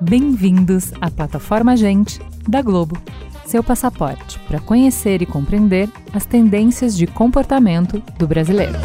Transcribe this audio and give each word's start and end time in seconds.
Bem-vindos 0.00 0.92
à 0.98 1.10
plataforma 1.10 1.76
Gente 1.76 2.18
da 2.48 2.62
Globo, 2.62 2.96
seu 3.44 3.62
passaporte 3.62 4.38
para 4.46 4.58
conhecer 4.60 5.20
e 5.20 5.26
compreender 5.26 5.90
as 6.14 6.24
tendências 6.24 6.96
de 6.96 7.06
comportamento 7.06 8.00
do 8.18 8.26
brasileiro. 8.26 8.78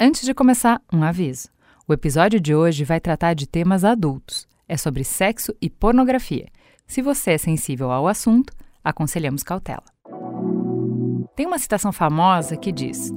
Antes 0.00 0.22
de 0.22 0.32
começar, 0.32 0.80
um 0.90 1.02
aviso. 1.02 1.48
O 1.86 1.92
episódio 1.92 2.40
de 2.40 2.54
hoje 2.54 2.84
vai 2.84 3.00
tratar 3.00 3.34
de 3.34 3.46
temas 3.46 3.84
adultos. 3.84 4.48
É 4.66 4.78
sobre 4.78 5.04
sexo 5.04 5.54
e 5.60 5.68
pornografia. 5.68 6.48
Se 6.86 7.02
você 7.02 7.32
é 7.32 7.38
sensível 7.38 7.90
ao 7.90 8.08
assunto, 8.08 8.54
aconselhamos 8.82 9.42
cautela. 9.42 9.97
Tem 11.38 11.46
uma 11.46 11.60
citação 11.60 11.92
famosa 11.92 12.56
que 12.56 12.72
diz: 12.72 13.12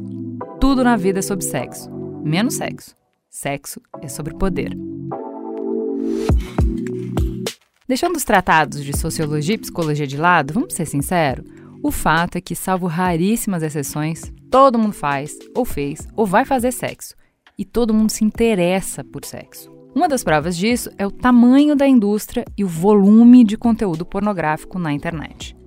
Tudo 0.60 0.84
na 0.84 0.96
vida 0.96 1.18
é 1.18 1.22
sobre 1.24 1.44
sexo, 1.44 1.90
menos 2.24 2.54
sexo. 2.54 2.96
Sexo 3.28 3.82
é 4.00 4.08
sobre 4.08 4.36
poder. 4.36 4.78
Deixando 7.88 8.18
os 8.18 8.24
tratados 8.24 8.84
de 8.84 8.96
sociologia 8.96 9.56
e 9.56 9.58
psicologia 9.58 10.06
de 10.06 10.18
lado, 10.18 10.54
vamos 10.54 10.76
ser 10.76 10.86
sinceros, 10.86 11.44
o 11.82 11.90
fato 11.90 12.36
é 12.36 12.42
que, 12.42 12.54
salvo 12.54 12.86
raríssimas 12.86 13.64
exceções, 13.64 14.32
todo 14.52 14.78
mundo 14.78 14.94
faz, 14.94 15.36
ou 15.56 15.66
fez, 15.66 16.08
ou 16.16 16.28
vai 16.28 16.46
fazer 16.46 16.72
sexo. 16.72 17.16
E 17.58 17.66
todo 17.66 17.92
mundo 17.92 18.12
se 18.12 18.24
interessa 18.24 19.04
por 19.04 19.26
sexo. 19.26 19.72
Uma 19.96 20.08
das 20.08 20.24
provas 20.24 20.56
disso 20.56 20.92
é 20.96 21.08
o 21.08 21.12
tamanho 21.12 21.76
da 21.76 21.88
indústria 21.88 22.46
e 22.56 22.64
o 22.64 22.68
volume 22.68 23.44
de 23.44 23.58
conteúdo 23.58 24.06
pornográfico 24.06 24.78
na 24.78 24.94
internet. 24.94 25.58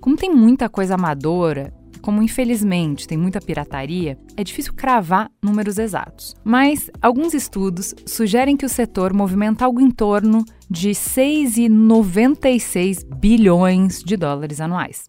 Como 0.00 0.16
tem 0.16 0.34
muita 0.34 0.68
coisa 0.68 0.96
amadora, 0.96 1.72
como 2.00 2.22
infelizmente 2.22 3.06
tem 3.06 3.18
muita 3.18 3.40
pirataria, 3.40 4.18
é 4.36 4.44
difícil 4.44 4.74
cravar 4.74 5.30
números 5.42 5.78
exatos. 5.78 6.34
Mas 6.42 6.90
alguns 7.00 7.34
estudos 7.34 7.94
sugerem 8.06 8.56
que 8.56 8.66
o 8.66 8.68
setor 8.68 9.12
movimenta 9.12 9.64
algo 9.64 9.80
em 9.80 9.90
torno 9.90 10.44
de 10.68 10.90
6,96 10.90 13.04
bilhões 13.14 14.02
de 14.02 14.16
dólares 14.16 14.60
anuais. 14.60 15.08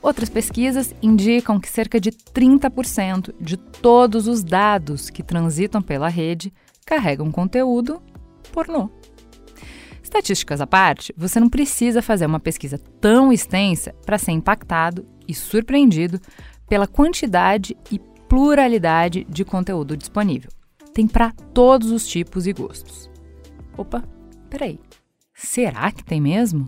Outras 0.00 0.28
pesquisas 0.28 0.94
indicam 1.02 1.58
que 1.58 1.68
cerca 1.68 2.00
de 2.00 2.12
30% 2.12 3.34
de 3.40 3.56
todos 3.56 4.28
os 4.28 4.44
dados 4.44 5.10
que 5.10 5.22
transitam 5.22 5.82
pela 5.82 6.08
rede 6.08 6.52
carregam 6.86 7.32
conteúdo 7.32 8.00
pornô. 8.52 8.88
Estatísticas 10.02 10.60
à 10.60 10.66
parte, 10.66 11.12
você 11.16 11.38
não 11.38 11.50
precisa 11.50 12.00
fazer 12.00 12.24
uma 12.24 12.40
pesquisa 12.40 12.78
tão 13.00 13.30
extensa 13.30 13.92
para 14.06 14.16
ser 14.16 14.32
impactado 14.32 15.04
e 15.28 15.34
surpreendido 15.34 16.18
pela 16.66 16.86
quantidade 16.86 17.76
e 17.92 18.00
pluralidade 18.28 19.24
de 19.28 19.44
conteúdo 19.44 19.96
disponível. 19.96 20.50
Tem 20.92 21.06
para 21.06 21.30
todos 21.52 21.90
os 21.90 22.08
tipos 22.08 22.46
e 22.46 22.52
gostos. 22.52 23.10
Opa, 23.76 24.02
peraí. 24.50 24.80
Será 25.34 25.92
que 25.92 26.04
tem 26.04 26.20
mesmo? 26.20 26.66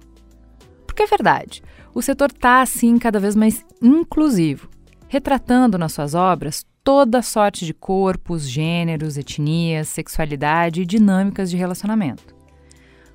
Porque 0.87 1.03
é 1.03 1.07
verdade, 1.07 1.63
o 1.93 2.01
setor 2.01 2.31
está 2.31 2.63
assim 2.63 2.99
cada 2.99 3.19
vez 3.19 3.35
mais 3.35 3.65
inclusivo, 3.83 4.69
retratando 5.09 5.77
nas 5.77 5.93
suas 5.93 6.15
obras 6.15 6.65
toda 6.85 7.23
sorte 7.23 7.67
de 7.67 7.75
corpos, 7.75 8.49
gêneros, 8.49 9.17
etnias, 9.17 9.89
sexualidade 9.89 10.83
e 10.83 10.87
dinâmicas 10.87 11.51
de 11.51 11.57
relacionamento. 11.57 12.35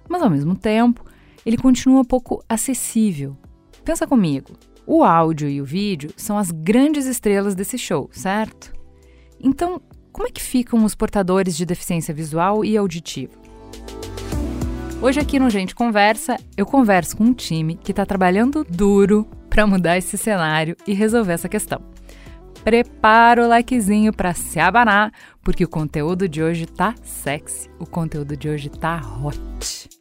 Mas 0.08 0.22
ao 0.22 0.30
mesmo 0.30 0.56
tempo, 0.56 1.04
ele 1.46 1.58
continua 1.58 2.04
pouco 2.04 2.44
acessível. 2.48 3.38
Pensa 3.84 4.06
comigo, 4.06 4.54
o 4.86 5.04
áudio 5.04 5.50
e 5.50 5.62
o 5.62 5.66
vídeo 5.66 6.12
são 6.16 6.38
as 6.38 6.52
grandes 6.52 7.06
estrelas 7.06 7.56
desse 7.56 7.78
show, 7.78 8.10
certo? 8.12 8.74
Então, 9.40 9.82
como 10.12 10.28
é 10.28 10.32
que 10.32 10.42
ficam 10.42 10.84
os 10.84 10.96
portadores 10.96 11.58
de 11.58 11.66
deficiência 11.66 12.14
visual 12.14 12.64
e 12.64 12.78
auditiva? 12.78 13.34
Hoje 15.02 15.20
aqui 15.20 15.38
no 15.40 15.50
Gente 15.50 15.76
Conversa, 15.76 16.38
eu 16.56 16.66
converso 16.66 17.18
com 17.18 17.26
um 17.26 17.34
time 17.34 17.76
que 17.76 17.92
está 17.92 18.06
trabalhando 18.06 18.64
duro 18.64 19.28
para 19.50 19.68
mudar 19.68 19.98
esse 19.98 20.18
cenário 20.18 20.76
e 20.88 20.94
resolver 20.94 21.34
essa 21.34 21.50
questão. 21.50 21.82
Prepara 22.64 23.44
o 23.44 23.48
likezinho 23.48 24.12
para 24.12 24.34
se 24.34 24.60
abanar, 24.60 25.12
porque 25.44 25.64
o 25.64 25.70
conteúdo 25.70 26.28
de 26.28 26.42
hoje 26.42 26.66
tá 26.66 26.96
sexy, 27.04 27.70
o 27.78 27.86
conteúdo 27.86 28.36
de 28.36 28.50
hoje 28.50 28.70
tá 28.70 29.00
hot. 29.22 29.95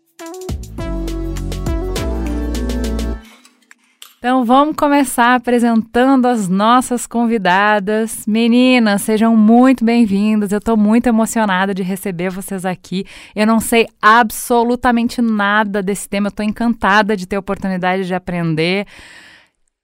Então 4.25 4.43
vamos 4.43 4.75
começar 4.75 5.35
apresentando 5.35 6.25
as 6.25 6.49
nossas 6.49 7.07
convidadas. 7.07 8.25
Meninas, 8.27 9.03
sejam 9.03 9.37
muito 9.37 9.85
bem-vindas. 9.85 10.51
Eu 10.51 10.61
estou 10.61 10.79
muito 10.79 11.07
emocionada 11.07 11.75
de 11.75 11.83
receber 11.83 12.31
vocês 12.31 12.65
aqui. 12.65 13.05
Eu 13.37 13.47
não 13.47 13.61
sei 13.61 13.87
absolutamente 14.01 15.21
nada 15.21 15.83
desse 15.83 16.09
tema, 16.09 16.29
eu 16.29 16.31
estou 16.31 16.43
encantada 16.43 17.15
de 17.15 17.27
ter 17.27 17.37
a 17.37 17.41
oportunidade 17.41 18.07
de 18.07 18.15
aprender. 18.15 18.87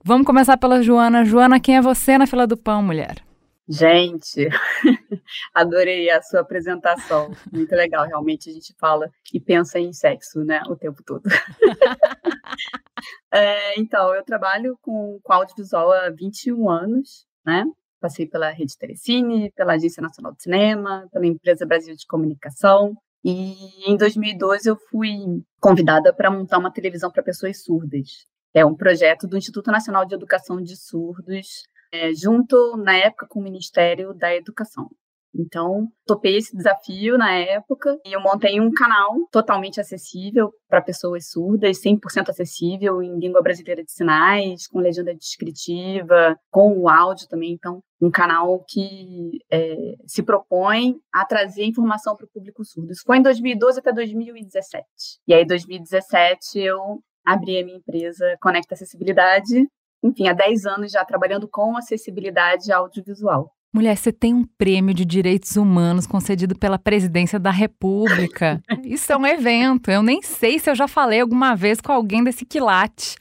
Vamos 0.02 0.26
começar 0.26 0.56
pela 0.56 0.82
Joana. 0.82 1.22
Joana, 1.22 1.60
quem 1.60 1.76
é 1.76 1.82
você 1.82 2.16
na 2.16 2.26
fila 2.26 2.46
do 2.46 2.56
pão, 2.56 2.82
mulher? 2.82 3.16
Gente, 3.72 4.48
adorei 5.54 6.10
a 6.10 6.20
sua 6.20 6.40
apresentação. 6.40 7.30
Muito 7.52 7.72
legal, 7.72 8.04
realmente 8.04 8.50
a 8.50 8.52
gente 8.52 8.74
fala 8.80 9.08
e 9.32 9.38
pensa 9.38 9.78
em 9.78 9.92
sexo, 9.92 10.42
né, 10.42 10.60
o 10.68 10.74
tempo 10.74 11.00
todo. 11.04 11.22
é, 13.32 13.78
então, 13.78 14.12
eu 14.12 14.24
trabalho 14.24 14.76
com, 14.82 15.20
com 15.22 15.32
audiovisual 15.32 15.92
há 15.92 16.10
21 16.10 16.68
anos, 16.68 17.24
né? 17.46 17.64
Passei 18.00 18.26
pela 18.26 18.50
Rede 18.50 18.76
Telecine, 18.76 19.52
pela 19.52 19.74
Agência 19.74 20.02
Nacional 20.02 20.32
de 20.32 20.42
Cinema, 20.42 21.06
pela 21.12 21.26
Empresa 21.26 21.64
Brasil 21.64 21.94
de 21.94 22.06
Comunicação. 22.08 22.96
E 23.22 23.88
em 23.88 23.96
2012 23.96 24.68
eu 24.68 24.76
fui 24.90 25.14
convidada 25.60 26.12
para 26.12 26.28
montar 26.28 26.58
uma 26.58 26.72
televisão 26.72 27.08
para 27.08 27.22
pessoas 27.22 27.62
surdas. 27.62 28.26
É 28.52 28.64
um 28.64 28.74
projeto 28.74 29.28
do 29.28 29.36
Instituto 29.36 29.70
Nacional 29.70 30.04
de 30.04 30.14
Educação 30.14 30.60
de 30.60 30.76
Surdos, 30.76 31.68
é, 31.92 32.12
junto, 32.14 32.76
na 32.76 32.96
época, 32.96 33.26
com 33.28 33.40
o 33.40 33.42
Ministério 33.42 34.14
da 34.14 34.34
Educação. 34.34 34.88
Então, 35.34 35.88
topei 36.06 36.36
esse 36.36 36.56
desafio 36.56 37.16
na 37.16 37.32
época 37.32 37.96
e 38.04 38.12
eu 38.12 38.20
montei 38.20 38.60
um 38.60 38.70
canal 38.72 39.14
totalmente 39.30 39.80
acessível 39.80 40.52
para 40.68 40.82
pessoas 40.82 41.30
surdas, 41.30 41.80
100% 41.80 42.28
acessível 42.28 43.00
em 43.02 43.18
língua 43.18 43.40
brasileira 43.40 43.84
de 43.84 43.92
sinais, 43.92 44.66
com 44.66 44.80
legenda 44.80 45.14
descritiva, 45.14 46.36
com 46.50 46.76
o 46.78 46.88
áudio 46.88 47.28
também. 47.28 47.52
Então, 47.52 47.80
um 48.00 48.10
canal 48.10 48.64
que 48.68 49.38
é, 49.50 49.94
se 50.06 50.22
propõe 50.22 50.96
a 51.12 51.24
trazer 51.24 51.64
informação 51.64 52.16
para 52.16 52.26
o 52.26 52.30
público 52.30 52.64
surdo. 52.64 52.90
Isso 52.90 53.04
foi 53.06 53.18
em 53.18 53.22
2012 53.22 53.78
até 53.78 53.92
2017. 53.92 54.84
E 55.28 55.34
aí, 55.34 55.42
em 55.42 55.46
2017, 55.46 56.58
eu 56.58 57.00
abri 57.24 57.60
a 57.60 57.64
minha 57.64 57.76
empresa 57.76 58.36
Conecta 58.40 58.74
Acessibilidade, 58.74 59.68
enfim, 60.02 60.28
há 60.28 60.32
10 60.32 60.66
anos 60.66 60.92
já 60.92 61.04
trabalhando 61.04 61.48
com 61.48 61.76
acessibilidade 61.76 62.72
audiovisual. 62.72 63.52
Mulher, 63.72 63.96
você 63.96 64.12
tem 64.12 64.34
um 64.34 64.44
prêmio 64.58 64.92
de 64.92 65.04
direitos 65.04 65.56
humanos 65.56 66.06
concedido 66.06 66.58
pela 66.58 66.78
presidência 66.78 67.38
da 67.38 67.50
República. 67.50 68.60
Isso 68.84 69.12
é 69.12 69.16
um 69.16 69.26
evento. 69.26 69.90
Eu 69.90 70.02
nem 70.02 70.20
sei 70.22 70.58
se 70.58 70.68
eu 70.68 70.74
já 70.74 70.88
falei 70.88 71.20
alguma 71.20 71.54
vez 71.54 71.80
com 71.80 71.92
alguém 71.92 72.24
desse 72.24 72.44
quilate. 72.44 73.16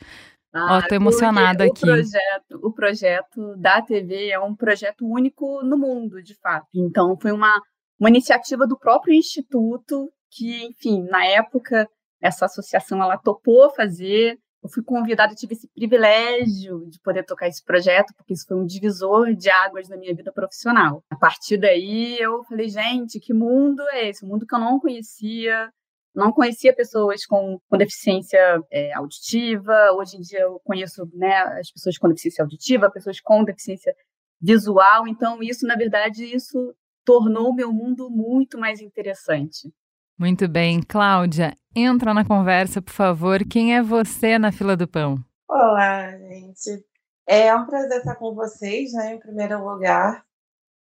Ah, 0.51 0.77
Ó, 0.77 0.87
tô 0.87 0.95
emocionada 0.95 1.65
aqui. 1.65 1.83
O 1.83 1.87
projeto, 1.87 2.59
o 2.63 2.73
projeto 2.73 3.55
da 3.57 3.81
TV 3.81 4.29
é 4.29 4.39
um 4.39 4.55
projeto 4.55 5.05
único 5.05 5.61
no 5.63 5.77
mundo, 5.77 6.23
de 6.23 6.33
fato. 6.39 6.67
Então, 6.73 7.15
foi 7.21 7.31
uma, 7.31 7.61
uma 7.99 8.09
iniciativa 8.09 8.65
do 8.65 8.77
próprio 8.77 9.13
Instituto 9.13 10.09
que, 10.31 10.65
enfim, 10.65 11.03
na 11.03 11.25
época 11.25 11.87
essa 12.21 12.45
associação 12.45 13.01
ela 13.01 13.17
topou 13.17 13.69
fazer. 13.69 14.37
Eu 14.61 14.69
fui 14.69 14.83
convidada, 14.83 15.33
tive 15.33 15.53
esse 15.53 15.67
privilégio 15.69 16.85
de 16.89 16.99
poder 16.99 17.23
tocar 17.23 17.47
esse 17.47 17.63
projeto, 17.63 18.13
porque 18.15 18.33
isso 18.33 18.45
foi 18.45 18.57
um 18.57 18.65
divisor 18.65 19.33
de 19.33 19.49
águas 19.49 19.87
na 19.87 19.95
minha 19.95 20.13
vida 20.13 20.31
profissional. 20.33 21.03
A 21.09 21.15
partir 21.15 21.57
daí, 21.57 22.17
eu 22.19 22.43
falei, 22.43 22.67
gente, 22.67 23.19
que 23.19 23.33
mundo 23.33 23.81
é 23.91 24.09
esse? 24.09 24.25
Um 24.25 24.27
mundo 24.27 24.45
que 24.45 24.53
eu 24.53 24.59
não 24.59 24.79
conhecia, 24.79 25.71
não 26.13 26.31
conhecia 26.31 26.75
pessoas 26.75 27.25
com, 27.25 27.59
com 27.69 27.77
deficiência 27.77 28.61
é, 28.69 28.93
auditiva. 28.93 29.93
Hoje 29.93 30.17
em 30.17 30.21
dia 30.21 30.41
eu 30.41 30.59
conheço 30.63 31.09
né, 31.13 31.37
as 31.59 31.71
pessoas 31.71 31.97
com 31.97 32.09
deficiência 32.09 32.43
auditiva, 32.43 32.91
pessoas 32.91 33.21
com 33.21 33.43
deficiência 33.43 33.95
visual. 34.41 35.07
Então, 35.07 35.41
isso, 35.41 35.65
na 35.65 35.75
verdade, 35.75 36.23
isso 36.25 36.75
tornou 37.05 37.49
o 37.49 37.55
meu 37.55 37.71
mundo 37.71 38.09
muito 38.09 38.57
mais 38.57 38.81
interessante. 38.81 39.73
Muito 40.19 40.49
bem. 40.49 40.81
Cláudia, 40.81 41.55
entra 41.73 42.13
na 42.13 42.25
conversa, 42.25 42.81
por 42.81 42.91
favor. 42.91 43.39
Quem 43.49 43.77
é 43.77 43.81
você 43.81 44.37
na 44.37 44.51
fila 44.51 44.75
do 44.75 44.85
pão? 44.85 45.17
Olá, 45.47 46.11
gente. 46.17 46.83
É 47.25 47.55
um 47.55 47.65
prazer 47.65 47.99
estar 47.99 48.15
com 48.15 48.35
vocês, 48.35 48.91
né, 48.91 49.13
em 49.13 49.19
primeiro 49.19 49.63
lugar. 49.63 50.25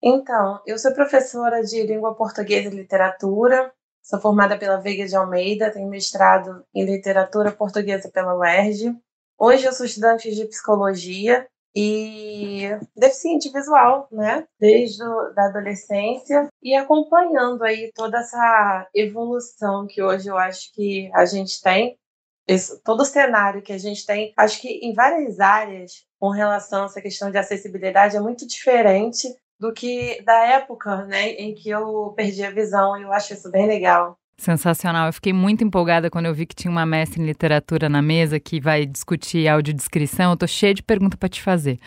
Então, 0.03 0.61
eu 0.67 0.77
sou 0.77 0.93
professora 0.93 1.63
de 1.63 1.83
língua 1.85 2.17
portuguesa 2.17 2.69
e 2.69 2.75
literatura, 2.75 3.73
sou 4.03 4.21
formada 4.21 4.59
pela 4.59 4.81
Veiga 4.81 5.07
de 5.07 5.15
Almeida, 5.15 5.71
tenho 5.71 5.89
mestrado 5.89 6.65
em 6.75 6.85
literatura 6.85 7.53
portuguesa 7.53 8.11
pela 8.11 8.37
UERJ 8.37 8.93
Hoje 9.41 9.67
eu 9.67 9.73
sou 9.73 9.87
estudante 9.87 10.35
de 10.35 10.47
psicologia 10.47 11.47
e 11.75 12.63
deficiente 12.97 13.51
visual, 13.51 14.09
né? 14.11 14.47
Desde 14.59 15.03
a 15.03 15.47
adolescência 15.47 16.49
e 16.63 16.75
acompanhando 16.75 17.63
aí 17.63 17.93
toda 17.95 18.19
essa 18.19 18.89
evolução 18.95 19.87
que 19.87 20.03
hoje 20.03 20.29
eu 20.29 20.37
acho 20.37 20.73
que 20.73 21.11
a 21.15 21.25
gente 21.25 21.61
tem, 21.63 21.99
esse, 22.47 22.83
todo 22.83 23.01
o 23.03 23.05
cenário 23.05 23.63
que 23.63 23.73
a 23.73 23.79
gente 23.79 24.07
tem, 24.07 24.33
acho 24.37 24.61
que 24.61 24.69
em 24.83 24.95
várias 24.95 25.39
áreas 25.39 26.05
com 26.19 26.31
relação 26.31 26.83
a 26.83 26.87
essa 26.87 27.01
questão 27.01 27.31
de 27.31 27.39
acessibilidade 27.39 28.17
é 28.17 28.21
muito 28.21 28.47
diferente 28.47 29.29
do 29.61 29.73
que 29.73 30.23
da 30.23 30.47
época, 30.47 31.05
né, 31.05 31.31
em 31.31 31.55
que 31.55 31.69
eu 31.69 32.13
perdi 32.17 32.45
a 32.45 32.51
visão. 32.51 32.97
E 32.97 33.03
eu 33.03 33.13
acho 33.13 33.35
isso 33.35 33.51
bem 33.51 33.67
legal. 33.67 34.19
Sensacional. 34.39 35.09
Eu 35.09 35.13
fiquei 35.13 35.33
muito 35.33 35.65
empolgada 35.65 36.09
quando 36.09 36.27
eu 36.27 36.35
vi 36.35 36.47
que 36.47 36.55
tinha 36.55 36.71
uma 36.71 36.87
mestre 36.87 37.21
em 37.21 37.27
literatura 37.27 37.89
na 37.89 38.01
mesa 38.01 38.39
que 38.39 38.61
vai 38.61 38.87
discutir 38.87 39.49
audiodescrição. 39.49 40.31
Eu 40.31 40.37
tô 40.37 40.47
cheia 40.47 40.73
de 40.73 40.83
perguntas 40.83 41.19
para 41.19 41.29
te 41.29 41.43
fazer. 41.43 41.79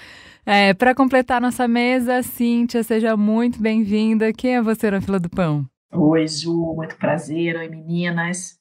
É, 0.46 0.74
para 0.74 0.94
completar 0.94 1.40
nossa 1.40 1.66
mesa, 1.66 2.22
Cíntia, 2.22 2.84
seja 2.84 3.16
muito 3.16 3.62
bem-vinda. 3.62 4.34
Quem 4.34 4.58
é 4.58 4.62
você 4.62 4.92
na 4.92 5.00
fila 5.00 5.18
do 5.18 5.30
pão? 5.30 5.66
Oi, 5.94 6.28
Ju, 6.28 6.74
muito 6.76 6.98
prazer. 6.98 7.56
Oi, 7.56 7.70
meninas. 7.70 8.60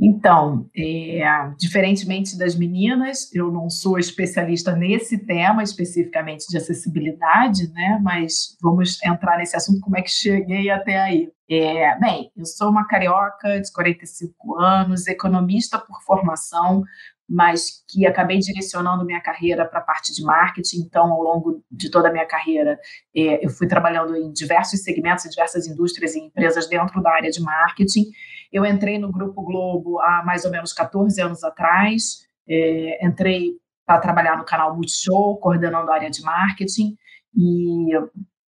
Então, 0.00 0.70
é, 0.76 1.20
diferentemente 1.58 2.38
das 2.38 2.54
meninas, 2.54 3.34
eu 3.34 3.50
não 3.50 3.68
sou 3.68 3.98
especialista 3.98 4.76
nesse 4.76 5.18
tema 5.18 5.62
especificamente 5.62 6.46
de 6.48 6.56
acessibilidade, 6.56 7.68
né? 7.72 7.98
Mas 8.00 8.56
vamos 8.62 9.02
entrar 9.02 9.38
nesse 9.38 9.56
assunto, 9.56 9.80
como 9.80 9.98
é 9.98 10.02
que 10.02 10.10
cheguei 10.10 10.70
até 10.70 11.00
aí. 11.00 11.28
É, 11.50 11.98
bem, 11.98 12.30
eu 12.36 12.44
sou 12.44 12.70
uma 12.70 12.86
carioca 12.86 13.60
de 13.60 13.72
45 13.72 14.56
anos, 14.60 15.08
economista 15.08 15.78
por 15.78 16.00
formação, 16.02 16.84
mas 17.28 17.84
que 17.88 18.06
acabei 18.06 18.38
direcionando 18.38 19.04
minha 19.04 19.20
carreira 19.20 19.66
para 19.66 19.80
a 19.80 19.82
parte 19.82 20.14
de 20.14 20.22
marketing. 20.22 20.78
Então, 20.78 21.12
ao 21.12 21.22
longo 21.22 21.62
de 21.70 21.90
toda 21.90 22.08
a 22.08 22.12
minha 22.12 22.26
carreira, 22.26 22.78
é, 23.14 23.44
eu 23.44 23.50
fui 23.50 23.66
trabalhando 23.66 24.16
em 24.16 24.32
diversos 24.32 24.82
segmentos, 24.82 25.26
em 25.26 25.30
diversas 25.30 25.66
indústrias 25.66 26.14
e 26.14 26.20
empresas 26.20 26.68
dentro 26.68 27.02
da 27.02 27.10
área 27.10 27.30
de 27.30 27.40
marketing. 27.40 28.04
Eu 28.52 28.64
entrei 28.64 28.98
no 28.98 29.12
Grupo 29.12 29.42
Globo 29.42 30.00
há 30.00 30.22
mais 30.24 30.44
ou 30.44 30.50
menos 30.50 30.72
14 30.72 31.20
anos 31.20 31.44
atrás, 31.44 32.26
é, 32.48 33.06
entrei 33.06 33.52
para 33.86 34.00
trabalhar 34.00 34.36
no 34.36 34.44
canal 34.44 34.74
Multishow, 34.74 35.38
coordenando 35.38 35.90
a 35.90 35.94
área 35.94 36.10
de 36.10 36.22
marketing, 36.22 36.96
e 37.34 37.90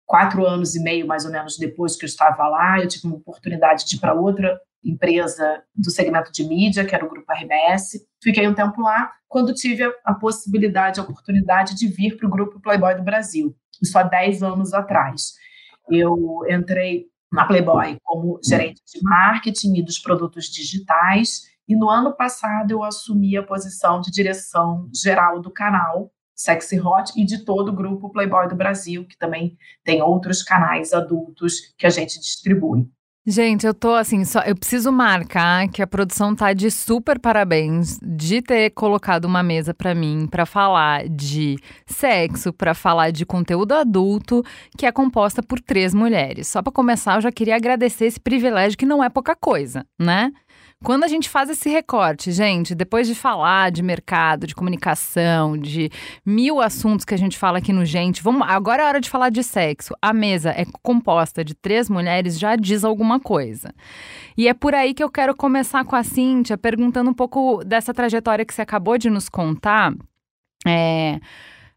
quatro 0.07 0.47
anos 0.47 0.75
e 0.75 0.83
meio, 0.83 1.07
mais 1.07 1.25
ou 1.25 1.31
menos, 1.31 1.57
depois 1.57 1.97
que 1.97 2.05
eu 2.05 2.09
estava 2.09 2.49
lá, 2.49 2.81
eu 2.81 2.89
tive 2.89 3.07
uma 3.07 3.17
oportunidade 3.17 3.87
de 3.87 3.97
ir 3.97 4.01
para 4.01 4.13
outra 4.13 4.61
empresa 4.85 5.63
do 5.75 5.91
segmento 5.91 6.33
de 6.33 6.43
mídia, 6.45 6.85
que 6.85 6.95
era 6.95 7.05
o 7.05 7.09
Grupo 7.09 7.33
RBS. 7.33 8.07
Fiquei 8.23 8.49
um 8.49 8.55
tempo 8.55 8.81
lá, 8.83 9.13
quando 9.29 9.55
tive 9.55 9.85
a, 10.05 10.15
possibilidade, 10.15 10.99
a 10.99 11.03
oportunidade 11.03 11.77
de 11.77 11.87
vir 11.87 12.17
para 12.17 12.27
o 12.27 12.31
Grupo 12.31 12.61
Playboy 12.61 12.95
do 12.97 13.03
Brasil, 13.03 13.55
isso 13.81 13.97
há 13.99 14.03
10 14.03 14.43
anos 14.43 14.75
atrás. 14.75 15.35
Eu 15.89 16.17
entrei 16.49 17.07
na 17.31 17.45
Playboy 17.45 17.97
como 18.03 18.41
gerente 18.45 18.83
de 18.87 19.03
marketing 19.03 19.77
e 19.77 19.83
dos 19.83 19.99
produtos 19.99 20.47
digitais. 20.47 21.43
E 21.69 21.77
no 21.77 21.89
ano 21.89 22.13
passado 22.15 22.73
eu 22.73 22.83
assumi 22.83 23.37
a 23.37 23.43
posição 23.43 24.01
de 24.01 24.11
direção 24.11 24.89
geral 24.93 25.41
do 25.41 25.51
canal 25.51 26.11
Sexy 26.35 26.81
Hot 26.81 27.13
e 27.17 27.25
de 27.25 27.45
todo 27.45 27.69
o 27.69 27.75
grupo 27.75 28.11
Playboy 28.11 28.49
do 28.49 28.57
Brasil, 28.57 29.07
que 29.07 29.17
também 29.17 29.59
tem 29.85 30.01
outros 30.01 30.43
canais 30.43 30.95
adultos 30.95 31.75
que 31.77 31.87
a 31.87 31.91
gente 31.91 32.19
distribui. 32.19 32.89
Gente, 33.27 33.67
eu 33.67 33.75
tô 33.75 33.95
assim, 33.95 34.25
só 34.25 34.41
eu 34.41 34.57
preciso 34.57 34.91
marcar 34.91 35.69
que 35.69 35.83
a 35.83 35.87
produção 35.87 36.35
tá 36.35 36.55
de 36.55 36.71
super 36.71 37.19
parabéns 37.19 37.99
de 38.03 38.41
ter 38.41 38.71
colocado 38.71 39.27
uma 39.27 39.43
mesa 39.43 39.75
para 39.75 39.95
mim 39.95 40.27
para 40.27 40.47
falar 40.47 41.07
de 41.07 41.57
sexo, 41.87 42.51
para 42.51 42.73
falar 42.73 43.11
de 43.11 43.27
conteúdo 43.27 43.73
adulto, 43.73 44.43
que 44.77 44.87
é 44.87 44.91
composta 44.91 45.43
por 45.43 45.61
três 45.61 45.93
mulheres. 45.93 46.49
Só 46.49 46.63
para 46.63 46.73
começar, 46.73 47.17
eu 47.17 47.21
já 47.21 47.31
queria 47.31 47.57
agradecer 47.57 48.07
esse 48.07 48.19
privilégio 48.19 48.79
que 48.79 48.87
não 48.87 49.05
é 49.05 49.11
pouca 49.11 49.37
coisa, 49.37 49.85
né? 49.99 50.33
Quando 50.83 51.05
a 51.05 51.09
gente 51.09 51.29
faz 51.29 51.51
esse 51.51 51.69
recorte, 51.69 52.33
gente, 52.33 52.75
depois 52.75 53.07
de 53.07 53.15
falar 53.15 53.71
de 53.71 53.83
mercado, 53.83 54.47
de 54.47 54.55
comunicação, 54.55 55.59
de 55.59 55.91
mil 56.25 56.59
assuntos 56.59 57.05
que 57.05 57.13
a 57.13 57.19
gente 57.19 57.37
fala 57.37 57.59
aqui 57.59 57.71
no 57.71 57.85
Gente, 57.85 58.23
vamos, 58.23 58.49
agora 58.49 58.83
é 58.83 58.87
hora 58.87 59.01
de 59.01 59.11
falar 59.11 59.29
de 59.29 59.43
sexo. 59.43 59.95
A 60.01 60.15
mesa 60.15 60.51
é 60.51 60.65
composta 60.83 61.45
de 61.45 61.55
três 61.55 61.91
mulheres, 61.91 62.39
já 62.39 62.57
diz 62.57 62.83
alguma 62.83 63.21
coisa. 63.21 63.75
E 64.39 64.49
é 64.49 64.55
por 64.55 64.75
aí 64.75 64.95
que 64.95 65.05
eu 65.05 65.11
quero 65.11 65.37
começar 65.37 65.85
com 65.85 65.95
a 65.95 66.03
Cíntia, 66.03 66.57
perguntando 66.57 67.11
um 67.11 67.15
pouco 67.15 67.63
dessa 67.63 67.93
trajetória 67.93 68.47
que 68.47 68.55
você 68.55 68.63
acabou 68.63 68.97
de 68.97 69.11
nos 69.11 69.29
contar. 69.29 69.93
É 70.67 71.21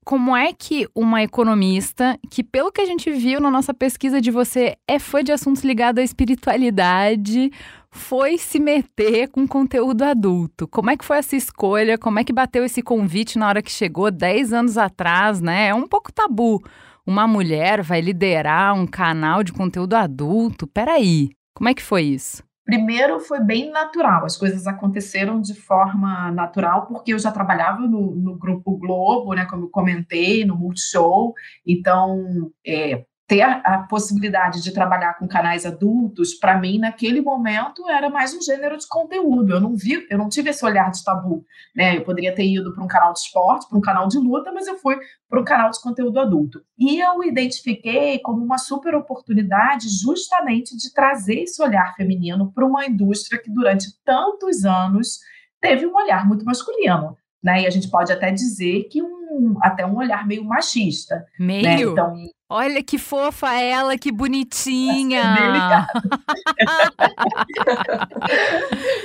como 0.04 0.36
é 0.36 0.54
que 0.54 0.88
uma 0.96 1.24
economista, 1.24 2.18
que 2.30 2.44
pelo 2.44 2.72
que 2.72 2.82
a 2.82 2.86
gente 2.86 3.12
viu 3.12 3.40
na 3.40 3.50
nossa 3.50 3.74
pesquisa 3.74 4.20
de 4.20 4.32
você 4.32 4.76
é 4.88 5.00
fã 5.00 5.24
de 5.24 5.32
assuntos 5.32 5.64
ligados 5.64 6.02
à 6.02 6.04
espiritualidade, 6.04 7.52
foi 7.90 8.38
se 8.38 8.60
meter 8.60 9.30
com 9.30 9.48
conteúdo 9.48 10.04
adulto? 10.04 10.68
Como 10.68 10.90
é 10.90 10.98
que 10.98 11.06
foi 11.06 11.18
essa 11.18 11.36
escolha? 11.36 11.98
Como 11.98 12.20
é 12.20 12.24
que 12.24 12.34
bateu 12.34 12.66
esse 12.66 12.82
convite 12.82 13.38
na 13.38 13.48
hora 13.48 13.62
que 13.62 13.72
chegou 13.72 14.12
10 14.12 14.54
anos 14.54 14.78
atrás, 14.78 15.40
né? 15.40 15.68
É 15.68 15.76
um 15.76 15.88
pouco 15.88 16.12
tabu. 16.12 16.62
Uma 17.06 17.28
mulher 17.28 17.82
vai 17.82 18.02
liderar 18.02 18.74
um 18.74 18.88
canal 18.88 19.44
de 19.44 19.54
conteúdo 19.54 19.94
adulto? 19.94 20.66
Peraí, 20.66 21.30
como 21.54 21.70
é 21.70 21.74
que 21.74 21.84
foi 21.84 22.04
isso? 22.04 22.44
Primeiro 22.66 23.20
foi 23.20 23.42
bem 23.42 23.70
natural, 23.72 24.26
as 24.26 24.38
coisas 24.38 24.66
aconteceram 24.66 25.42
de 25.42 25.54
forma 25.54 26.32
natural, 26.32 26.88
porque 26.88 27.14
eu 27.14 27.20
já 27.20 27.30
trabalhava 27.30 27.82
no, 27.82 28.16
no 28.16 28.38
Grupo 28.38 28.78
Globo, 28.78 29.34
né, 29.34 29.46
como 29.46 29.66
eu 29.66 29.70
comentei, 29.70 30.46
no 30.46 30.56
Multishow, 30.56 31.34
então 31.68 32.52
é, 32.66 33.06
ter 33.28 33.42
a 33.42 33.86
possibilidade 33.90 34.62
de 34.62 34.74
trabalhar 34.74 35.14
com 35.14 35.28
canais 35.28 35.66
adultos, 35.66 36.34
para 36.34 36.60
mim, 36.60 36.78
naquele 36.78 37.22
momento, 37.22 37.90
era 37.90 38.10
mais 38.10 38.34
um 38.34 38.42
gênero 38.42 38.78
de 38.78 38.88
conteúdo. 38.88 39.54
Eu 39.54 39.62
não 39.62 39.76
vi, 39.76 40.06
eu 40.10 40.18
não 40.18 40.28
tive 40.28 40.50
esse 40.50 40.64
olhar 40.66 40.92
de 40.92 41.04
tabu. 41.04 41.46
Né? 41.74 41.98
Eu 41.98 42.04
poderia 42.04 42.36
ter 42.36 42.46
ido 42.46 42.74
para 42.74 42.84
um 42.84 42.88
canal 42.88 43.14
de 43.14 43.20
esporte, 43.20 43.68
para 43.70 43.78
um 43.78 43.82
canal 43.82 44.08
de 44.08 44.18
luta, 44.18 44.52
mas 44.52 44.68
eu 44.68 44.78
fui 44.78 44.98
para 45.30 45.40
um 45.40 45.46
canal 45.46 45.72
de 45.72 45.82
conteúdo 45.82 46.20
adulto. 46.20 46.62
E 46.78 47.00
eu 47.00 47.24
identifiquei 47.24 48.20
como 48.20 48.44
uma 48.44 48.58
super 48.58 48.94
oportunidade 48.94 49.88
justamente 49.90 50.76
de 50.76 50.94
trazer 50.94 51.44
esse 51.44 51.62
olhar 51.64 51.96
feminino 51.96 52.52
para 52.52 52.66
uma 52.66 52.86
indústria 52.86 53.42
que 53.42 53.50
durante 53.50 53.88
tantos 54.04 54.66
anos 54.66 55.20
teve 55.62 55.88
um 55.88 55.96
olhar 55.96 56.28
muito 56.28 56.44
masculino. 56.44 57.18
Né? 57.42 57.64
E 57.64 57.68
a 57.68 57.70
gente 57.70 57.90
pode 57.90 58.12
até 58.12 58.32
dizer 58.32 58.84
que 58.90 59.02
um, 59.02 59.58
até 59.62 59.86
um 59.86 59.98
olhar 59.98 60.28
meio 60.28 60.44
machista. 60.44 61.26
Né? 61.40 61.62
Meio? 61.62 61.64
Né? 61.64 61.82
Então, 61.92 62.16
Olha 62.56 62.84
que 62.84 63.00
fofa 63.00 63.60
ela, 63.60 63.98
que 63.98 64.12
bonitinha. 64.12 65.34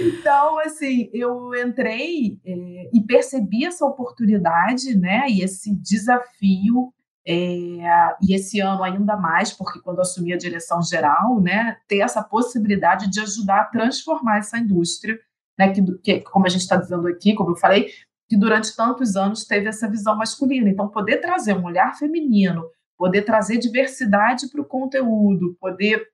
então, 0.03 0.59
assim, 0.59 1.09
eu 1.15 1.55
entrei 1.55 2.39
é, 2.45 2.91
e 2.93 3.01
percebi 3.07 3.65
essa 3.65 3.87
oportunidade, 3.87 4.95
né? 4.99 5.25
E 5.31 5.41
esse 5.41 5.75
desafio 5.75 6.93
é, 7.27 8.17
e 8.21 8.35
esse 8.35 8.61
ano 8.61 8.85
ainda 8.85 9.17
mais, 9.17 9.51
porque 9.51 9.81
quando 9.81 10.03
assumi 10.03 10.35
a 10.35 10.39
direção 10.39 10.83
geral, 10.83 11.41
né, 11.41 11.79
ter 11.89 12.01
essa 12.01 12.23
possibilidade 12.23 13.11
de 13.11 13.19
ajudar 13.19 13.61
a 13.61 13.65
transformar 13.65 14.41
essa 14.41 14.59
indústria, 14.59 15.19
né, 15.59 15.73
que, 15.73 15.83
que 16.05 16.21
como 16.21 16.45
a 16.45 16.51
gente 16.51 16.61
está 16.61 16.77
dizendo 16.77 17.09
aqui, 17.09 17.35
como 17.35 17.53
eu 17.53 17.57
falei, 17.57 17.89
que 18.29 18.37
durante 18.37 18.77
tantos 18.77 19.17
anos 19.17 19.47
teve 19.47 19.69
essa 19.69 19.89
visão 19.89 20.19
masculina. 20.19 20.69
Então, 20.69 20.87
poder 20.87 21.17
trazer 21.17 21.57
um 21.57 21.65
olhar 21.65 21.97
feminino 21.97 22.63
poder 22.99 23.23
trazer 23.23 23.59
diversidade 23.59 24.51
para 24.51 24.61
o 24.61 24.67
conteúdo, 24.67 25.57
poder 25.61 26.05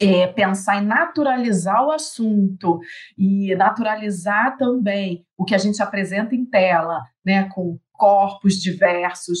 é, 0.00 0.26
pensar 0.26 0.82
em 0.82 0.86
naturalizar 0.86 1.84
o 1.86 1.92
assunto 1.92 2.80
e 3.16 3.54
naturalizar 3.54 4.56
também 4.56 5.24
o 5.36 5.44
que 5.44 5.54
a 5.54 5.58
gente 5.58 5.80
apresenta 5.82 6.34
em 6.34 6.44
tela, 6.44 7.00
né, 7.24 7.48
com 7.50 7.78
corpos 7.92 8.54
diversos, 8.54 9.40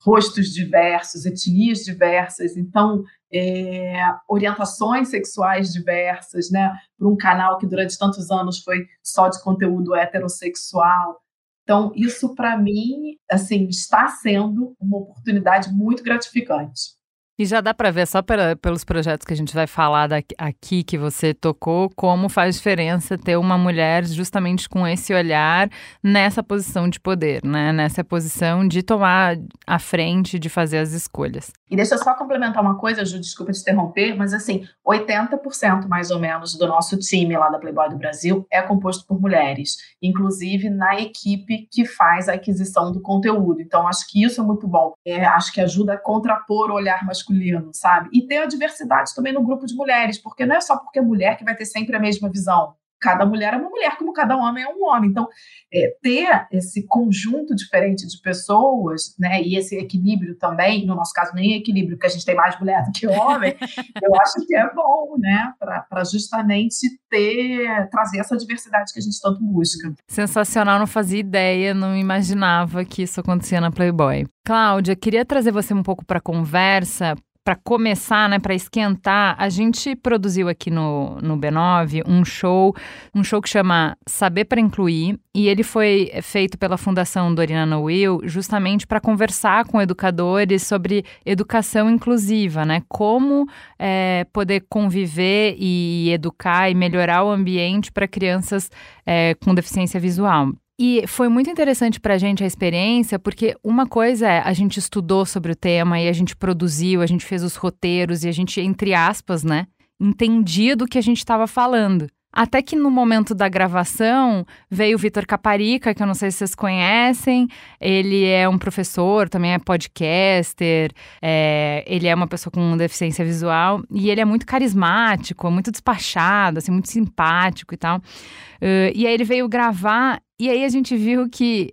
rostos 0.00 0.48
diversos, 0.48 1.24
etnias 1.24 1.84
diversas, 1.84 2.56
então 2.56 3.04
é, 3.32 4.02
orientações 4.28 5.08
sexuais 5.08 5.72
diversas, 5.72 6.50
né, 6.50 6.72
para 6.98 7.08
um 7.08 7.16
canal 7.16 7.58
que 7.58 7.66
durante 7.66 7.96
tantos 7.96 8.30
anos 8.30 8.62
foi 8.62 8.86
só 9.02 9.28
de 9.28 9.40
conteúdo 9.42 9.94
heterossexual. 9.94 11.20
Então, 11.62 11.92
isso 11.94 12.34
para 12.34 12.56
mim, 12.58 13.16
assim, 13.30 13.66
está 13.68 14.08
sendo 14.08 14.74
uma 14.80 14.98
oportunidade 14.98 15.72
muito 15.72 16.02
gratificante. 16.02 16.94
E 17.38 17.46
já 17.46 17.62
dá 17.62 17.72
para 17.72 17.90
ver, 17.90 18.06
só 18.06 18.20
pelos 18.60 18.84
projetos 18.84 19.24
que 19.24 19.32
a 19.32 19.36
gente 19.36 19.54
vai 19.54 19.66
falar 19.66 20.06
daqui, 20.06 20.34
aqui, 20.36 20.82
que 20.84 20.98
você 20.98 21.32
tocou, 21.32 21.90
como 21.96 22.28
faz 22.28 22.56
diferença 22.56 23.16
ter 23.16 23.38
uma 23.38 23.56
mulher 23.56 24.04
justamente 24.04 24.68
com 24.68 24.86
esse 24.86 25.14
olhar 25.14 25.70
nessa 26.02 26.42
posição 26.42 26.88
de 26.88 27.00
poder, 27.00 27.42
né? 27.42 27.72
Nessa 27.72 28.04
posição 28.04 28.68
de 28.68 28.82
tomar 28.82 29.38
a 29.66 29.78
frente, 29.78 30.38
de 30.38 30.50
fazer 30.50 30.78
as 30.78 30.92
escolhas. 30.92 31.50
E 31.70 31.76
deixa 31.76 31.94
eu 31.94 31.98
só 31.98 32.12
complementar 32.12 32.62
uma 32.62 32.76
coisa, 32.76 33.02
Ju, 33.02 33.18
desculpa 33.18 33.50
te 33.50 33.60
interromper, 33.62 34.14
mas 34.14 34.34
assim, 34.34 34.66
80% 34.86 35.88
mais 35.88 36.10
ou 36.10 36.18
menos 36.18 36.54
do 36.54 36.66
nosso 36.66 36.98
time 36.98 37.34
lá 37.34 37.48
da 37.48 37.58
Playboy 37.58 37.88
do 37.88 37.96
Brasil 37.96 38.46
é 38.50 38.60
composto 38.60 39.06
por 39.06 39.18
mulheres, 39.18 39.78
inclusive 40.02 40.68
na 40.68 41.00
equipe 41.00 41.66
que 41.70 41.86
faz 41.86 42.28
a 42.28 42.34
aquisição 42.34 42.92
do 42.92 43.00
conteúdo. 43.00 43.62
Então, 43.62 43.88
acho 43.88 44.06
que 44.06 44.22
isso 44.22 44.42
é 44.42 44.44
muito 44.44 44.68
bom. 44.68 44.92
É, 45.02 45.24
acho 45.24 45.50
que 45.50 45.62
ajuda 45.62 45.94
a 45.94 45.98
contrapor 45.98 46.70
o 46.70 46.74
olhar 46.74 47.02
masculino, 47.22 47.70
sabe? 47.72 48.10
E 48.12 48.26
ter 48.26 48.38
a 48.38 48.46
diversidade 48.46 49.14
também 49.14 49.32
no 49.32 49.42
grupo 49.42 49.66
de 49.66 49.74
mulheres, 49.74 50.18
porque 50.18 50.44
não 50.44 50.56
é 50.56 50.60
só 50.60 50.76
porque 50.76 50.98
é 50.98 51.02
mulher 51.02 51.36
que 51.36 51.44
vai 51.44 51.54
ter 51.54 51.66
sempre 51.66 51.96
a 51.96 52.00
mesma 52.00 52.28
visão 52.28 52.74
cada 53.02 53.26
mulher 53.26 53.52
é 53.52 53.56
uma 53.56 53.68
mulher, 53.68 53.96
como 53.98 54.12
cada 54.12 54.36
homem 54.36 54.62
é 54.62 54.68
um 54.68 54.84
homem. 54.84 55.10
Então, 55.10 55.28
é, 55.74 55.96
ter 56.00 56.46
esse 56.52 56.86
conjunto 56.86 57.54
diferente 57.54 58.06
de 58.06 58.20
pessoas, 58.22 59.14
né, 59.18 59.42
e 59.42 59.56
esse 59.56 59.76
equilíbrio 59.76 60.36
também, 60.38 60.86
no 60.86 60.94
nosso 60.94 61.12
caso, 61.12 61.34
nem 61.34 61.54
equilíbrio, 61.54 61.96
porque 61.96 62.06
a 62.06 62.10
gente 62.10 62.24
tem 62.24 62.36
mais 62.36 62.58
mulher 62.58 62.84
do 62.84 62.92
que 62.92 63.06
homem, 63.08 63.54
eu 64.02 64.14
acho 64.20 64.46
que 64.46 64.54
é 64.54 64.72
bom, 64.72 65.16
né, 65.18 65.52
para 65.58 66.04
justamente 66.04 66.86
ter, 67.10 67.88
trazer 67.90 68.20
essa 68.20 68.36
diversidade 68.36 68.92
que 68.92 69.00
a 69.00 69.02
gente 69.02 69.20
tanto 69.20 69.42
busca. 69.42 69.92
Sensacional, 70.06 70.78
não 70.78 70.86
fazia 70.86 71.18
ideia, 71.18 71.74
não 71.74 71.96
imaginava 71.96 72.84
que 72.84 73.02
isso 73.02 73.20
acontecia 73.20 73.60
na 73.60 73.72
Playboy. 73.72 74.26
Cláudia, 74.44 74.94
queria 74.94 75.24
trazer 75.24 75.50
você 75.50 75.74
um 75.74 75.82
pouco 75.82 76.04
para 76.04 76.18
a 76.18 76.22
conversa, 76.22 77.16
para 77.44 77.56
começar, 77.56 78.28
né, 78.28 78.38
para 78.38 78.54
esquentar, 78.54 79.34
a 79.38 79.48
gente 79.48 79.96
produziu 79.96 80.48
aqui 80.48 80.70
no, 80.70 81.16
no 81.20 81.36
B9 81.36 82.02
um 82.06 82.24
show, 82.24 82.74
um 83.14 83.24
show 83.24 83.42
que 83.42 83.48
chama 83.48 83.96
Saber 84.06 84.44
para 84.44 84.60
Incluir, 84.60 85.18
e 85.34 85.48
ele 85.48 85.62
foi 85.62 86.10
feito 86.22 86.56
pela 86.56 86.76
Fundação 86.76 87.34
Dorina 87.34 87.78
Will 87.78 88.20
justamente 88.24 88.86
para 88.86 89.00
conversar 89.00 89.64
com 89.66 89.80
educadores 89.80 90.62
sobre 90.62 91.04
educação 91.24 91.90
inclusiva, 91.90 92.64
né? 92.64 92.82
Como 92.88 93.46
é, 93.78 94.26
poder 94.32 94.64
conviver 94.68 95.56
e 95.58 96.10
educar 96.12 96.70
e 96.70 96.74
melhorar 96.74 97.24
o 97.24 97.30
ambiente 97.30 97.90
para 97.90 98.06
crianças 98.06 98.70
é, 99.04 99.34
com 99.34 99.54
deficiência 99.54 99.98
visual. 99.98 100.52
E 100.84 101.04
foi 101.06 101.28
muito 101.28 101.48
interessante 101.48 102.00
para 102.00 102.14
a 102.14 102.18
gente 102.18 102.42
a 102.42 102.46
experiência, 102.46 103.16
porque 103.16 103.54
uma 103.62 103.86
coisa 103.86 104.28
é 104.28 104.40
a 104.40 104.52
gente 104.52 104.80
estudou 104.80 105.24
sobre 105.24 105.52
o 105.52 105.54
tema 105.54 106.00
e 106.00 106.08
a 106.08 106.12
gente 106.12 106.34
produziu, 106.34 107.00
a 107.00 107.06
gente 107.06 107.24
fez 107.24 107.44
os 107.44 107.54
roteiros 107.54 108.24
e 108.24 108.28
a 108.28 108.32
gente, 108.32 108.60
entre 108.60 108.92
aspas, 108.92 109.44
né, 109.44 109.68
entendia 110.00 110.74
do 110.74 110.88
que 110.88 110.98
a 110.98 111.00
gente 111.00 111.18
estava 111.18 111.46
falando. 111.46 112.08
Até 112.32 112.62
que 112.62 112.74
no 112.74 112.90
momento 112.90 113.32
da 113.32 113.48
gravação 113.48 114.44
veio 114.68 114.96
o 114.96 114.98
Vitor 114.98 115.24
Caparica, 115.24 115.94
que 115.94 116.02
eu 116.02 116.06
não 116.06 116.14
sei 116.14 116.32
se 116.32 116.38
vocês 116.38 116.54
conhecem. 116.54 117.46
Ele 117.78 118.24
é 118.24 118.48
um 118.48 118.58
professor, 118.58 119.28
também 119.28 119.52
é 119.52 119.58
podcaster, 119.60 120.90
é, 121.20 121.84
ele 121.86 122.08
é 122.08 122.14
uma 122.14 122.26
pessoa 122.26 122.50
com 122.50 122.76
deficiência 122.76 123.24
visual 123.24 123.84
e 123.88 124.10
ele 124.10 124.20
é 124.20 124.24
muito 124.24 124.46
carismático, 124.46 125.48
muito 125.48 125.70
despachado, 125.70 126.58
assim, 126.58 126.72
muito 126.72 126.90
simpático 126.90 127.72
e 127.72 127.76
tal. 127.76 127.98
Uh, 127.98 128.90
e 128.94 129.06
aí 129.06 129.12
ele 129.12 129.24
veio 129.24 129.46
gravar 129.46 130.20
e 130.42 130.50
aí 130.50 130.64
a 130.64 130.68
gente 130.68 130.96
viu 130.96 131.28
que 131.28 131.72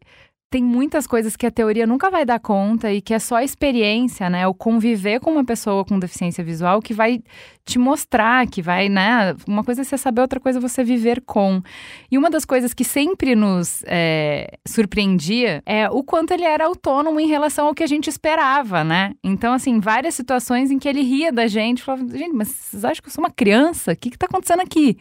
tem 0.52 0.64
muitas 0.64 1.08
coisas 1.08 1.36
que 1.36 1.46
a 1.46 1.52
teoria 1.52 1.88
nunca 1.88 2.12
vai 2.12 2.24
dar 2.24 2.40
conta 2.40 2.92
e 2.92 3.02
que 3.02 3.16
é 3.16 3.20
só 3.20 3.38
a 3.38 3.44
experiência, 3.44 4.30
né? 4.30 4.48
O 4.48 4.54
conviver 4.54 5.20
com 5.20 5.32
uma 5.32 5.44
pessoa 5.44 5.84
com 5.84 5.98
deficiência 5.98 6.44
visual 6.44 6.80
que 6.80 6.94
vai 6.94 7.20
te 7.66 7.80
mostrar, 7.80 8.46
que 8.48 8.62
vai, 8.62 8.90
né? 8.90 9.36
Uma 9.48 9.64
coisa 9.64 9.82
é 9.82 9.84
você 9.84 9.98
saber, 9.98 10.22
outra 10.22 10.40
coisa 10.40 10.60
é 10.60 10.62
você 10.62 10.84
viver 10.84 11.22
com. 11.22 11.64
E 12.12 12.18
uma 12.18 12.30
das 12.30 12.46
coisas 12.46 12.76
que 12.76 12.84
sempre 12.84 13.36
nos 13.36 13.84
é, 13.88 14.58
surpreendia 14.68 15.64
é 15.66 15.90
o 15.90 16.04
quanto 16.04 16.32
ele 16.32 16.46
era 16.46 16.66
autônomo 16.66 17.20
em 17.20 17.28
relação 17.28 17.66
ao 17.66 17.74
que 17.74 17.84
a 17.84 17.88
gente 17.88 18.08
esperava, 18.08 18.84
né? 18.84 19.14
Então, 19.24 19.54
assim, 19.54 19.80
várias 19.80 20.14
situações 20.14 20.70
em 20.70 20.78
que 20.78 20.88
ele 20.88 21.02
ria 21.02 21.32
da 21.32 21.48
gente, 21.48 21.82
falava, 21.82 22.08
gente, 22.08 22.34
mas 22.34 22.50
vocês 22.50 22.86
acham 22.86 23.02
que 23.02 23.10
eu 23.10 23.14
sou 23.14 23.24
uma 23.24 23.32
criança? 23.32 23.94
O 23.94 23.96
que 23.96 24.10
está 24.10 24.28
acontecendo 24.28 24.62
aqui? 24.62 24.96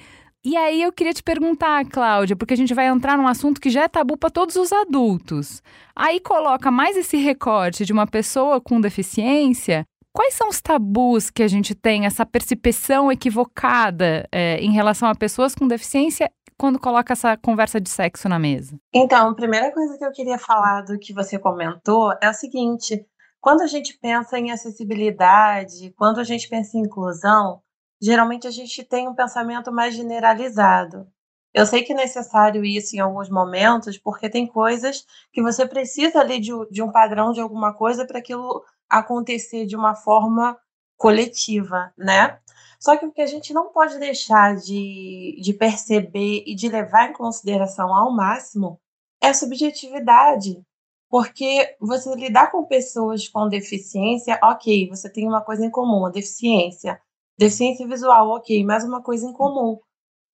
E 0.44 0.56
aí 0.56 0.82
eu 0.82 0.92
queria 0.92 1.12
te 1.12 1.22
perguntar, 1.22 1.84
Cláudia, 1.86 2.36
porque 2.36 2.54
a 2.54 2.56
gente 2.56 2.72
vai 2.72 2.86
entrar 2.86 3.18
num 3.18 3.26
assunto 3.26 3.60
que 3.60 3.70
já 3.70 3.82
é 3.82 3.88
tabu 3.88 4.16
para 4.16 4.30
todos 4.30 4.54
os 4.56 4.72
adultos. 4.72 5.60
Aí 5.94 6.20
coloca 6.20 6.70
mais 6.70 6.96
esse 6.96 7.16
recorte 7.16 7.84
de 7.84 7.92
uma 7.92 8.06
pessoa 8.06 8.60
com 8.60 8.80
deficiência. 8.80 9.84
Quais 10.12 10.34
são 10.34 10.48
os 10.48 10.60
tabus 10.60 11.28
que 11.28 11.42
a 11.42 11.48
gente 11.48 11.74
tem, 11.74 12.06
essa 12.06 12.24
percepção 12.24 13.10
equivocada 13.10 14.28
é, 14.32 14.58
em 14.58 14.72
relação 14.72 15.08
a 15.08 15.14
pessoas 15.14 15.54
com 15.54 15.66
deficiência 15.66 16.30
quando 16.56 16.78
coloca 16.78 17.12
essa 17.12 17.36
conversa 17.36 17.80
de 17.80 17.88
sexo 17.88 18.28
na 18.28 18.38
mesa? 18.38 18.78
Então, 18.92 19.30
a 19.30 19.34
primeira 19.34 19.72
coisa 19.72 19.98
que 19.98 20.04
eu 20.04 20.12
queria 20.12 20.38
falar 20.38 20.82
do 20.82 20.98
que 20.98 21.12
você 21.12 21.38
comentou 21.38 22.12
é 22.22 22.30
o 22.30 22.34
seguinte: 22.34 23.04
quando 23.40 23.62
a 23.62 23.66
gente 23.66 23.98
pensa 24.00 24.38
em 24.38 24.50
acessibilidade, 24.50 25.92
quando 25.96 26.20
a 26.20 26.24
gente 26.24 26.48
pensa 26.48 26.76
em 26.76 26.82
inclusão, 26.82 27.60
geralmente 28.00 28.46
a 28.46 28.50
gente 28.50 28.82
tem 28.84 29.08
um 29.08 29.14
pensamento 29.14 29.72
mais 29.72 29.94
generalizado. 29.94 31.06
Eu 31.52 31.66
sei 31.66 31.82
que 31.82 31.92
é 31.92 31.96
necessário 31.96 32.64
isso 32.64 32.94
em 32.94 33.00
alguns 33.00 33.28
momentos, 33.28 33.98
porque 33.98 34.28
tem 34.28 34.46
coisas 34.46 35.04
que 35.32 35.42
você 35.42 35.66
precisa 35.66 36.20
ali 36.20 36.38
de, 36.38 36.52
de 36.70 36.82
um 36.82 36.92
padrão 36.92 37.32
de 37.32 37.40
alguma 37.40 37.72
coisa 37.74 38.06
para 38.06 38.18
aquilo 38.18 38.62
acontecer 38.88 39.66
de 39.66 39.74
uma 39.74 39.94
forma 39.94 40.58
coletiva, 40.96 41.92
né? 41.96 42.38
Só 42.78 42.96
que 42.96 43.06
o 43.06 43.12
que 43.12 43.22
a 43.22 43.26
gente 43.26 43.52
não 43.52 43.72
pode 43.72 43.98
deixar 43.98 44.56
de, 44.56 45.38
de 45.42 45.52
perceber 45.52 46.44
e 46.46 46.54
de 46.54 46.68
levar 46.68 47.10
em 47.10 47.12
consideração 47.12 47.94
ao 47.94 48.14
máximo 48.14 48.80
é 49.20 49.28
a 49.28 49.34
subjetividade. 49.34 50.62
Porque 51.10 51.76
você 51.80 52.14
lidar 52.14 52.50
com 52.52 52.64
pessoas 52.64 53.28
com 53.28 53.48
deficiência, 53.48 54.38
ok, 54.42 54.88
você 54.88 55.10
tem 55.10 55.26
uma 55.26 55.40
coisa 55.40 55.64
em 55.64 55.70
comum, 55.70 56.06
a 56.06 56.10
deficiência. 56.10 57.00
Deficiência 57.38 57.86
visual, 57.86 58.30
ok, 58.30 58.64
mais 58.64 58.84
uma 58.84 59.00
coisa 59.00 59.24
em 59.24 59.32
comum. 59.32 59.78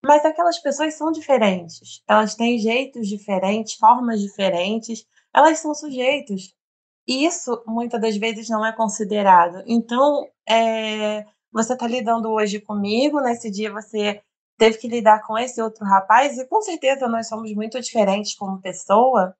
Mas 0.02 0.24
aquelas 0.24 0.58
pessoas 0.58 0.94
são 0.94 1.12
diferentes. 1.12 2.02
Elas 2.08 2.34
têm 2.34 2.58
jeitos 2.58 3.06
diferentes, 3.08 3.74
formas 3.74 4.20
diferentes. 4.20 5.06
Elas 5.34 5.58
são 5.58 5.74
sujeitos. 5.74 6.54
E 7.06 7.26
isso, 7.26 7.62
muitas 7.66 8.00
das 8.00 8.16
vezes, 8.16 8.48
não 8.48 8.64
é 8.64 8.72
considerado. 8.72 9.62
Então, 9.66 10.26
é, 10.48 11.26
você 11.52 11.74
está 11.74 11.86
lidando 11.86 12.30
hoje 12.30 12.58
comigo, 12.58 13.20
nesse 13.20 13.50
dia 13.50 13.70
você 13.70 14.22
teve 14.56 14.78
que 14.78 14.88
lidar 14.88 15.26
com 15.26 15.36
esse 15.36 15.60
outro 15.60 15.84
rapaz, 15.84 16.38
e 16.38 16.46
com 16.46 16.62
certeza 16.62 17.06
nós 17.06 17.28
somos 17.28 17.52
muito 17.54 17.78
diferentes 17.80 18.34
como 18.34 18.62
pessoa. 18.62 19.36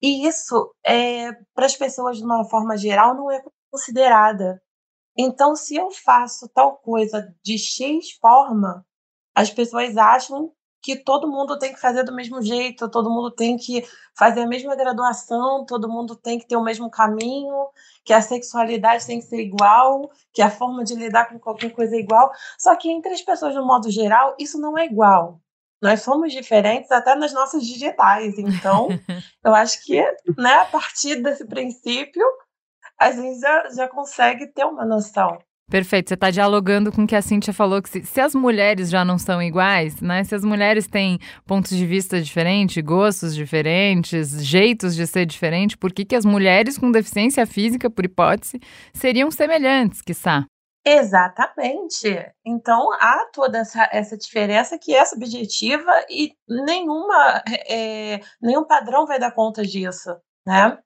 E 0.00 0.26
isso, 0.26 0.74
é, 0.86 1.32
para 1.54 1.66
as 1.66 1.76
pessoas, 1.76 2.16
de 2.16 2.24
uma 2.24 2.44
forma 2.46 2.78
geral, 2.78 3.14
não 3.14 3.30
é 3.30 3.42
considerada. 3.70 4.62
Então, 5.18 5.56
se 5.56 5.74
eu 5.74 5.90
faço 5.90 6.48
tal 6.48 6.76
coisa 6.76 7.34
de 7.42 7.58
X 7.58 8.12
forma, 8.20 8.86
as 9.34 9.50
pessoas 9.50 9.96
acham 9.96 10.52
que 10.80 10.96
todo 10.96 11.28
mundo 11.28 11.58
tem 11.58 11.72
que 11.72 11.80
fazer 11.80 12.04
do 12.04 12.14
mesmo 12.14 12.40
jeito, 12.40 12.88
todo 12.88 13.10
mundo 13.10 13.32
tem 13.32 13.56
que 13.56 13.84
fazer 14.16 14.42
a 14.42 14.46
mesma 14.46 14.76
graduação, 14.76 15.66
todo 15.66 15.88
mundo 15.88 16.14
tem 16.14 16.38
que 16.38 16.46
ter 16.46 16.56
o 16.56 16.62
mesmo 16.62 16.88
caminho, 16.88 17.66
que 18.04 18.12
a 18.12 18.22
sexualidade 18.22 19.04
tem 19.04 19.18
que 19.18 19.26
ser 19.26 19.40
igual, 19.40 20.08
que 20.32 20.40
a 20.40 20.50
forma 20.50 20.84
de 20.84 20.94
lidar 20.94 21.28
com 21.28 21.38
qualquer 21.38 21.72
coisa 21.72 21.96
é 21.96 21.98
igual. 21.98 22.30
Só 22.56 22.76
que 22.76 22.88
entre 22.88 23.12
as 23.12 23.22
pessoas, 23.22 23.56
no 23.56 23.66
modo 23.66 23.90
geral, 23.90 24.36
isso 24.38 24.58
não 24.60 24.78
é 24.78 24.86
igual. 24.86 25.40
Nós 25.82 26.02
somos 26.02 26.32
diferentes 26.32 26.90
até 26.90 27.14
nas 27.16 27.32
nossas 27.32 27.64
digitais. 27.64 28.38
Então, 28.38 28.88
eu 29.44 29.54
acho 29.54 29.84
que, 29.84 30.00
né, 30.36 30.54
a 30.54 30.64
partir 30.66 31.16
desse 31.22 31.44
princípio, 31.44 32.24
a 32.98 33.12
gente 33.12 33.40
já, 33.40 33.70
já 33.70 33.88
consegue 33.88 34.46
ter 34.48 34.64
uma 34.64 34.84
noção. 34.84 35.38
Perfeito, 35.70 36.08
você 36.08 36.14
está 36.14 36.30
dialogando 36.30 36.90
com 36.90 37.04
o 37.04 37.06
que 37.06 37.14
a 37.14 37.20
Cintia 37.20 37.52
falou, 37.52 37.82
que 37.82 37.90
se, 37.90 38.02
se, 38.02 38.20
as 38.22 38.34
mulheres 38.34 38.88
já 38.88 39.04
não 39.04 39.18
são 39.18 39.42
iguais, 39.42 40.00
né? 40.00 40.24
Se 40.24 40.34
as 40.34 40.42
mulheres 40.42 40.86
têm 40.86 41.18
pontos 41.46 41.76
de 41.76 41.84
vista 41.84 42.22
diferentes, 42.22 42.82
gostos 42.82 43.34
diferentes, 43.34 44.42
jeitos 44.42 44.96
de 44.96 45.06
ser 45.06 45.26
diferente, 45.26 45.76
por 45.76 45.92
que, 45.92 46.06
que 46.06 46.16
as 46.16 46.24
mulheres 46.24 46.78
com 46.78 46.90
deficiência 46.90 47.46
física, 47.46 47.90
por 47.90 48.06
hipótese, 48.06 48.58
seriam 48.94 49.30
semelhantes, 49.30 50.00
quiçá? 50.00 50.46
Exatamente. 50.86 52.32
Então 52.46 52.90
há 52.94 53.26
toda 53.30 53.58
essa, 53.58 53.86
essa 53.92 54.16
diferença 54.16 54.78
que 54.78 54.94
é 54.94 55.04
subjetiva 55.04 55.92
e 56.08 56.32
nenhuma, 56.48 57.42
é, 57.68 58.20
nenhum 58.40 58.64
padrão 58.64 59.04
vai 59.04 59.18
dar 59.18 59.32
conta 59.32 59.62
disso, 59.62 60.16
né? 60.46 60.78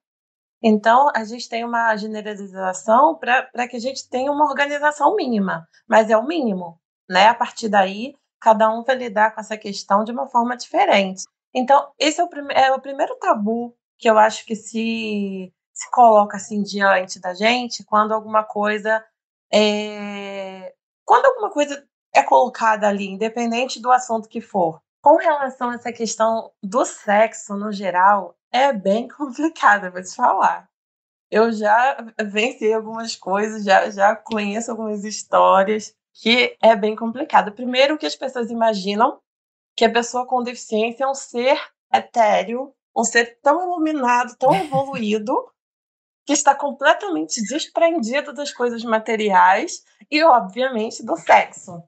Então, 0.63 1.09
a 1.13 1.25
gente 1.25 1.49
tem 1.49 1.65
uma 1.65 1.95
generalização 1.97 3.15
para 3.15 3.67
que 3.67 3.75
a 3.75 3.79
gente 3.79 4.09
tenha 4.09 4.31
uma 4.31 4.45
organização 4.45 5.13
mínima, 5.15 5.67
mas 5.85 6.09
é 6.09 6.15
o 6.15 6.25
mínimo, 6.25 6.79
né? 7.09 7.27
A 7.27 7.35
partir 7.35 7.67
daí, 7.67 8.15
cada 8.39 8.69
um 8.69 8.83
vai 8.83 8.95
lidar 8.95 9.35
com 9.35 9.41
essa 9.41 9.57
questão 9.57 10.05
de 10.05 10.13
uma 10.13 10.27
forma 10.27 10.55
diferente. 10.55 11.23
Então, 11.53 11.91
esse 11.99 12.21
é 12.21 12.23
o, 12.23 12.29
é 12.51 12.71
o 12.71 12.81
primeiro 12.81 13.15
tabu 13.17 13.75
que 13.97 14.09
eu 14.09 14.17
acho 14.17 14.45
que 14.45 14.55
se, 14.55 15.53
se 15.73 15.91
coloca 15.91 16.37
assim 16.37 16.63
diante 16.63 17.19
da 17.19 17.33
gente 17.33 17.83
quando 17.83 18.13
alguma 18.13 18.43
coisa 18.43 19.03
é, 19.53 20.73
quando 21.05 21.25
alguma 21.25 21.51
coisa 21.51 21.85
é 22.13 22.23
colocada 22.23 22.87
ali, 22.87 23.07
independente 23.07 23.81
do 23.81 23.91
assunto 23.91 24.29
que 24.29 24.41
for. 24.41 24.81
Com 25.01 25.17
relação 25.17 25.69
a 25.69 25.75
essa 25.75 25.91
questão 25.91 26.51
do 26.61 26.85
sexo 26.85 27.55
no 27.55 27.71
geral, 27.71 28.35
é 28.53 28.71
bem 28.71 29.07
complicado, 29.09 29.91
vou 29.91 30.01
te 30.01 30.15
falar. 30.15 30.69
eu 31.31 31.51
já 31.51 31.97
venci 32.23 32.71
algumas 32.71 33.15
coisas, 33.15 33.63
já, 33.65 33.89
já 33.89 34.15
conheço 34.15 34.71
algumas 34.71 35.03
histórias 35.03 35.95
que 36.13 36.55
é 36.61 36.75
bem 36.75 36.95
complicado. 36.95 37.51
Primeiro, 37.51 37.97
que 37.97 38.05
as 38.05 38.15
pessoas 38.15 38.51
imaginam 38.51 39.19
que 39.75 39.83
a 39.83 39.91
pessoa 39.91 40.27
com 40.27 40.43
deficiência 40.43 41.03
é 41.05 41.07
um 41.07 41.15
ser 41.15 41.59
etéreo, 41.91 42.73
um 42.95 43.03
ser 43.03 43.39
tão 43.41 43.63
iluminado, 43.63 44.37
tão 44.37 44.53
evoluído, 44.55 45.33
que 46.25 46.33
está 46.33 46.55
completamente 46.55 47.41
desprendido 47.41 48.31
das 48.33 48.53
coisas 48.53 48.83
materiais 48.83 49.83
e, 50.09 50.23
obviamente, 50.23 51.03
do 51.03 51.17
sexo. 51.17 51.83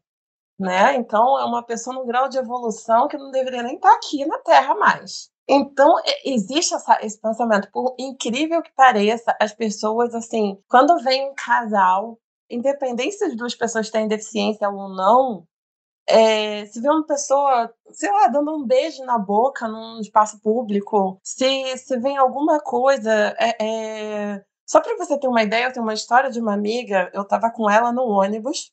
Né? 0.60 0.96
Então, 0.96 1.40
é 1.40 1.46
uma 1.46 1.64
pessoa 1.64 1.96
no 1.96 2.06
grau 2.06 2.28
de 2.28 2.38
evolução 2.38 3.08
que 3.08 3.18
não 3.18 3.32
deveria 3.32 3.64
nem 3.64 3.76
estar 3.76 3.94
aqui 3.94 4.26
na 4.26 4.40
Terra 4.40 4.76
mais. 4.76 5.30
Então, 5.48 5.96
existe 6.24 6.74
essa, 6.74 6.98
esse 7.02 7.20
pensamento. 7.20 7.70
Por 7.72 7.96
incrível 8.00 8.62
que 8.62 8.72
pareça, 8.74 9.36
as 9.40 9.54
pessoas, 9.54 10.16
assim, 10.16 10.58
quando 10.68 10.98
vem 11.04 11.30
um 11.30 11.36
casal, 11.36 12.20
independente 12.50 13.16
se 13.16 13.26
as 13.26 13.36
duas 13.36 13.56
pessoas 13.56 13.90
têm 13.90 14.08
deficiência 14.08 14.68
ou 14.70 14.90
não, 14.90 15.48
é, 16.08 16.66
se 16.68 16.80
vê 16.82 16.90
uma 16.90 17.06
pessoa, 17.06 17.74
sei 17.92 18.12
lá, 18.12 18.28
dando 18.28 18.56
um 18.56 18.66
beijo 18.66 19.04
na 19.06 19.18
boca 19.18 19.68
num 19.68 20.00
espaço 20.00 20.40
público, 20.42 21.20
se, 21.24 21.78
se 21.78 21.98
vem 22.00 22.18
alguma 22.18 22.60
coisa. 22.60 23.36
É, 23.40 24.36
é... 24.36 24.46
Só 24.68 24.82
para 24.82 24.98
você 24.98 25.20
ter 25.20 25.28
uma 25.28 25.44
ideia, 25.44 25.66
eu 25.66 25.74
tenho 25.74 25.86
uma 25.86 25.94
história 25.94 26.30
de 26.32 26.40
uma 26.40 26.54
amiga, 26.54 27.12
eu 27.14 27.22
estava 27.24 27.52
com 27.52 27.70
ela 27.70 27.92
no 27.92 28.04
ônibus. 28.04 28.72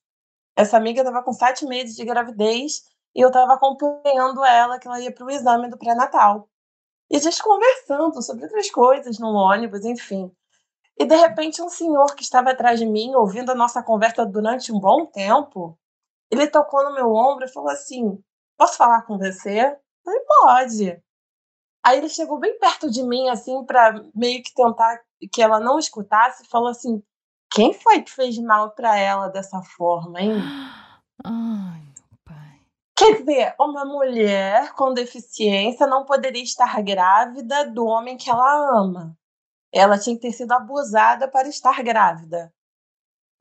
Essa 0.56 0.76
amiga 0.76 1.00
estava 1.02 1.22
com 1.22 1.32
sete 1.32 1.66
meses 1.66 1.96
de 1.96 2.04
gravidez 2.04 2.82
e 3.14 3.20
eu 3.20 3.28
estava 3.28 3.54
acompanhando 3.54 4.44
ela, 4.44 4.78
que 4.78 4.86
ela 4.88 5.00
ia 5.00 5.12
para 5.12 5.26
o 5.26 5.30
exame 5.30 5.68
do 5.68 5.78
pré-natal. 5.78 6.48
E 7.12 7.16
a 7.16 7.18
gente 7.18 7.42
conversando 7.42 8.22
sobre 8.22 8.44
outras 8.44 8.70
coisas 8.70 9.18
no 9.18 9.34
ônibus, 9.34 9.84
enfim. 9.84 10.32
E 10.98 11.04
de 11.04 11.14
repente 11.14 11.60
um 11.60 11.68
senhor 11.68 12.14
que 12.14 12.22
estava 12.22 12.50
atrás 12.50 12.78
de 12.80 12.86
mim, 12.86 13.14
ouvindo 13.14 13.52
a 13.52 13.54
nossa 13.54 13.82
conversa 13.82 14.24
durante 14.24 14.72
um 14.72 14.80
bom 14.80 15.04
tempo, 15.04 15.78
ele 16.30 16.46
tocou 16.46 16.82
no 16.82 16.94
meu 16.94 17.12
ombro 17.12 17.44
e 17.44 17.52
falou 17.52 17.68
assim: 17.68 18.18
Posso 18.56 18.78
falar 18.78 19.02
com 19.02 19.18
você? 19.18 19.60
Eu 19.60 19.76
falei, 20.02 20.20
pode. 20.26 21.02
Aí 21.84 21.98
ele 21.98 22.08
chegou 22.08 22.38
bem 22.38 22.58
perto 22.58 22.90
de 22.90 23.02
mim, 23.02 23.28
assim, 23.28 23.62
para 23.66 24.02
meio 24.14 24.42
que 24.42 24.54
tentar 24.54 24.98
que 25.30 25.42
ela 25.42 25.60
não 25.60 25.78
escutasse, 25.78 26.44
e 26.44 26.48
falou 26.48 26.68
assim: 26.68 27.02
Quem 27.50 27.74
foi 27.74 28.00
que 28.00 28.10
fez 28.10 28.38
mal 28.38 28.70
para 28.70 28.96
ela 28.98 29.28
dessa 29.28 29.60
forma, 29.60 30.18
hein? 30.18 30.32
Ai. 31.22 31.91
Quer 32.96 33.18
dizer, 33.18 33.54
uma 33.58 33.84
mulher 33.84 34.72
com 34.74 34.92
deficiência 34.92 35.86
não 35.86 36.04
poderia 36.04 36.42
estar 36.42 36.82
grávida 36.82 37.66
do 37.70 37.84
homem 37.86 38.16
que 38.16 38.30
ela 38.30 38.80
ama. 38.80 39.16
Ela 39.72 39.98
tinha 39.98 40.14
que 40.16 40.22
ter 40.22 40.32
sido 40.32 40.52
abusada 40.52 41.26
para 41.28 41.48
estar 41.48 41.82
grávida. 41.82 42.52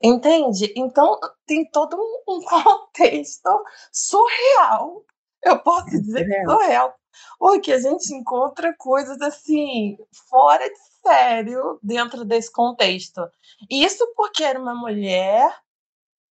Entende? 0.02 0.72
Então 0.76 1.18
tem 1.46 1.68
todo 1.70 1.96
um 2.28 2.40
contexto 2.44 3.64
surreal. 3.92 5.04
Eu 5.42 5.58
posso 5.60 5.90
dizer 6.00 6.28
é 6.30 6.44
surreal. 6.44 6.94
Porque 7.38 7.72
a 7.72 7.78
gente 7.80 8.12
encontra 8.14 8.74
coisas 8.78 9.20
assim, 9.20 9.98
fora 10.28 10.68
de 10.68 10.78
sério, 11.02 11.78
dentro 11.82 12.24
desse 12.24 12.50
contexto. 12.50 13.20
Isso 13.70 14.12
porque 14.16 14.42
era 14.42 14.58
uma 14.58 14.74
mulher 14.74 15.54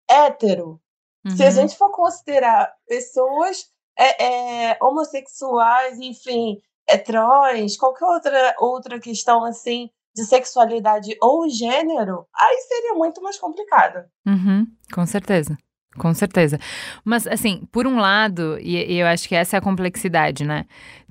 hétero. 0.09 0.81
Uhum. 1.27 1.37
Se 1.37 1.43
a 1.43 1.47
uhum. 1.47 1.53
gente 1.53 1.77
for 1.77 1.91
considerar 1.91 2.73
pessoas 2.87 3.67
é, 3.99 4.71
é, 4.71 4.79
homossexuais, 4.81 5.99
enfim, 5.99 6.61
é, 6.89 6.97
trans, 6.97 7.77
qualquer 7.77 8.07
outra, 8.07 8.55
outra 8.59 9.01
questão 9.01 9.45
assim, 9.45 9.91
de 10.15 10.25
sexualidade 10.25 11.17
ou 11.21 11.49
gênero, 11.49 12.27
aí 12.35 12.57
seria 12.69 12.95
muito 12.95 13.23
mais 13.23 13.39
complicado. 13.39 14.05
Uhum, 14.27 14.67
com 14.93 15.07
certeza. 15.07 15.57
Com 15.99 16.15
certeza. 16.15 16.59
Mas, 17.05 17.27
assim, 17.27 17.63
por 17.71 17.87
um 17.87 17.99
lado, 17.99 18.59
e, 18.61 18.77
e, 18.77 18.99
eu 18.99 19.07
acho 19.07 19.29
que 19.29 19.35
essa 19.35 19.57
é 19.57 19.59
a 19.59 19.63
complexidade, 19.63 20.45
né? 20.45 20.65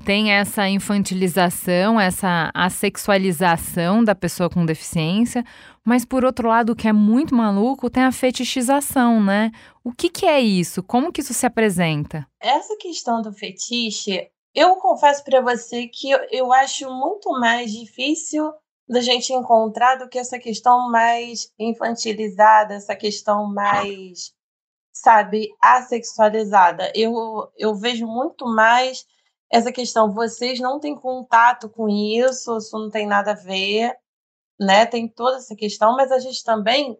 Tem 0.06 0.32
essa 0.32 0.68
infantilização, 0.68 2.00
essa 2.00 2.50
assexualização 2.54 4.04
da 4.04 4.16
pessoa 4.16 4.50
com 4.50 4.66
deficiência, 4.66 5.44
mas, 5.86 6.04
por 6.04 6.26
outro 6.26 6.48
lado, 6.50 6.72
o 6.72 6.76
que 6.76 6.88
é 6.88 6.94
muito 6.94 7.36
maluco, 7.36 7.90
tem 7.90 8.04
a 8.04 8.12
fetichização, 8.12 9.24
né? 9.24 9.52
O 9.84 9.92
que, 9.92 10.10
que 10.10 10.26
é 10.26 10.40
isso? 10.40 10.82
Como 10.84 11.12
que 11.12 11.22
isso 11.22 11.34
se 11.34 11.46
apresenta? 11.46 12.28
Essa 12.42 12.76
questão 12.78 13.22
do 13.22 13.32
fetiche, 13.32 14.30
eu 14.54 14.76
confesso 14.78 15.24
para 15.24 15.40
você 15.42 15.88
que 15.88 16.10
eu, 16.10 16.20
eu 16.32 16.54
acho 16.54 16.90
muito 16.90 17.30
mais 17.40 17.72
difícil 17.72 18.52
da 18.90 19.02
gente 19.02 19.34
encontrar 19.34 19.96
do 19.96 20.08
que 20.08 20.18
essa 20.18 20.40
questão 20.40 20.90
mais 20.90 21.52
infantilizada, 21.60 22.76
essa 22.76 22.96
questão 22.96 23.46
mais, 23.46 24.34
sabe, 25.02 25.50
assexualizada. 25.62 26.92
Eu, 26.96 27.14
eu 27.58 27.76
vejo 27.76 28.06
muito 28.06 28.46
mais 28.46 29.06
essa 29.52 29.72
questão, 29.72 30.14
vocês 30.14 30.60
não 30.60 30.80
têm 30.80 30.96
contato 30.96 31.70
com 31.70 31.88
isso, 31.88 32.58
isso 32.58 32.78
não 32.78 32.90
tem 32.90 33.08
nada 33.08 33.32
a 33.32 33.36
ver, 33.36 33.96
né? 34.60 34.86
Tem 34.86 35.08
toda 35.08 35.38
essa 35.38 35.56
questão, 35.56 35.96
mas 35.96 36.12
a 36.12 36.20
gente 36.20 36.44
também 36.44 36.98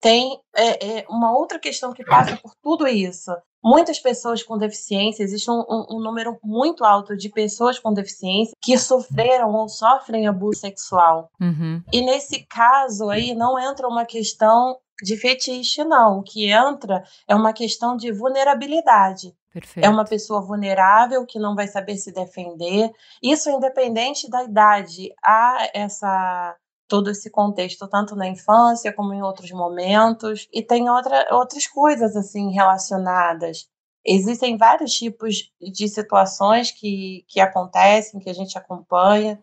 tem 0.00 0.40
é, 0.56 0.98
é, 0.98 1.06
uma 1.08 1.36
outra 1.36 1.58
questão 1.58 1.92
que 1.92 2.04
passa 2.04 2.36
por 2.36 2.52
tudo 2.62 2.86
isso, 2.86 3.32
muitas 3.62 3.98
pessoas 3.98 4.42
com 4.42 4.56
deficiência, 4.56 5.22
existe 5.22 5.50
um, 5.50 5.64
um, 5.68 5.96
um, 5.96 6.00
número 6.00 6.38
muito 6.42 6.84
alto 6.84 7.16
de 7.16 7.28
pessoas 7.28 7.78
com 7.78 7.92
deficiência 7.92 8.54
que 8.62 8.78
sofreram 8.78 9.52
ou 9.52 9.68
sofrem 9.68 10.26
abuso 10.26 10.60
sexual. 10.60 11.28
Uhum. 11.40 11.82
E 11.92 12.00
nesse 12.00 12.46
caso 12.46 13.10
aí 13.10 13.34
não 13.34 13.58
entra 13.58 13.88
uma 13.88 14.04
questão 14.04 14.76
de 15.02 15.16
fetiche, 15.16 15.84
não. 15.84 16.18
O 16.18 16.22
que 16.22 16.50
entra 16.50 17.02
é 17.26 17.34
uma 17.34 17.52
questão 17.52 17.96
de 17.96 18.12
vulnerabilidade. 18.12 19.34
Perfeito. 19.52 19.84
É 19.84 19.88
uma 19.88 20.04
pessoa 20.04 20.40
vulnerável 20.40 21.24
que 21.24 21.38
não 21.38 21.54
vai 21.54 21.66
saber 21.66 21.96
se 21.96 22.12
defender. 22.12 22.90
Isso 23.22 23.50
independente 23.50 24.28
da 24.28 24.44
idade. 24.44 25.12
Há 25.24 25.70
essa 25.72 26.56
todo 26.88 27.10
esse 27.10 27.30
contexto, 27.30 27.86
tanto 27.86 28.16
na 28.16 28.26
infância 28.26 28.92
como 28.92 29.12
em 29.12 29.22
outros 29.22 29.50
momentos, 29.50 30.48
e 30.50 30.62
tem 30.62 30.88
outra, 30.88 31.28
outras 31.32 31.66
coisas 31.66 32.16
assim 32.16 32.50
relacionadas. 32.50 33.68
Existem 34.04 34.56
vários 34.56 34.94
tipos 34.94 35.52
de 35.60 35.86
situações 35.86 36.70
que, 36.70 37.26
que 37.28 37.40
acontecem, 37.40 38.18
que 38.18 38.30
a 38.30 38.32
gente 38.32 38.56
acompanha, 38.56 39.38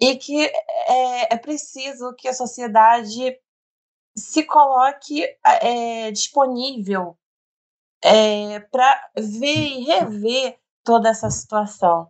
e 0.00 0.16
que 0.16 0.46
é, 0.46 1.34
é 1.34 1.36
preciso 1.36 2.14
que 2.16 2.26
a 2.26 2.32
sociedade 2.32 3.36
se 4.16 4.44
coloque 4.44 5.24
é, 5.44 6.10
disponível 6.10 7.16
é, 8.02 8.60
para 8.60 9.10
ver 9.16 9.78
e 9.78 9.84
rever 9.84 10.58
toda 10.84 11.08
essa 11.08 11.30
situação. 11.30 12.08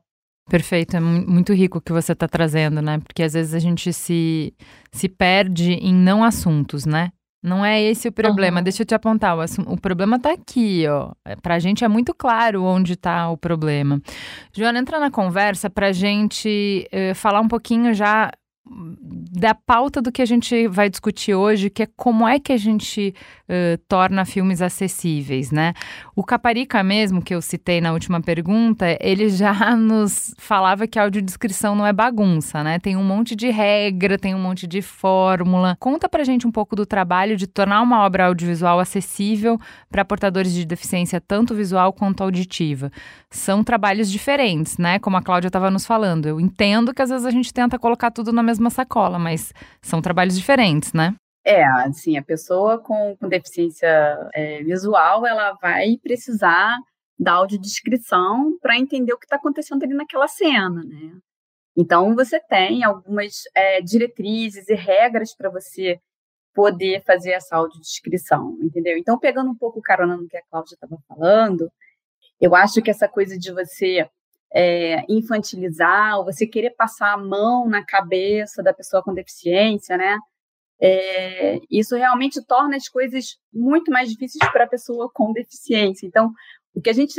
Perfeito, 0.49 0.97
é 0.97 1.01
muito 1.01 1.53
rico 1.53 1.79
o 1.79 1.81
que 1.81 1.93
você 1.93 2.13
está 2.13 2.27
trazendo, 2.27 2.83
né? 2.83 2.99
Porque 2.99 3.23
às 3.23 3.35
vezes 3.35 3.55
a 3.55 3.59
gente 3.59 3.93
se, 3.93 4.53
se 4.91 5.09
perde 5.09 5.75
em 5.75 5.95
não 5.95 6.25
assuntos, 6.25 6.85
né? 6.85 7.13
Não 7.43 7.65
é 7.65 7.81
esse 7.81 8.09
o 8.09 8.13
problema. 8.13 8.59
Uhum. 8.59 8.65
Deixa 8.65 8.83
eu 8.83 8.87
te 8.87 8.95
apontar. 8.95 9.37
O, 9.37 9.43
o 9.73 9.81
problema 9.81 10.17
está 10.17 10.33
aqui, 10.33 10.87
ó. 10.89 11.13
É, 11.25 11.37
para 11.37 11.55
a 11.55 11.59
gente 11.59 11.85
é 11.85 11.89
muito 11.89 12.13
claro 12.13 12.65
onde 12.65 12.95
está 12.95 13.31
o 13.31 13.37
problema. 13.37 14.01
Joana, 14.53 14.79
entra 14.79 14.99
na 14.99 15.11
conversa 15.11 15.71
para 15.71 15.87
a 15.87 15.93
gente 15.93 16.87
uh, 16.93 17.15
falar 17.15 17.41
um 17.41 17.49
pouquinho 17.49 17.95
já 17.95 18.31
da 18.73 19.53
pauta 19.53 20.01
do 20.01 20.13
que 20.13 20.23
a 20.23 20.27
gente 20.27 20.69
vai 20.69 20.89
discutir 20.89 21.35
hoje, 21.35 21.69
que 21.69 21.83
é 21.83 21.89
como 21.97 22.27
é 22.27 22.39
que 22.39 22.53
a 22.53 22.57
gente 22.57 23.13
uh, 23.49 23.77
torna 23.89 24.25
filmes 24.25 24.63
acessíveis, 24.63 25.51
né? 25.51 25.73
O 26.15 26.23
Caparica 26.23 26.81
mesmo, 26.83 27.21
que 27.21 27.35
eu 27.35 27.43
citei 27.43 27.81
na 27.81 27.93
última 27.93 28.21
pergunta, 28.21 28.97
ele 29.01 29.29
já 29.29 29.53
nos 29.77 30.33
falava 30.39 30.87
que 30.87 30.99
a 30.99 31.03
audiodescrição 31.03 31.75
não 31.75 31.85
é 31.85 31.93
bagunça, 31.93 32.63
né? 32.63 32.79
Tem 32.79 32.97
um 32.97 33.03
monte 33.03 33.35
de 33.35 33.51
regra, 33.51 34.17
tem 34.17 34.35
um 34.37 34.41
monte 34.41 34.69
de 34.69 34.81
fórmula. 34.81 35.77
Conta 35.81 36.09
pra 36.09 36.23
gente 36.23 36.47
um 36.47 36.53
pouco 36.53 36.77
do 36.77 36.87
trabalho 36.87 37.37
de 37.37 37.49
tornar 37.49 37.83
uma 37.83 38.05
obra 38.05 38.27
audiovisual 38.27 38.79
acessível 38.79 39.59
para 39.91 40.05
portadores 40.05 40.53
de 40.53 40.65
deficiência 40.65 41.21
tanto 41.21 41.55
visual 41.57 41.93
quanto 41.93 42.23
auditiva. 42.23 42.93
São 43.31 43.65
trabalhos 43.65 44.11
diferentes, 44.11 44.79
né? 44.79 45.01
Como 45.01 45.17
a 45.17 45.23
Cláudia 45.23 45.49
estava 45.49 45.71
nos 45.71 45.85
falando. 45.85 46.27
Eu 46.27 46.39
entendo 46.39 46.95
que 46.95 47.03
às 47.03 47.11
vezes 47.11 47.27
a 47.27 47.31
gente 47.31 47.53
tenta 47.53 47.79
colocar 47.79 48.11
tudo 48.13 48.33
na 48.33 48.43
mesma 48.43 48.60
sacola, 48.69 49.19
mas 49.19 49.55
são 49.81 50.03
trabalhos 50.03 50.37
diferentes, 50.37 50.93
né? 50.93 51.15
É, 51.45 51.65
assim, 51.65 52.19
a 52.19 52.23
pessoa 52.23 52.79
com, 52.79 53.17
com 53.17 53.29
deficiência 53.29 53.89
é, 54.35 54.63
visual, 54.63 55.27
ela 55.27 55.53
vai 55.55 55.97
precisar 56.03 56.77
da 57.19 57.33
audiodescrição 57.33 58.59
para 58.61 58.77
entender 58.77 59.13
o 59.13 59.19
que 59.19 59.25
está 59.25 59.37
acontecendo 59.37 59.83
ali 59.83 59.95
naquela 59.95 60.29
cena, 60.29 60.85
né? 60.85 61.19
Então, 61.77 62.15
você 62.15 62.39
tem 62.41 62.85
algumas 62.85 63.43
é, 63.55 63.81
diretrizes 63.81 64.69
e 64.69 64.75
regras 64.75 65.35
para 65.35 65.49
você 65.49 65.99
poder 66.55 67.03
fazer 67.05 67.31
essa 67.31 67.57
audiodescrição, 67.57 68.59
entendeu? 68.61 68.99
Então, 68.99 69.19
pegando 69.19 69.51
um 69.51 69.57
pouco 69.57 69.79
o 69.79 69.83
carona 69.83 70.17
no 70.17 70.29
que 70.29 70.37
a 70.37 70.43
Cláudia 70.51 70.75
estava 70.75 70.99
falando, 71.09 71.71
eu 72.41 72.55
acho 72.55 72.83
que 72.83 72.91
essa 72.91 73.09
coisa 73.09 73.39
de 73.39 73.53
você 73.53 74.09
é, 74.55 75.05
infantilizar, 75.09 76.19
ou 76.19 76.25
você 76.25 76.47
querer 76.47 76.71
passar 76.71 77.13
a 77.13 77.19
mão 77.19 77.69
na 77.69 77.85
cabeça 77.85 78.63
da 78.63 78.73
pessoa 78.73 79.03
com 79.03 79.15
deficiência, 79.15 79.97
né? 79.97 80.17
É, 80.83 81.61
isso 81.71 81.95
realmente 81.95 82.43
torna 82.47 82.77
as 82.77 82.89
coisas 82.89 83.37
muito 83.53 83.91
mais 83.91 84.09
difíceis 84.11 84.51
para 84.51 84.65
a 84.65 84.69
pessoa 84.69 85.11
com 85.13 85.33
deficiência. 85.33 86.07
Então, 86.07 86.33
o 86.75 86.81
que 86.81 86.89
a 86.89 86.95
gente 86.95 87.15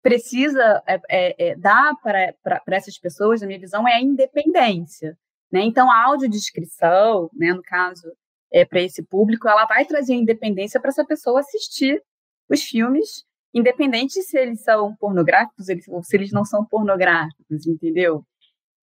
precisa 0.00 0.82
é, 0.86 1.00
é, 1.08 1.48
é 1.48 1.56
dar 1.56 1.94
para 2.02 2.62
essas 2.68 2.98
pessoas, 2.98 3.40
na 3.40 3.46
minha 3.46 3.58
visão, 3.58 3.88
é 3.88 3.94
a 3.94 4.00
independência. 4.00 5.18
Né? 5.50 5.62
Então, 5.62 5.90
a 5.90 6.04
audiodescrição, 6.04 7.30
né, 7.34 7.52
no 7.52 7.62
caso, 7.62 8.12
é, 8.52 8.64
para 8.64 8.80
esse 8.80 9.02
público, 9.02 9.48
ela 9.48 9.66
vai 9.66 9.84
trazer 9.84 10.14
independência 10.14 10.80
para 10.80 10.90
essa 10.90 11.04
pessoa 11.04 11.40
assistir 11.40 12.00
os 12.48 12.62
filmes, 12.62 13.24
independente 13.54 14.20
se 14.22 14.36
eles 14.36 14.62
são 14.62 14.94
pornográficos 14.96 15.66
ou 15.88 16.02
se 16.02 16.16
eles 16.16 16.32
não 16.32 16.44
são 16.44 16.64
pornográficos, 16.64 17.66
entendeu? 17.66 18.24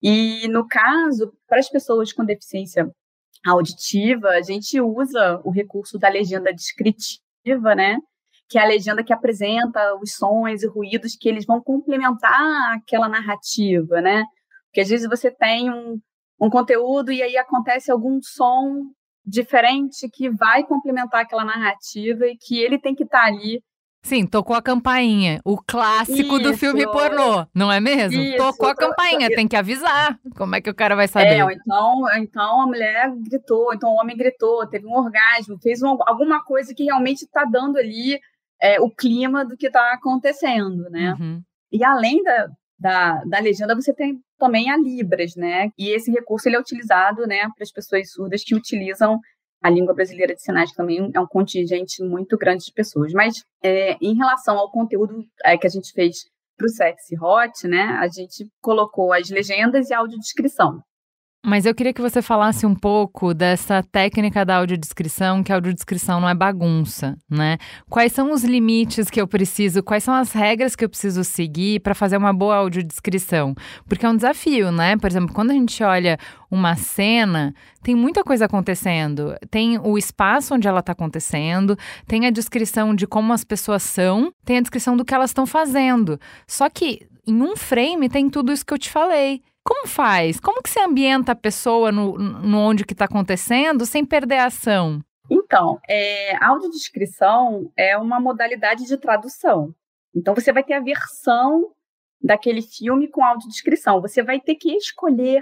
E, 0.02 0.48
no 0.48 0.68
caso, 0.68 1.34
para 1.48 1.60
as 1.60 1.70
pessoas 1.70 2.14
com 2.14 2.26
deficiência 2.26 2.90
auditiva, 3.46 4.30
a 4.30 4.42
gente 4.42 4.80
usa 4.80 5.42
o 5.44 5.52
recurso 5.52 6.00
da 6.00 6.10
legenda 6.10 6.54
descritiva, 6.54 7.76
né? 7.76 7.98
Que 8.50 8.58
é 8.58 8.62
a 8.62 8.68
legenda 8.68 9.04
que 9.04 9.14
apresenta 9.14 9.96
os 10.02 10.14
sons 10.14 10.64
e 10.64 10.68
ruídos 10.68 11.16
que 11.16 11.28
eles 11.28 11.46
vão 11.46 11.62
complementar 11.62 12.76
aquela 12.76 13.10
narrativa, 13.10 14.02
né? 14.02 14.24
Porque 14.68 14.82
às 14.82 14.90
vezes 14.90 15.08
você 15.08 15.30
tem 15.30 15.70
um, 15.70 16.00
um 16.40 16.50
conteúdo 16.50 17.12
e 17.12 17.22
aí 17.22 17.38
acontece 17.38 17.92
algum 17.92 18.20
som 18.22 18.90
diferente 19.26 20.10
que 20.10 20.30
vai 20.30 20.64
complementar 20.64 21.22
aquela 21.22 21.46
narrativa 21.46 22.26
e 22.26 22.38
que 22.38 22.60
ele 22.60 22.80
tem 22.80 22.96
que 22.96 23.04
estar 23.04 23.22
tá 23.22 23.28
ali 23.28 23.62
Sim, 24.04 24.26
tocou 24.26 24.56
a 24.56 24.62
campainha. 24.62 25.40
O 25.46 25.58
clássico 25.58 26.38
Isso. 26.38 26.44
do 26.44 26.58
filme 26.58 26.84
pornô, 26.92 27.46
não 27.54 27.72
é 27.72 27.80
mesmo? 27.80 28.20
Isso. 28.20 28.38
Tocou 28.38 28.70
a 28.70 28.76
campainha, 28.76 29.30
tem 29.30 29.48
que 29.48 29.56
avisar. 29.56 30.20
Como 30.36 30.56
é 30.56 30.62
que 30.62 30.70
o 30.70 30.76
cara 30.76 30.96
vai 30.96 31.08
saber? 31.08 31.40
É, 31.40 31.54
então, 31.54 32.06
então 32.18 32.62
a 32.62 32.66
mulher 32.66 33.12
gritou, 33.30 33.74
então 33.74 33.92
o 33.92 34.00
homem 34.02 34.18
gritou, 34.18 34.66
teve 34.68 34.88
um 34.88 34.94
orgasmo, 34.94 35.60
fez 35.62 35.84
um, 35.84 35.98
alguma 36.06 36.44
coisa 36.44 36.74
que 36.74 36.84
realmente 36.84 37.24
está 37.26 37.46
dando 37.46 37.78
ali 37.78 38.20
é, 38.62 38.82
o 38.82 38.90
clima 38.90 39.46
do 39.46 39.56
que 39.56 39.68
está 39.68 39.94
acontecendo, 39.94 40.90
né? 40.90 41.16
Uhum. 41.20 41.42
E 41.72 41.84
além 41.84 42.24
da, 42.24 42.48
da, 42.80 43.24
da 43.24 43.40
legenda, 43.40 43.76
você 43.76 43.94
tem 43.94 44.20
também 44.38 44.72
a 44.72 44.78
Libras, 44.78 45.36
né? 45.36 45.70
E 45.78 45.90
esse 45.90 46.12
recurso 46.12 46.50
ele 46.50 46.56
é 46.56 46.60
utilizado, 46.60 47.28
né, 47.28 47.42
para 47.56 47.64
as 47.64 47.72
pessoas 47.72 48.12
surdas 48.12 48.44
que 48.44 48.56
utilizam 48.56 49.20
a 49.62 49.70
língua 49.70 49.94
brasileira 49.94 50.34
de 50.34 50.42
sinais 50.42 50.72
também 50.72 51.12
é 51.14 51.20
um 51.20 51.28
contingente 51.28 52.04
muito 52.04 52.38
grande 52.38 52.66
de 52.66 52.74
pessoas. 52.74 53.14
Mas 53.14 53.46
é, 53.64 53.96
em 54.02 54.16
relação 54.16 54.58
ao 54.58 54.72
conteúdo 54.72 55.24
é, 55.46 55.58
que 55.58 55.68
a 55.68 55.70
gente 55.70 55.92
fez 55.94 56.26
para 56.58 56.66
o 56.66 56.70
Sexy 56.70 57.16
Hot, 57.20 57.68
né, 57.68 57.84
a 58.00 58.08
gente 58.08 58.48
colocou 58.62 59.14
as 59.14 59.30
legendas 59.30 59.90
e 59.90 59.94
a 59.94 60.00
audiodescrição. 60.00 60.82
Mas 61.44 61.66
eu 61.66 61.74
queria 61.74 61.92
que 61.92 62.02
você 62.02 62.22
falasse 62.22 62.68
um 62.68 62.76
pouco 62.76 63.34
dessa 63.34 63.82
técnica 63.82 64.46
da 64.46 64.58
audiodescrição, 64.58 65.42
que 65.42 65.52
a 65.52 65.56
audiodescrição 65.56 66.22
não 66.22 66.30
é 66.30 66.36
bagunça, 66.36 67.18
né? 67.28 67.58
Quais 67.90 68.12
são 68.12 68.32
os 68.32 68.44
limites 68.44 69.10
que 69.10 69.20
eu 69.20 69.28
preciso, 69.28 69.82
quais 69.82 70.04
são 70.04 70.14
as 70.14 70.32
regras 70.34 70.76
que 70.76 70.86
eu 70.86 70.90
preciso 70.90 71.24
seguir 71.24 71.80
para 71.80 71.96
fazer 71.96 72.16
uma 72.16 72.32
boa 72.32 72.58
audiodescrição? 72.58 73.56
Porque 73.88 74.06
é 74.06 74.10
um 74.10 74.16
desafio, 74.16 74.72
né? 74.72 74.96
Por 74.98 75.08
exemplo, 75.10 75.34
quando 75.34 75.50
a 75.50 75.56
gente 75.56 75.84
olha 75.84 76.20
uma 76.50 76.76
cena, 76.76 77.56
tem 77.82 77.96
muita 77.96 78.24
coisa 78.24 78.46
acontecendo. 78.46 79.36
Tem 79.50 79.80
o 79.80 79.98
espaço 79.98 80.54
onde 80.54 80.68
ela 80.68 80.82
está 80.82 80.92
acontecendo, 80.92 81.76
tem 82.06 82.28
a 82.28 82.30
descrição 82.30 82.94
de 82.94 83.08
como 83.08 83.34
as 83.34 83.44
pessoas 83.44 83.82
são, 83.82 84.32
tem 84.46 84.58
a 84.58 84.62
descrição 84.62 84.96
do 84.96 85.04
que 85.04 85.14
elas 85.14 85.32
estão 85.32 85.48
fazendo. 85.48 86.20
Só 86.46 86.70
que 86.70 87.08
em 87.26 87.42
um 87.42 87.56
frame 87.58 88.10
tem 88.10 88.30
tudo 88.30 88.52
isso 88.52 88.66
que 88.66 88.74
eu 88.74 88.80
te 88.80 88.92
falei. 88.92 89.42
Como 89.64 89.88
faz? 89.88 90.40
Como 90.40 90.62
que 90.62 90.70
você 90.70 90.80
ambienta 90.80 91.34
a 91.34 91.36
pessoa 91.36 91.92
no, 91.92 92.18
no 92.18 92.58
onde 92.58 92.86
que 92.86 92.94
está 92.94 93.06
acontecendo 93.06 93.86
sem 93.86 94.06
perder 94.06 94.38
a 94.38 94.46
ação? 94.46 95.02
Então, 95.30 95.80
é, 95.88 96.36
a 96.36 96.50
audiodescrição 96.50 97.72
é 97.78 97.98
uma 97.98 98.20
modalidade 98.20 98.86
de 98.86 98.98
tradução. 98.98 99.74
Então, 100.14 100.36
você 100.36 100.52
vai 100.52 100.64
ter 100.64 100.74
a 100.74 100.82
versão 100.82 101.72
daquele 102.22 102.62
filme 102.62 103.08
com 103.08 103.24
audiodescrição. 103.24 104.02
Você 104.02 104.22
vai 104.22 104.40
ter 104.40 104.56
que 104.56 104.76
escolher, 104.76 105.42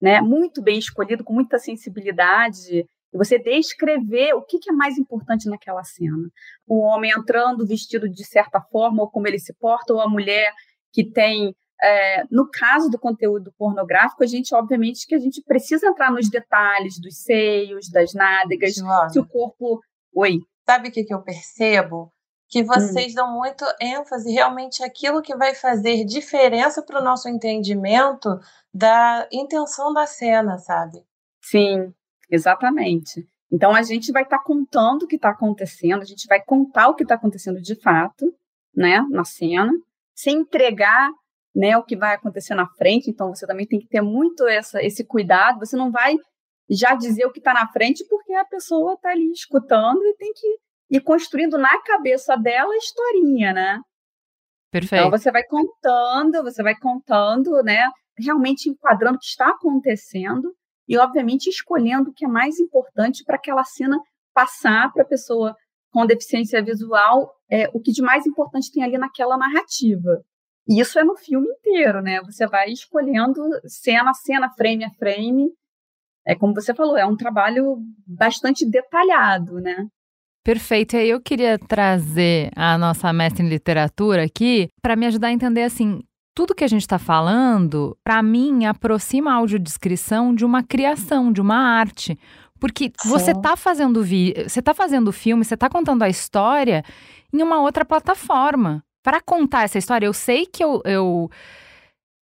né, 0.00 0.20
muito 0.20 0.62
bem 0.62 0.78
escolhido, 0.78 1.22
com 1.24 1.34
muita 1.34 1.58
sensibilidade, 1.58 2.86
e 3.12 3.18
você 3.18 3.38
descrever 3.38 4.32
o 4.34 4.42
que, 4.42 4.58
que 4.58 4.70
é 4.70 4.72
mais 4.72 4.96
importante 4.96 5.48
naquela 5.48 5.82
cena. 5.82 6.30
O 6.66 6.80
homem 6.80 7.10
entrando 7.10 7.66
vestido 7.66 8.08
de 8.08 8.24
certa 8.24 8.60
forma, 8.60 9.02
ou 9.02 9.10
como 9.10 9.26
ele 9.26 9.38
se 9.38 9.52
porta, 9.54 9.92
ou 9.92 10.00
a 10.00 10.08
mulher 10.08 10.52
que 10.92 11.04
tem 11.04 11.54
é, 11.82 12.24
no 12.30 12.48
caso 12.50 12.90
do 12.90 12.98
conteúdo 12.98 13.52
pornográfico, 13.56 14.22
a 14.22 14.26
gente, 14.26 14.54
obviamente, 14.54 15.06
que 15.06 15.14
a 15.14 15.18
gente 15.18 15.42
precisa 15.42 15.86
entrar 15.86 16.10
nos 16.12 16.28
detalhes 16.28 17.00
dos 17.00 17.22
seios, 17.22 17.88
das 17.90 18.12
nádegas, 18.12 18.74
se 18.74 19.18
o 19.18 19.26
corpo. 19.26 19.80
Oi. 20.14 20.38
Sabe 20.68 20.88
o 20.88 20.92
que, 20.92 21.04
que 21.04 21.14
eu 21.14 21.22
percebo? 21.22 22.12
Que 22.48 22.62
hum. 22.62 22.66
vocês 22.66 23.12
hum. 23.12 23.16
dão 23.16 23.32
muito 23.32 23.64
ênfase 23.80 24.30
realmente 24.30 24.82
aquilo 24.82 25.22
que 25.22 25.34
vai 25.36 25.54
fazer 25.54 26.04
diferença 26.04 26.82
para 26.82 27.00
o 27.00 27.04
nosso 27.04 27.28
entendimento 27.28 28.28
da 28.72 29.26
intenção 29.32 29.92
da 29.92 30.06
cena, 30.06 30.58
sabe? 30.58 30.98
Sim, 31.42 31.92
exatamente. 32.30 33.26
Então 33.50 33.74
a 33.74 33.82
gente 33.82 34.12
vai 34.12 34.22
estar 34.22 34.38
tá 34.38 34.44
contando 34.44 35.04
o 35.04 35.06
que 35.06 35.16
está 35.16 35.30
acontecendo, 35.30 36.02
a 36.02 36.06
gente 36.06 36.26
vai 36.28 36.40
contar 36.40 36.88
o 36.88 36.94
que 36.94 37.02
está 37.02 37.16
acontecendo 37.16 37.60
de 37.60 37.74
fato, 37.74 38.32
né, 38.74 39.04
na 39.10 39.24
cena, 39.24 39.72
sem 40.14 40.38
entregar 40.38 41.10
né, 41.54 41.76
o 41.76 41.82
que 41.82 41.96
vai 41.96 42.14
acontecer 42.14 42.54
na 42.54 42.66
frente, 42.66 43.10
então 43.10 43.34
você 43.34 43.46
também 43.46 43.66
tem 43.66 43.78
que 43.78 43.88
ter 43.88 44.00
muito 44.00 44.46
essa, 44.46 44.82
esse 44.82 45.04
cuidado, 45.04 45.58
você 45.58 45.76
não 45.76 45.90
vai 45.90 46.14
já 46.68 46.94
dizer 46.94 47.26
o 47.26 47.32
que 47.32 47.40
está 47.40 47.52
na 47.52 47.66
frente, 47.68 48.06
porque 48.08 48.32
a 48.34 48.44
pessoa 48.44 48.94
está 48.94 49.10
ali 49.10 49.30
escutando 49.32 50.00
e 50.04 50.16
tem 50.16 50.32
que 50.32 50.56
ir 50.90 51.00
construindo 51.00 51.58
na 51.58 51.80
cabeça 51.82 52.36
dela 52.36 52.72
a 52.72 52.76
historinha, 52.76 53.52
né? 53.52 53.80
Perfeito. 54.70 55.06
Então 55.06 55.10
você 55.10 55.32
vai 55.32 55.42
contando, 55.44 56.42
você 56.44 56.62
vai 56.62 56.76
contando, 56.76 57.62
né, 57.64 57.90
realmente 58.16 58.68
enquadrando 58.68 59.16
o 59.16 59.18
que 59.18 59.26
está 59.26 59.48
acontecendo 59.48 60.52
e, 60.88 60.96
obviamente, 60.96 61.48
escolhendo 61.48 62.10
o 62.10 62.12
que 62.12 62.24
é 62.24 62.28
mais 62.28 62.58
importante 62.60 63.24
para 63.24 63.36
aquela 63.36 63.64
cena 63.64 63.98
passar 64.32 64.92
para 64.92 65.02
a 65.02 65.06
pessoa 65.06 65.54
com 65.92 66.06
deficiência 66.06 66.62
visual, 66.62 67.32
é, 67.50 67.68
o 67.74 67.80
que 67.80 67.90
de 67.90 68.02
mais 68.02 68.26
importante 68.26 68.70
tem 68.72 68.82
ali 68.82 68.96
naquela 68.96 69.36
narrativa. 69.36 70.22
E 70.70 70.78
isso 70.78 71.00
é 71.00 71.02
no 71.02 71.16
filme 71.16 71.48
inteiro, 71.48 72.00
né? 72.00 72.20
Você 72.22 72.46
vai 72.46 72.70
escolhendo 72.70 73.42
cena 73.66 74.10
a 74.10 74.14
cena, 74.14 74.48
frame 74.50 74.84
a 74.84 74.90
frame. 74.90 75.50
É 76.24 76.36
como 76.36 76.54
você 76.54 76.72
falou, 76.72 76.96
é 76.96 77.04
um 77.04 77.16
trabalho 77.16 77.78
bastante 78.06 78.64
detalhado, 78.64 79.54
né? 79.54 79.88
Perfeito. 80.44 80.94
E 80.94 81.00
aí 81.00 81.10
eu 81.10 81.20
queria 81.20 81.58
trazer 81.58 82.52
a 82.54 82.78
nossa 82.78 83.12
mestre 83.12 83.44
em 83.44 83.48
literatura 83.48 84.22
aqui 84.22 84.68
para 84.80 84.94
me 84.94 85.06
ajudar 85.06 85.28
a 85.28 85.32
entender 85.32 85.64
assim, 85.64 86.04
tudo 86.36 86.54
que 86.54 86.62
a 86.62 86.68
gente 86.68 86.82
está 86.82 87.00
falando, 87.00 87.98
para 88.04 88.22
mim, 88.22 88.64
aproxima 88.64 89.32
a 89.32 89.34
audiodescrição 89.34 90.32
de 90.32 90.44
uma 90.44 90.62
criação, 90.62 91.32
de 91.32 91.40
uma 91.40 91.56
arte. 91.56 92.16
Porque 92.60 92.92
você 93.06 93.32
está 93.32 93.56
fazendo 93.56 94.04
vi 94.04 94.34
você 94.46 94.62
tá 94.62 94.72
fazendo 94.72 95.12
filme, 95.12 95.44
você 95.44 95.54
está 95.54 95.68
contando 95.68 96.02
a 96.02 96.08
história 96.08 96.84
em 97.32 97.42
uma 97.42 97.60
outra 97.60 97.84
plataforma 97.84 98.84
para 99.02 99.20
contar 99.20 99.64
essa 99.64 99.78
história, 99.78 100.06
eu 100.06 100.12
sei 100.12 100.46
que 100.46 100.62
eu, 100.62 100.82
eu 100.84 101.30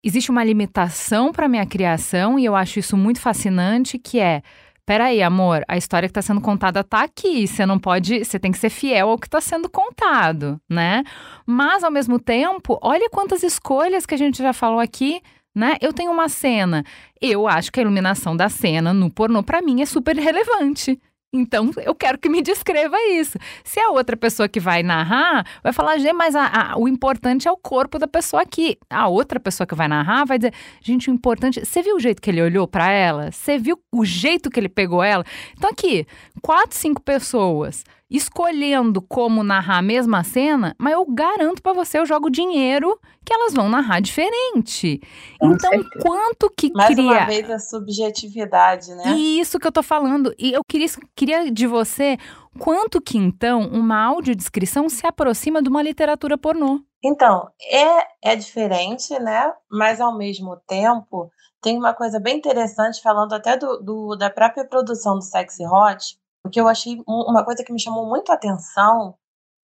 existe 0.05 0.31
uma 0.31 0.45
limitação 0.45 1.33
para 1.33 1.49
minha 1.49 1.67
criação 1.67 2.39
e 2.39 2.45
eu 2.45 2.55
acho 2.55 2.79
isso 2.79 2.97
muito 2.97 3.21
fascinante, 3.21 3.99
que 3.99 4.19
é 4.19 4.43
Peraí, 4.89 5.21
amor, 5.21 5.65
a 5.67 5.77
história 5.77 6.09
que 6.09 6.13
está 6.13 6.23
sendo 6.23 6.41
contada 6.41 6.79
está 6.79 7.03
aqui. 7.03 7.45
Você 7.49 7.67
não 7.67 7.77
pode. 7.77 8.25
Você 8.25 8.39
tem 8.39 8.53
que 8.53 8.59
ser 8.59 8.71
fiel 8.71 9.09
ao 9.11 9.19
que 9.19 9.27
está 9.27 9.41
sendo 9.41 9.69
contado, 9.69 10.61
né? 10.71 11.03
Mas, 11.45 11.83
ao 11.83 11.91
mesmo 11.91 12.21
tempo, 12.21 12.79
olha 12.81 13.11
quantas 13.11 13.43
escolhas 13.43 14.07
que 14.07 14.15
a 14.15 14.17
gente 14.17 14.39
já 14.39 14.53
falou 14.53 14.79
aqui 14.79 15.21
né? 15.57 15.77
Eu 15.81 15.91
tenho 15.91 16.13
uma 16.13 16.29
cena. 16.29 16.85
Eu 17.19 17.49
acho 17.49 17.73
que 17.73 17.81
a 17.81 17.83
iluminação 17.83 18.37
da 18.37 18.51
cena 18.51 18.93
no 18.93 19.11
pornô, 19.11 19.43
para 19.43 19.63
mim, 19.63 19.81
é 19.81 19.87
super 19.87 20.15
relevante. 20.15 21.01
Então, 21.37 21.71
eu 21.85 21.95
quero 21.95 22.19
que 22.19 22.29
me 22.29 22.43
descreva 22.43 22.97
isso. 23.11 23.39
Se 23.65 23.79
a 23.81 23.91
outra 23.91 24.17
pessoa 24.17 24.49
que 24.49 24.61
vai 24.61 24.83
narrar 24.83 25.47
vai 25.63 25.73
falar, 25.73 25.99
Gê, 25.99 26.13
mas 26.13 26.35
a, 26.35 26.73
a, 26.73 26.79
o 26.79 26.89
importante 26.89 27.47
é 27.47 27.53
o 27.53 27.57
corpo 27.57 27.99
da 27.99 28.07
pessoa 28.07 28.43
aqui. 28.43 28.79
A 28.89 29.09
outra 29.09 29.39
pessoa 29.39 29.67
que 29.67 29.75
vai 29.75 29.89
narrar 29.89 30.25
vai 30.25 30.39
dizer, 30.39 30.53
gente, 30.81 31.11
o 31.11 31.15
importante. 31.15 31.65
Você 31.65 31.83
viu 31.83 31.97
o 31.97 32.01
jeito 32.01 32.21
que 32.21 32.31
ele 32.31 32.43
olhou 32.43 32.67
para 32.67 32.91
ela? 32.91 33.31
Você 33.31 33.59
viu 33.59 33.79
o 33.93 34.05
jeito 34.05 34.51
que 34.51 34.59
ele 34.59 34.69
pegou 34.69 35.03
ela? 35.03 35.25
Então, 35.57 35.71
aqui, 35.71 36.07
quatro, 36.43 36.77
cinco 36.77 37.03
pessoas 37.03 37.85
escolhendo 38.11 39.03
como 39.03 39.43
narrar 39.43 39.79
a 39.79 39.83
mesma 39.83 40.23
cena, 40.23 40.75
mas 40.79 40.93
eu 40.93 41.05
garanto 41.07 41.61
para 41.61 41.73
você, 41.73 41.99
eu 41.99 42.07
jogo 42.07 42.31
dinheiro 42.31 42.99
que 43.25 43.35
elas 43.35 43.53
vão 43.53 43.69
narrar 43.69 44.01
diferente. 44.01 45.01
Com 45.41 45.53
então, 45.53 45.71
certeza. 45.71 46.05
quanto 46.05 46.51
que 46.57 46.71
Mais 46.73 46.95
cria... 46.95 47.05
uma 47.05 47.27
vez 47.27 47.51
a 47.51 47.59
subjetividade, 47.59 48.95
né? 48.95 49.17
Isso 49.17 49.59
que 49.59 49.67
eu 49.67 49.73
tô 49.73 49.83
falando. 49.83 50.33
E 50.39 50.53
eu 50.53 50.63
queria, 50.69 50.87
queria 51.17 51.51
de 51.51 51.67
você 51.67 52.17
quanto 52.59 53.01
que 53.01 53.19
então 53.19 53.63
uma 53.69 54.01
audiodescrição 54.05 54.89
se 54.89 55.07
aproxima 55.07 55.61
de 55.61 55.69
uma 55.69 55.83
literatura 55.83 56.39
pornô? 56.39 56.81
Então, 57.03 57.49
é, 57.63 58.33
é 58.33 58.37
diferente, 58.37 59.19
né? 59.19 59.53
Mas 59.71 60.01
ao 60.01 60.17
mesmo 60.17 60.57
tempo, 60.67 61.31
tem 61.61 61.77
uma 61.77 61.95
coisa 61.95 62.21
bem 62.21 62.37
interessante, 62.37 63.03
falando 63.03 63.33
até 63.33 63.57
do, 63.57 63.79
do 63.79 64.17
da 64.17 64.31
própria 64.31 64.65
produção 64.65 65.17
do 65.17 65.23
Sexy 65.23 65.65
Hot, 65.67 66.17
o 66.47 66.51
que 66.51 66.61
eu 66.61 66.69
achei 66.69 67.03
uma 67.07 67.45
coisa 67.45 67.65
que 67.65 67.73
me 67.73 67.81
chamou 67.81 68.07
muito 68.07 68.31
a 68.31 68.37
atenção 68.37 69.17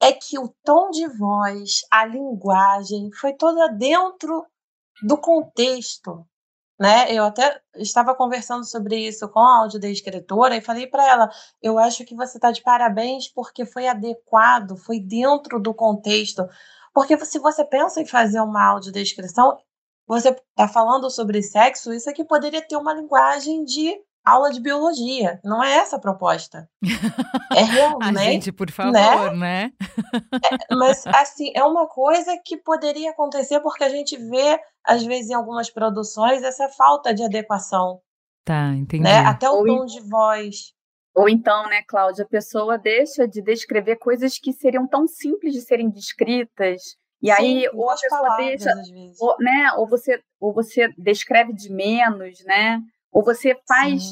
é 0.02 0.12
que 0.12 0.36
o 0.38 0.52
tom 0.64 0.90
de 0.90 1.06
voz, 1.16 1.82
a 1.90 2.04
linguagem, 2.04 3.10
foi 3.12 3.32
toda 3.34 3.68
dentro 3.68 4.44
do 5.02 5.16
contexto. 5.16 6.26
Né? 6.78 7.12
Eu 7.12 7.24
até 7.24 7.60
estava 7.76 8.12
conversando 8.12 8.64
sobre 8.64 8.96
isso 8.96 9.28
com 9.28 9.38
a 9.38 9.60
audiodescritora 9.60 10.56
e 10.56 10.60
falei 10.60 10.88
para 10.88 11.08
ela: 11.08 11.30
eu 11.62 11.78
acho 11.78 12.04
que 12.04 12.16
você 12.16 12.38
está 12.38 12.50
de 12.50 12.62
parabéns 12.62 13.28
porque 13.28 13.64
foi 13.64 13.86
adequado, 13.86 14.76
foi 14.76 14.98
dentro 14.98 15.60
do 15.60 15.72
contexto. 15.72 16.42
Porque 16.92 17.16
se 17.24 17.38
você 17.38 17.64
pensa 17.64 18.00
em 18.00 18.06
fazer 18.06 18.40
uma 18.40 18.64
audiodescrição, 18.64 19.56
você 20.06 20.30
está 20.30 20.66
falando 20.66 21.08
sobre 21.10 21.42
sexo, 21.42 21.92
isso 21.92 22.10
aqui 22.10 22.24
poderia 22.24 22.66
ter 22.66 22.76
uma 22.76 22.92
linguagem 22.92 23.64
de 23.64 23.96
aula 24.24 24.50
de 24.50 24.60
biologia. 24.60 25.40
Não 25.44 25.62
é 25.62 25.76
essa 25.76 25.96
a 25.96 26.00
proposta. 26.00 26.68
É 27.54 27.64
realmente. 27.64 28.18
a 28.18 28.22
gente, 28.22 28.50
por 28.50 28.70
favor, 28.70 28.92
né? 28.92 29.36
né? 29.36 29.72
é, 30.42 30.74
mas, 30.74 31.06
assim, 31.06 31.52
é 31.54 31.62
uma 31.62 31.86
coisa 31.86 32.34
que 32.42 32.56
poderia 32.56 33.10
acontecer 33.10 33.60
porque 33.60 33.84
a 33.84 33.90
gente 33.90 34.16
vê, 34.16 34.58
às 34.82 35.04
vezes, 35.04 35.30
em 35.30 35.34
algumas 35.34 35.68
produções, 35.68 36.42
essa 36.42 36.70
falta 36.70 37.12
de 37.12 37.22
adequação. 37.22 38.00
Tá, 38.42 38.74
entendi. 38.74 39.02
Né? 39.02 39.18
Até 39.18 39.50
o 39.50 39.56
Ou 39.56 39.66
tom 39.66 39.84
de 39.84 40.00
voz. 40.00 40.72
Ou 41.14 41.28
então, 41.28 41.68
né, 41.68 41.82
Cláudia, 41.86 42.24
a 42.24 42.28
pessoa 42.28 42.78
deixa 42.78 43.28
de 43.28 43.42
descrever 43.42 43.96
coisas 43.96 44.38
que 44.38 44.50
seriam 44.50 44.86
tão 44.86 45.06
simples 45.06 45.52
de 45.52 45.60
serem 45.60 45.90
descritas. 45.90 46.96
E 47.22 47.26
Sim, 47.26 47.32
aí, 47.32 47.68
ou 47.74 47.90
a 47.90 47.94
pessoa 47.94 48.22
palavras, 48.22 48.64
deixa, 48.64 48.74
ou, 49.20 49.36
né, 49.38 49.72
ou 49.76 49.86
você, 49.86 50.20
ou 50.40 50.52
você 50.52 50.88
descreve 50.96 51.52
de 51.52 51.70
menos, 51.70 52.42
né? 52.44 52.80
Ou 53.12 53.22
você 53.24 53.56
faz 53.68 54.02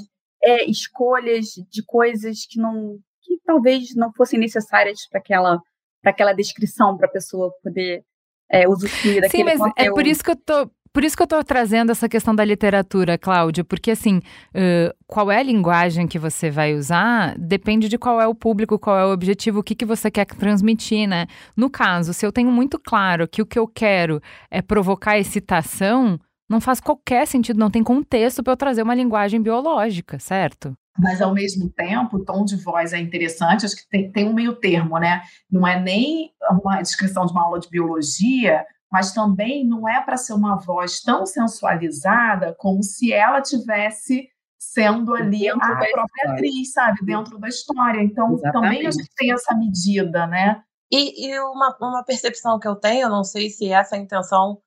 é, 0.42 0.64
escolhas 0.70 1.46
de 1.70 1.84
coisas 1.84 2.46
que 2.48 2.60
não, 2.60 2.98
que 3.22 3.38
talvez 3.44 3.94
não 3.96 4.12
fossem 4.12 4.38
necessárias 4.38 5.00
para 5.08 5.20
aquela, 5.20 5.58
para 6.02 6.10
aquela 6.12 6.32
descrição, 6.32 6.96
para 6.96 7.06
a 7.06 7.10
pessoa 7.10 7.50
poder 7.62 8.02
é, 8.50 8.68
usufruir 8.68 9.22
daquele 9.22 9.42
Sim, 9.42 9.44
mas 9.44 9.58
conteúdo. 9.58 9.90
é 9.90 9.90
por 9.90 10.06
isso 10.06 10.22
que 10.22 10.30
eu 10.30 10.36
tô 10.36 10.70
por 10.92 11.04
isso 11.04 11.16
que 11.16 11.22
eu 11.22 11.24
estou 11.24 11.44
trazendo 11.44 11.92
essa 11.92 12.08
questão 12.08 12.34
da 12.34 12.44
literatura, 12.44 13.16
Cláudia, 13.16 13.62
porque 13.62 13.92
assim, 13.92 14.18
uh, 14.18 14.92
qual 15.06 15.30
é 15.30 15.38
a 15.38 15.42
linguagem 15.42 16.08
que 16.08 16.18
você 16.18 16.50
vai 16.50 16.74
usar 16.74 17.38
depende 17.38 17.88
de 17.88 17.96
qual 17.96 18.20
é 18.20 18.26
o 18.26 18.34
público, 18.34 18.76
qual 18.76 18.98
é 18.98 19.06
o 19.06 19.12
objetivo, 19.12 19.60
o 19.60 19.62
que, 19.62 19.76
que 19.76 19.84
você 19.84 20.10
quer 20.10 20.26
transmitir, 20.26 21.08
né? 21.08 21.26
No 21.56 21.70
caso, 21.70 22.12
se 22.12 22.26
eu 22.26 22.32
tenho 22.32 22.50
muito 22.50 22.76
claro 22.76 23.28
que 23.28 23.40
o 23.40 23.46
que 23.46 23.58
eu 23.58 23.68
quero 23.68 24.20
é 24.50 24.60
provocar 24.60 25.16
excitação, 25.16 26.18
não 26.50 26.60
faz 26.60 26.80
qualquer 26.80 27.28
sentido, 27.28 27.60
não 27.60 27.70
tem 27.70 27.84
contexto 27.84 28.42
para 28.42 28.54
eu 28.54 28.56
trazer 28.56 28.82
uma 28.82 28.94
linguagem 28.94 29.40
biológica, 29.40 30.18
certo? 30.18 30.76
Mas, 30.98 31.22
ao 31.22 31.32
mesmo 31.32 31.70
tempo, 31.70 32.16
o 32.16 32.24
tom 32.24 32.44
de 32.44 32.56
voz 32.56 32.92
é 32.92 32.98
interessante, 32.98 33.64
acho 33.64 33.76
que 33.76 33.88
tem, 33.88 34.10
tem 34.10 34.28
um 34.28 34.34
meio 34.34 34.56
termo, 34.56 34.98
né? 34.98 35.22
Não 35.48 35.66
é 35.66 35.78
nem 35.80 36.32
uma 36.50 36.82
descrição 36.82 37.24
de 37.24 37.32
uma 37.32 37.44
aula 37.44 37.60
de 37.60 37.70
biologia, 37.70 38.66
mas 38.90 39.12
também 39.12 39.64
não 39.64 39.88
é 39.88 40.00
para 40.00 40.16
ser 40.16 40.32
uma 40.32 40.56
voz 40.56 41.00
tão 41.00 41.24
sensualizada 41.24 42.52
como 42.58 42.82
se 42.82 43.12
ela 43.12 43.40
tivesse 43.40 44.28
sendo 44.58 45.14
ali 45.14 45.42
dentro 45.42 45.62
a 45.62 45.76
própria 45.76 46.04
história. 46.04 46.32
atriz, 46.32 46.72
sabe? 46.72 47.06
Dentro 47.06 47.38
da 47.38 47.48
história. 47.48 48.02
Então, 48.02 48.34
Exatamente. 48.34 48.52
também 48.52 48.86
a 48.88 48.90
gente 48.90 49.08
tem 49.16 49.32
essa 49.32 49.54
medida, 49.54 50.26
né? 50.26 50.60
E, 50.92 51.28
e 51.28 51.40
uma, 51.40 51.76
uma 51.80 52.04
percepção 52.04 52.58
que 52.58 52.66
eu 52.66 52.74
tenho, 52.74 53.08
não 53.08 53.22
sei 53.22 53.48
se 53.48 53.72
essa 53.72 53.94
é 53.94 54.00
a 54.00 54.02
intenção 54.02 54.60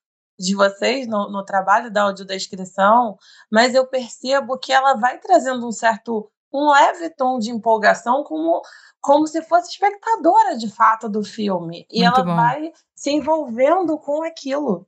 de 0.44 0.56
vocês 0.56 1.08
no, 1.08 1.32
no 1.32 1.44
trabalho 1.44 1.92
da 1.92 2.04
audiodescrição, 2.04 3.18
mas 3.52 3.74
eu 3.74 3.88
percebo 3.88 4.58
que 4.58 4.72
ela 4.72 4.96
vai 4.96 5.18
trazendo 5.20 5.68
um 5.68 5.72
certo, 5.72 6.30
um 6.54 6.72
leve 6.72 7.10
tom 7.12 7.40
de 7.40 7.50
empolgação, 7.50 8.24
como, 8.24 8.62
como 9.02 9.26
se 9.26 9.42
fosse 9.44 9.72
espectadora 9.72 10.58
de 10.58 10.70
fato 10.70 11.08
do 11.08 11.24
filme. 11.24 11.86
E 11.90 12.04
Muito 12.04 12.16
ela 12.16 12.26
bom. 12.26 12.36
vai 12.36 12.72
se 12.96 13.12
envolvendo 13.12 13.98
com 13.98 14.24
aquilo. 14.24 14.88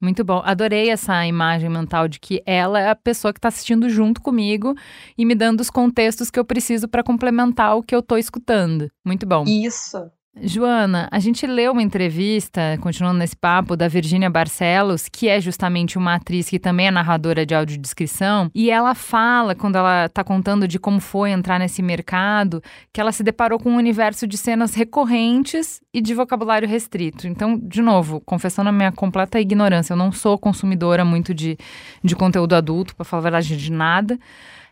Muito 0.00 0.24
bom. 0.24 0.40
Adorei 0.44 0.88
essa 0.88 1.26
imagem 1.26 1.68
mental 1.68 2.08
de 2.08 2.18
que 2.18 2.42
ela 2.46 2.80
é 2.80 2.88
a 2.88 2.96
pessoa 2.96 3.34
que 3.34 3.38
está 3.38 3.48
assistindo 3.48 3.88
junto 3.90 4.22
comigo 4.22 4.74
e 5.16 5.26
me 5.26 5.34
dando 5.34 5.60
os 5.60 5.68
contextos 5.68 6.30
que 6.30 6.38
eu 6.38 6.44
preciso 6.44 6.88
para 6.88 7.02
complementar 7.02 7.76
o 7.76 7.82
que 7.82 7.94
eu 7.94 8.00
estou 8.00 8.16
escutando. 8.16 8.90
Muito 9.04 9.26
bom. 9.26 9.44
Isso. 9.46 10.10
Joana, 10.36 11.08
a 11.10 11.18
gente 11.18 11.44
leu 11.44 11.72
uma 11.72 11.82
entrevista, 11.82 12.78
continuando 12.80 13.18
nesse 13.18 13.36
papo, 13.36 13.76
da 13.76 13.88
Virginia 13.88 14.30
Barcelos, 14.30 15.08
que 15.08 15.28
é 15.28 15.40
justamente 15.40 15.98
uma 15.98 16.14
atriz 16.14 16.48
que 16.48 16.58
também 16.58 16.86
é 16.86 16.90
narradora 16.90 17.44
de 17.44 17.52
audiodescrição, 17.52 18.48
e 18.54 18.70
ela 18.70 18.94
fala, 18.94 19.56
quando 19.56 19.76
ela 19.76 20.06
está 20.06 20.22
contando 20.22 20.68
de 20.68 20.78
como 20.78 21.00
foi 21.00 21.30
entrar 21.30 21.58
nesse 21.58 21.82
mercado, 21.82 22.62
que 22.92 23.00
ela 23.00 23.10
se 23.10 23.24
deparou 23.24 23.58
com 23.58 23.70
um 23.70 23.76
universo 23.76 24.24
de 24.24 24.38
cenas 24.38 24.72
recorrentes 24.72 25.80
e 25.92 26.00
de 26.00 26.14
vocabulário 26.14 26.68
restrito. 26.68 27.26
Então, 27.26 27.58
de 27.58 27.82
novo, 27.82 28.20
confessando 28.20 28.68
a 28.68 28.72
minha 28.72 28.92
completa 28.92 29.40
ignorância, 29.40 29.92
eu 29.92 29.98
não 29.98 30.12
sou 30.12 30.38
consumidora 30.38 31.04
muito 31.04 31.34
de, 31.34 31.58
de 32.04 32.14
conteúdo 32.14 32.54
adulto, 32.54 32.94
para 32.94 33.04
falar 33.04 33.20
a 33.20 33.24
verdade, 33.24 33.56
de 33.56 33.72
nada. 33.72 34.18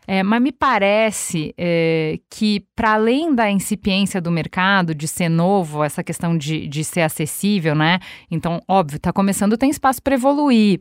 É, 0.07 0.23
mas 0.23 0.41
me 0.41 0.51
parece 0.51 1.53
é, 1.57 2.19
que, 2.29 2.65
para 2.75 2.93
além 2.93 3.33
da 3.35 3.49
incipiência 3.49 4.19
do 4.19 4.31
mercado, 4.31 4.95
de 4.95 5.07
ser 5.07 5.29
novo, 5.29 5.83
essa 5.83 6.03
questão 6.03 6.37
de, 6.37 6.67
de 6.67 6.83
ser 6.83 7.01
acessível, 7.01 7.75
né? 7.75 7.99
Então, 8.31 8.59
óbvio, 8.67 8.97
está 8.97 9.13
começando, 9.13 9.55
tem 9.57 9.69
espaço 9.69 10.01
para 10.01 10.15
evoluir. 10.15 10.79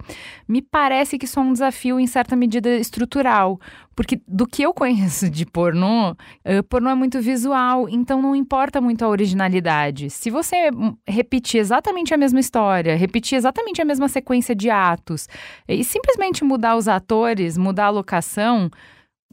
Me 0.48 0.62
parece 0.62 1.18
que 1.18 1.26
isso 1.26 1.38
é 1.38 1.42
um 1.42 1.52
desafio, 1.52 2.00
em 2.00 2.06
certa 2.06 2.34
medida, 2.34 2.70
estrutural. 2.76 3.60
Porque 3.94 4.20
do 4.28 4.46
que 4.46 4.62
eu 4.62 4.72
conheço 4.72 5.28
de 5.28 5.44
pornô, 5.44 6.12
uh, 6.12 6.62
pornô 6.68 6.88
é 6.88 6.94
muito 6.94 7.20
visual, 7.20 7.88
então 7.88 8.22
não 8.22 8.34
importa 8.34 8.80
muito 8.80 9.04
a 9.04 9.08
originalidade. 9.08 10.08
Se 10.08 10.30
você 10.30 10.70
repetir 11.06 11.60
exatamente 11.60 12.14
a 12.14 12.16
mesma 12.16 12.38
história, 12.38 12.96
repetir 12.96 13.36
exatamente 13.36 13.82
a 13.82 13.84
mesma 13.84 14.08
sequência 14.08 14.54
de 14.54 14.70
atos, 14.70 15.28
e 15.66 15.82
simplesmente 15.82 16.44
mudar 16.44 16.76
os 16.76 16.86
atores, 16.86 17.58
mudar 17.58 17.86
a 17.86 17.90
locação 17.90 18.70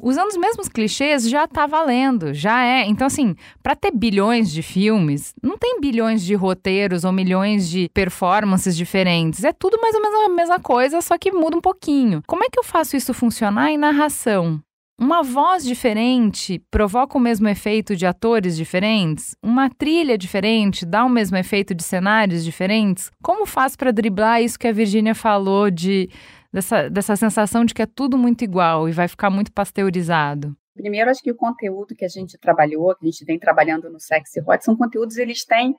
usando 0.01 0.29
os 0.29 0.37
mesmos 0.37 0.67
clichês 0.67 1.29
já 1.29 1.47
tá 1.47 1.65
valendo, 1.65 2.33
já 2.33 2.63
é. 2.63 2.85
Então, 2.85 3.07
assim, 3.07 3.35
para 3.61 3.75
ter 3.75 3.91
bilhões 3.91 4.51
de 4.51 4.61
filmes, 4.61 5.33
não 5.41 5.57
tem 5.57 5.79
bilhões 5.79 6.23
de 6.23 6.35
roteiros 6.35 7.03
ou 7.03 7.11
milhões 7.11 7.69
de 7.69 7.89
performances 7.93 8.75
diferentes. 8.75 9.43
É 9.43 9.53
tudo 9.53 9.79
mais 9.81 9.95
ou 9.95 10.01
menos 10.01 10.19
a 10.19 10.29
mesma 10.29 10.59
coisa, 10.59 11.01
só 11.01 11.17
que 11.17 11.31
muda 11.31 11.57
um 11.57 11.61
pouquinho. 11.61 12.21
Como 12.27 12.43
é 12.43 12.47
que 12.49 12.59
eu 12.59 12.63
faço 12.63 12.95
isso 12.95 13.13
funcionar 13.13 13.71
em 13.71 13.77
narração? 13.77 14.61
Uma 14.97 15.21
voz 15.21 15.65
diferente 15.65 16.61
provoca 16.71 17.17
o 17.17 17.21
mesmo 17.21 17.49
efeito 17.49 17.97
de 17.97 18.05
atores 18.05 18.55
diferentes? 18.55 19.35
Uma 19.43 19.69
trilha 19.69 20.17
diferente 20.17 20.85
dá 20.85 21.03
o 21.03 21.09
mesmo 21.09 21.35
efeito 21.35 21.75
de 21.75 21.83
cenários 21.83 22.45
diferentes? 22.45 23.11
Como 23.21 23.45
faz 23.45 23.75
para 23.75 23.91
driblar 23.91 24.41
isso 24.41 24.57
que 24.57 24.69
a 24.69 24.71
Virginia 24.71 25.13
falou 25.13 25.69
de 25.69 26.09
dessa, 26.55 26.89
dessa 26.89 27.17
sensação 27.17 27.65
de 27.65 27.73
que 27.73 27.81
é 27.81 27.85
tudo 27.85 28.17
muito 28.17 28.41
igual 28.41 28.87
e 28.87 28.93
vai 28.93 29.09
ficar 29.09 29.29
muito 29.29 29.51
pasteurizado? 29.51 30.55
Primeiro, 30.73 31.09
acho 31.09 31.21
que 31.21 31.31
o 31.31 31.35
conteúdo 31.35 31.93
que 31.93 32.05
a 32.05 32.07
gente 32.07 32.37
trabalhou, 32.37 32.95
que 32.95 33.05
a 33.05 33.11
gente 33.11 33.25
vem 33.25 33.37
trabalhando 33.37 33.89
no 33.89 33.99
Sexy 33.99 34.39
Hot, 34.39 34.63
são 34.63 34.75
conteúdos, 34.75 35.17
eles 35.17 35.43
têm, 35.43 35.75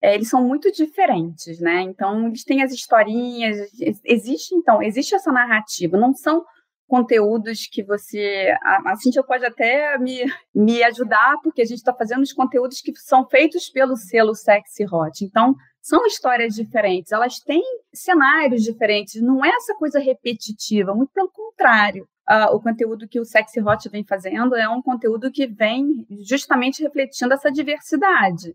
é, 0.00 0.14
eles 0.14 0.28
são 0.28 0.46
muito 0.46 0.70
diferentes, 0.70 1.58
né? 1.58 1.80
Então, 1.80 2.28
eles 2.28 2.44
têm 2.44 2.62
as 2.62 2.72
historinhas, 2.72 3.68
existe, 4.04 4.54
então, 4.54 4.80
existe 4.80 5.12
essa 5.12 5.32
narrativa, 5.32 5.98
não 5.98 6.14
são 6.14 6.44
conteúdos 6.86 7.66
que 7.66 7.82
você. 7.82 8.54
A, 8.62 8.94
Cintia 8.96 9.24
pode 9.24 9.44
até 9.44 9.98
me, 9.98 10.24
me 10.54 10.84
ajudar, 10.84 11.36
porque 11.42 11.62
a 11.62 11.64
gente 11.64 11.78
está 11.78 11.92
fazendo 11.92 12.22
os 12.22 12.32
conteúdos 12.32 12.80
que 12.80 12.92
são 12.96 13.26
feitos 13.28 13.68
pelo 13.68 13.96
selo 13.96 14.34
Sexy 14.36 14.84
Hot. 14.84 15.24
Então, 15.24 15.54
são 15.82 16.06
histórias 16.06 16.54
diferentes, 16.54 17.10
elas 17.10 17.40
têm 17.40 17.62
cenários 17.92 18.62
diferentes, 18.62 19.20
não 19.20 19.44
é 19.44 19.48
essa 19.48 19.74
coisa 19.74 19.98
repetitiva, 19.98 20.94
muito 20.94 21.12
pelo 21.12 21.28
contrário. 21.28 22.08
Uh, 22.30 22.54
o 22.54 22.60
conteúdo 22.60 23.08
que 23.08 23.18
o 23.18 23.24
Sexy 23.24 23.60
Hot 23.60 23.88
vem 23.88 24.04
fazendo 24.04 24.54
é 24.54 24.68
um 24.68 24.80
conteúdo 24.80 25.30
que 25.32 25.44
vem 25.44 26.06
justamente 26.20 26.84
refletindo 26.84 27.34
essa 27.34 27.50
diversidade. 27.50 28.54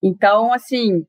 Então, 0.00 0.52
assim, 0.52 1.04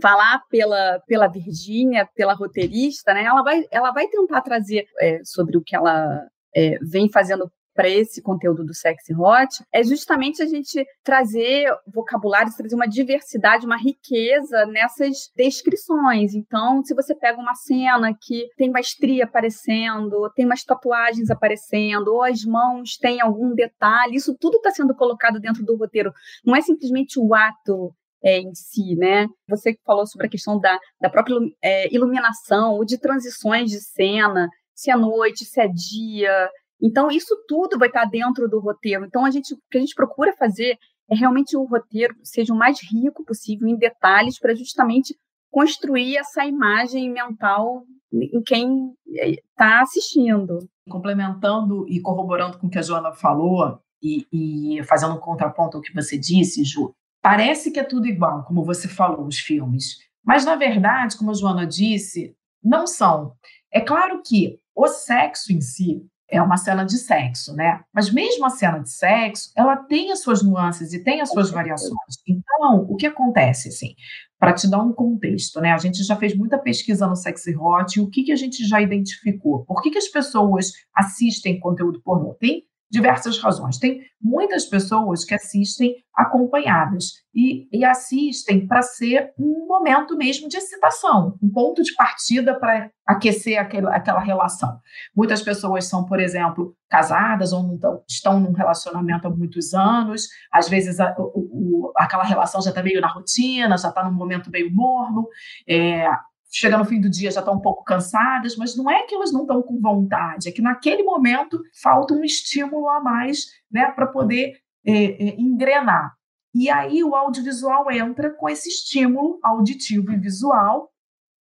falar 0.00 0.40
pela, 0.48 1.00
pela 1.00 1.26
Virgínia, 1.26 2.08
pela 2.14 2.32
roteirista, 2.32 3.12
né, 3.12 3.24
ela 3.24 3.42
vai, 3.42 3.64
ela 3.72 3.90
vai 3.90 4.06
tentar 4.06 4.40
trazer 4.40 4.86
é, 5.00 5.20
sobre 5.24 5.56
o 5.56 5.62
que 5.62 5.74
ela 5.74 6.28
é, 6.54 6.78
vem 6.80 7.10
fazendo 7.10 7.50
para 7.80 7.88
esse 7.88 8.20
conteúdo 8.20 8.62
do 8.62 8.74
Sexy 8.74 9.14
Hot 9.14 9.64
é 9.72 9.82
justamente 9.82 10.42
a 10.42 10.46
gente 10.46 10.84
trazer 11.02 11.66
vocabulário, 11.86 12.54
trazer 12.54 12.74
uma 12.74 12.86
diversidade, 12.86 13.64
uma 13.64 13.78
riqueza 13.78 14.66
nessas 14.66 15.30
descrições. 15.34 16.34
Então, 16.34 16.84
se 16.84 16.94
você 16.94 17.14
pega 17.14 17.40
uma 17.40 17.54
cena 17.54 18.14
que 18.20 18.48
tem 18.58 18.68
uma 18.68 18.80
estria 18.80 19.24
aparecendo, 19.24 20.30
tem 20.36 20.44
umas 20.44 20.62
tatuagens 20.62 21.30
aparecendo, 21.30 22.08
ou 22.08 22.22
as 22.22 22.44
mãos 22.44 22.98
têm 22.98 23.18
algum 23.18 23.54
detalhe, 23.54 24.16
isso 24.16 24.36
tudo 24.38 24.58
está 24.58 24.70
sendo 24.70 24.94
colocado 24.94 25.40
dentro 25.40 25.64
do 25.64 25.74
roteiro. 25.74 26.12
Não 26.44 26.54
é 26.54 26.60
simplesmente 26.60 27.18
o 27.18 27.34
ato 27.34 27.94
é, 28.22 28.40
em 28.40 28.54
si, 28.54 28.94
né? 28.94 29.26
Você 29.48 29.72
que 29.72 29.80
falou 29.86 30.06
sobre 30.06 30.26
a 30.26 30.30
questão 30.30 30.60
da, 30.60 30.78
da 31.00 31.08
própria 31.08 31.34
é, 31.64 31.94
iluminação, 31.94 32.74
ou 32.74 32.84
de 32.84 32.98
transições 32.98 33.70
de 33.70 33.80
cena, 33.80 34.50
se 34.74 34.90
é 34.90 34.96
noite, 34.96 35.46
se 35.46 35.58
é 35.58 35.66
dia. 35.66 36.50
Então, 36.82 37.10
isso 37.10 37.36
tudo 37.46 37.78
vai 37.78 37.88
estar 37.88 38.04
dentro 38.04 38.48
do 38.48 38.58
roteiro. 38.58 39.04
Então, 39.04 39.24
a 39.24 39.30
gente, 39.30 39.54
o 39.54 39.58
que 39.70 39.78
a 39.78 39.80
gente 39.80 39.94
procura 39.94 40.34
fazer 40.36 40.78
é 41.10 41.14
realmente 41.14 41.56
o 41.56 41.64
roteiro 41.64 42.14
seja 42.22 42.52
o 42.52 42.56
mais 42.56 42.78
rico 42.82 43.24
possível 43.24 43.68
em 43.68 43.76
detalhes 43.76 44.38
para 44.38 44.54
justamente 44.54 45.16
construir 45.50 46.16
essa 46.16 46.44
imagem 46.44 47.10
mental 47.10 47.84
em 48.12 48.42
quem 48.42 48.94
está 49.06 49.80
assistindo. 49.80 50.58
Complementando 50.88 51.86
e 51.88 52.00
corroborando 52.00 52.58
com 52.58 52.66
o 52.66 52.70
que 52.70 52.78
a 52.78 52.82
Joana 52.82 53.12
falou, 53.12 53.78
e, 54.02 54.26
e 54.32 54.82
fazendo 54.84 55.14
um 55.14 55.20
contraponto 55.20 55.76
ao 55.76 55.82
que 55.82 55.92
você 55.92 56.16
disse, 56.16 56.64
Ju, 56.64 56.94
Parece 57.22 57.70
que 57.70 57.78
é 57.78 57.84
tudo 57.84 58.06
igual, 58.06 58.44
como 58.44 58.64
você 58.64 58.88
falou, 58.88 59.26
os 59.26 59.38
filmes. 59.38 59.98
Mas, 60.24 60.44
na 60.44 60.56
verdade, 60.56 61.18
como 61.18 61.30
a 61.30 61.34
Joana 61.34 61.66
disse, 61.66 62.34
não 62.62 62.86
são. 62.86 63.34
É 63.70 63.80
claro 63.80 64.22
que 64.24 64.58
o 64.74 64.86
sexo 64.88 65.52
em 65.52 65.60
si 65.60 66.02
é 66.30 66.40
uma 66.40 66.56
cena 66.56 66.84
de 66.84 66.96
sexo, 66.96 67.54
né? 67.54 67.80
Mas 67.92 68.12
mesmo 68.12 68.46
a 68.46 68.50
cena 68.50 68.78
de 68.78 68.90
sexo, 68.90 69.50
ela 69.56 69.76
tem 69.76 70.12
as 70.12 70.22
suas 70.22 70.42
nuances 70.42 70.92
e 70.92 71.02
tem 71.02 71.20
as 71.20 71.30
suas 71.30 71.50
variações. 71.50 72.18
Então, 72.26 72.86
o 72.88 72.96
que 72.96 73.06
acontece, 73.06 73.68
assim, 73.68 73.94
para 74.38 74.54
te 74.54 74.68
dar 74.68 74.82
um 74.82 74.92
contexto, 74.92 75.60
né? 75.60 75.72
A 75.72 75.78
gente 75.78 76.02
já 76.02 76.16
fez 76.16 76.36
muita 76.36 76.58
pesquisa 76.58 77.06
no 77.06 77.16
Sexy 77.16 77.54
Hot 77.56 77.98
e 77.98 78.02
o 78.02 78.08
que, 78.08 78.22
que 78.22 78.32
a 78.32 78.36
gente 78.36 78.66
já 78.66 78.80
identificou? 78.80 79.64
Por 79.64 79.82
que, 79.82 79.90
que 79.90 79.98
as 79.98 80.08
pessoas 80.08 80.72
assistem 80.94 81.60
conteúdo 81.60 82.00
pornô? 82.02 82.34
Tem 82.34 82.64
diversas 82.90 83.38
razões. 83.38 83.78
Tem 83.78 84.00
muitas 84.20 84.64
pessoas 84.64 85.24
que 85.24 85.34
assistem 85.34 85.94
acompanhadas 86.14 87.12
e, 87.34 87.68
e 87.72 87.84
assistem 87.84 88.66
para 88.66 88.82
ser 88.82 89.32
um 89.38 89.66
momento 89.66 90.16
mesmo 90.16 90.48
de 90.48 90.56
excitação, 90.56 91.38
um 91.40 91.48
ponto 91.48 91.82
de 91.82 91.94
partida 91.94 92.58
para 92.58 92.90
aquecer 93.06 93.58
aquela, 93.58 93.94
aquela 93.94 94.20
relação. 94.20 94.78
Muitas 95.14 95.40
pessoas 95.40 95.86
são, 95.86 96.04
por 96.04 96.18
exemplo, 96.18 96.74
casadas 96.88 97.52
ou 97.52 97.78
estão 98.08 98.40
num 98.40 98.52
relacionamento 98.52 99.28
há 99.28 99.30
muitos 99.30 99.72
anos, 99.72 100.26
às 100.52 100.68
vezes 100.68 100.98
a, 100.98 101.14
o, 101.18 101.92
aquela 101.96 102.24
relação 102.24 102.60
já 102.60 102.70
está 102.70 102.82
meio 102.82 103.00
na 103.00 103.08
rotina, 103.08 103.78
já 103.78 103.88
está 103.88 104.04
num 104.04 104.12
momento 104.12 104.50
meio 104.50 104.70
morno, 104.74 105.26
é, 105.68 106.08
chega 106.50 106.76
no 106.76 106.84
fim 106.84 107.00
do 107.00 107.08
dia 107.08 107.30
já 107.30 107.40
estão 107.40 107.54
um 107.54 107.60
pouco 107.60 107.84
cansadas, 107.84 108.56
mas 108.56 108.76
não 108.76 108.90
é 108.90 109.04
que 109.04 109.14
elas 109.14 109.32
não 109.32 109.42
estão 109.42 109.62
com 109.62 109.80
vontade, 109.80 110.48
é 110.48 110.52
que 110.52 110.60
naquele 110.60 111.02
momento 111.02 111.62
falta 111.80 112.12
um 112.12 112.24
estímulo 112.24 112.88
a 112.88 113.00
mais 113.00 113.46
né, 113.70 113.90
para 113.92 114.06
poder 114.06 114.58
é, 114.84 114.92
é, 114.92 115.40
engrenar. 115.40 116.14
E 116.52 116.68
aí 116.68 117.04
o 117.04 117.14
audiovisual 117.14 117.90
entra 117.92 118.30
com 118.30 118.48
esse 118.48 118.68
estímulo 118.68 119.38
auditivo 119.42 120.10
e 120.10 120.16
visual, 120.16 120.90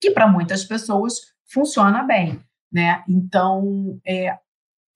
que 0.00 0.10
para 0.10 0.26
muitas 0.26 0.64
pessoas 0.64 1.14
funciona 1.52 2.02
bem. 2.02 2.40
Né? 2.72 3.04
Então, 3.08 4.00
é 4.06 4.38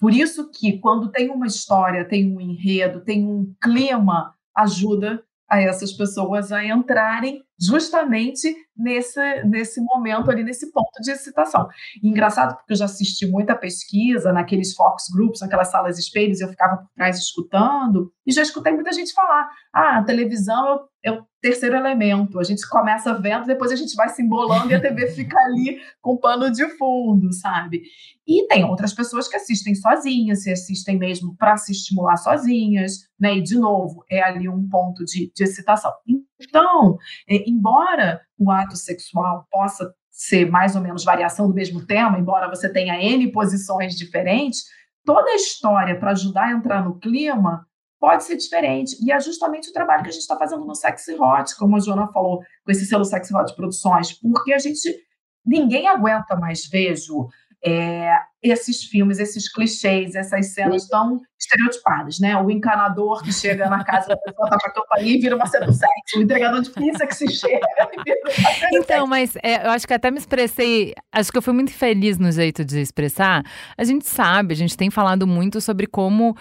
por 0.00 0.12
isso 0.14 0.50
que 0.50 0.78
quando 0.78 1.10
tem 1.10 1.28
uma 1.28 1.46
história, 1.46 2.08
tem 2.08 2.32
um 2.32 2.40
enredo, 2.40 3.04
tem 3.04 3.26
um 3.26 3.54
clima, 3.60 4.34
ajuda 4.56 5.22
a 5.48 5.60
essas 5.60 5.92
pessoas 5.92 6.52
a 6.52 6.64
entrarem 6.64 7.42
justamente 7.58 8.54
nesse, 8.78 9.20
nesse 9.44 9.80
momento 9.80 10.30
ali, 10.30 10.44
nesse 10.44 10.70
ponto 10.70 11.02
de 11.02 11.10
excitação. 11.10 11.68
E 12.02 12.08
engraçado 12.08 12.56
porque 12.56 12.72
eu 12.72 12.76
já 12.76 12.84
assisti 12.84 13.26
muita 13.26 13.56
pesquisa 13.56 14.32
naqueles 14.32 14.74
Fox 14.74 15.04
Groups, 15.12 15.40
naquelas 15.40 15.70
salas 15.70 15.98
espelhos, 15.98 16.40
eu 16.40 16.48
ficava 16.48 16.76
por 16.78 16.88
trás 16.94 17.18
escutando, 17.18 18.12
e 18.26 18.32
já 18.32 18.42
escutei 18.42 18.72
muita 18.72 18.92
gente 18.92 19.12
falar, 19.12 19.50
ah, 19.72 19.98
a 19.98 20.04
televisão 20.04 20.86
é 21.02 21.12
o 21.12 21.26
terceiro 21.40 21.76
elemento, 21.76 22.38
a 22.38 22.44
gente 22.44 22.68
começa 22.68 23.14
vendo, 23.14 23.46
depois 23.46 23.70
a 23.70 23.76
gente 23.76 23.94
vai 23.94 24.08
se 24.08 24.22
embolando 24.22 24.70
e 24.70 24.74
a 24.74 24.80
TV 24.80 25.06
fica 25.12 25.38
ali 25.38 25.80
com 26.00 26.16
pano 26.16 26.50
de 26.50 26.68
fundo, 26.76 27.32
sabe? 27.32 27.82
E 28.26 28.46
tem 28.46 28.64
outras 28.64 28.92
pessoas 28.92 29.28
que 29.28 29.36
assistem 29.36 29.74
sozinhas, 29.74 30.42
se 30.42 30.50
assistem 30.50 30.98
mesmo 30.98 31.36
para 31.36 31.56
se 31.56 31.72
estimular 31.72 32.16
sozinhas, 32.16 33.08
né? 33.18 33.36
E, 33.36 33.42
de 33.42 33.56
novo, 33.56 34.04
é 34.10 34.20
ali 34.20 34.48
um 34.48 34.68
ponto 34.68 35.04
de, 35.04 35.32
de 35.34 35.44
excitação. 35.44 35.92
Então, 36.40 36.98
é, 37.28 37.48
embora 37.48 38.20
o 38.38 38.50
ato 38.50 38.76
sexual 38.76 39.46
possa 39.50 39.92
ser 40.10 40.50
mais 40.50 40.74
ou 40.74 40.82
menos 40.82 41.04
variação 41.04 41.48
do 41.48 41.54
mesmo 41.54 41.86
tema, 41.86 42.18
embora 42.18 42.48
você 42.48 42.68
tenha 42.68 43.00
N 43.00 43.30
posições 43.30 43.94
diferentes, 43.94 44.64
toda 45.04 45.30
a 45.30 45.36
história 45.36 45.98
para 45.98 46.10
ajudar 46.10 46.46
a 46.46 46.52
entrar 46.52 46.84
no 46.84 46.98
clima 46.98 47.66
pode 48.00 48.24
ser 48.24 48.36
diferente. 48.36 48.96
E 49.04 49.12
é 49.12 49.20
justamente 49.20 49.70
o 49.70 49.72
trabalho 49.72 50.02
que 50.02 50.08
a 50.08 50.12
gente 50.12 50.22
está 50.22 50.36
fazendo 50.36 50.64
no 50.64 50.74
Sexy 50.74 51.14
Hot, 51.14 51.56
como 51.56 51.76
a 51.76 51.80
Joana 51.80 52.08
falou, 52.08 52.42
com 52.64 52.70
esse 52.70 52.86
selo 52.86 53.04
Sexy 53.04 53.34
Hot 53.34 53.54
Produções, 53.54 54.12
porque 54.12 54.52
a 54.52 54.58
gente. 54.58 55.06
Ninguém 55.46 55.88
aguenta 55.88 56.36
mais, 56.36 56.66
vejo, 56.66 57.28
é, 57.64 58.12
esses 58.42 58.84
filmes, 58.84 59.18
esses 59.18 59.50
clichês, 59.50 60.14
essas 60.14 60.54
cenas 60.54 60.86
tão 60.86 61.20
estereotipadas, 61.38 62.18
né? 62.18 62.36
O 62.36 62.50
encanador 62.50 63.22
que 63.22 63.32
chega 63.32 63.68
na 63.68 63.84
casa 63.84 64.08
da 64.08 64.16
pessoa, 64.16 64.48
tá 64.48 64.56
com 64.60 64.68
a 64.68 64.72
campainha 64.72 65.14
e 65.14 65.18
vira 65.18 65.36
uma 65.36 65.46
cena 65.46 65.66
do 65.66 65.72
sexo. 65.72 66.18
O 66.18 66.22
entregador 66.22 66.60
de 66.60 66.70
pizza 66.70 67.06
que 67.06 67.14
se 67.14 67.28
chega 67.28 67.66
e 67.92 68.02
vira 68.02 68.20
uma 68.26 68.78
Então, 68.78 69.06
mas 69.06 69.36
é, 69.36 69.66
eu 69.66 69.70
acho 69.70 69.86
que 69.86 69.94
até 69.94 70.10
me 70.10 70.18
expressei, 70.18 70.94
acho 71.12 71.30
que 71.30 71.38
eu 71.38 71.42
fui 71.42 71.54
muito 71.54 71.72
feliz 71.72 72.18
no 72.18 72.30
jeito 72.30 72.64
de 72.64 72.80
expressar. 72.80 73.44
A 73.76 73.84
gente 73.84 74.08
sabe, 74.08 74.52
a 74.52 74.56
gente 74.56 74.76
tem 74.76 74.90
falado 74.90 75.26
muito 75.26 75.60
sobre 75.60 75.86
como 75.86 76.30
uh, 76.30 76.36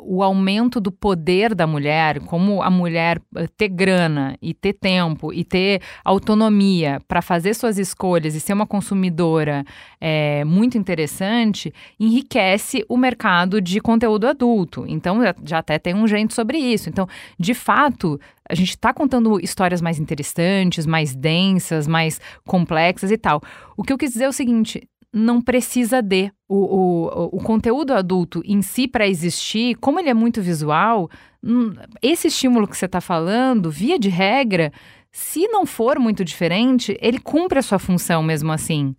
o 0.00 0.22
aumento 0.22 0.80
do 0.80 0.90
poder 0.90 1.54
da 1.54 1.66
mulher, 1.66 2.20
como 2.20 2.62
a 2.62 2.70
mulher 2.70 3.20
ter 3.56 3.68
grana 3.68 4.36
e 4.40 4.54
ter 4.54 4.72
tempo 4.72 5.32
e 5.32 5.44
ter 5.44 5.82
autonomia 6.04 6.98
para 7.06 7.20
fazer 7.20 7.54
suas 7.54 7.78
escolhas 7.78 8.34
e 8.34 8.40
ser 8.40 8.54
uma 8.54 8.66
consumidora 8.66 9.64
é, 10.00 10.44
muito 10.44 10.78
interessante 10.78 11.13
interessante 11.14 11.72
enriquece 11.98 12.84
o 12.88 12.96
mercado 12.96 13.60
de 13.60 13.80
conteúdo 13.80 14.26
adulto. 14.26 14.84
Então, 14.88 15.20
já 15.44 15.58
até 15.58 15.78
tem 15.78 15.94
um 15.94 16.06
gente 16.06 16.34
sobre 16.34 16.58
isso. 16.58 16.88
Então, 16.88 17.06
de 17.38 17.54
fato, 17.54 18.20
a 18.48 18.54
gente 18.54 18.70
está 18.70 18.92
contando 18.92 19.38
histórias 19.40 19.80
mais 19.80 19.98
interessantes, 19.98 20.84
mais 20.84 21.14
densas, 21.14 21.86
mais 21.86 22.20
complexas 22.46 23.10
e 23.10 23.16
tal. 23.16 23.40
O 23.76 23.82
que 23.82 23.92
eu 23.92 23.98
quis 23.98 24.12
dizer 24.12 24.24
é 24.24 24.28
o 24.28 24.32
seguinte: 24.32 24.82
não 25.12 25.40
precisa 25.40 26.02
de. 26.02 26.32
O, 26.46 26.56
o, 26.56 27.36
o 27.38 27.42
conteúdo 27.42 27.94
adulto 27.94 28.42
em 28.44 28.60
si, 28.60 28.86
para 28.86 29.08
existir, 29.08 29.76
como 29.76 29.98
ele 29.98 30.10
é 30.10 30.14
muito 30.14 30.42
visual, 30.42 31.08
hum, 31.42 31.72
esse 32.02 32.28
estímulo 32.28 32.68
que 32.68 32.76
você 32.76 32.84
está 32.84 33.00
falando, 33.00 33.70
via 33.70 33.98
de 33.98 34.08
regra, 34.08 34.70
se 35.10 35.48
não 35.48 35.64
for 35.64 35.98
muito 35.98 36.24
diferente, 36.24 36.96
ele 37.00 37.18
cumpre 37.18 37.58
a 37.58 37.62
sua 37.62 37.78
função 37.78 38.22
mesmo 38.22 38.52
assim. 38.52 38.94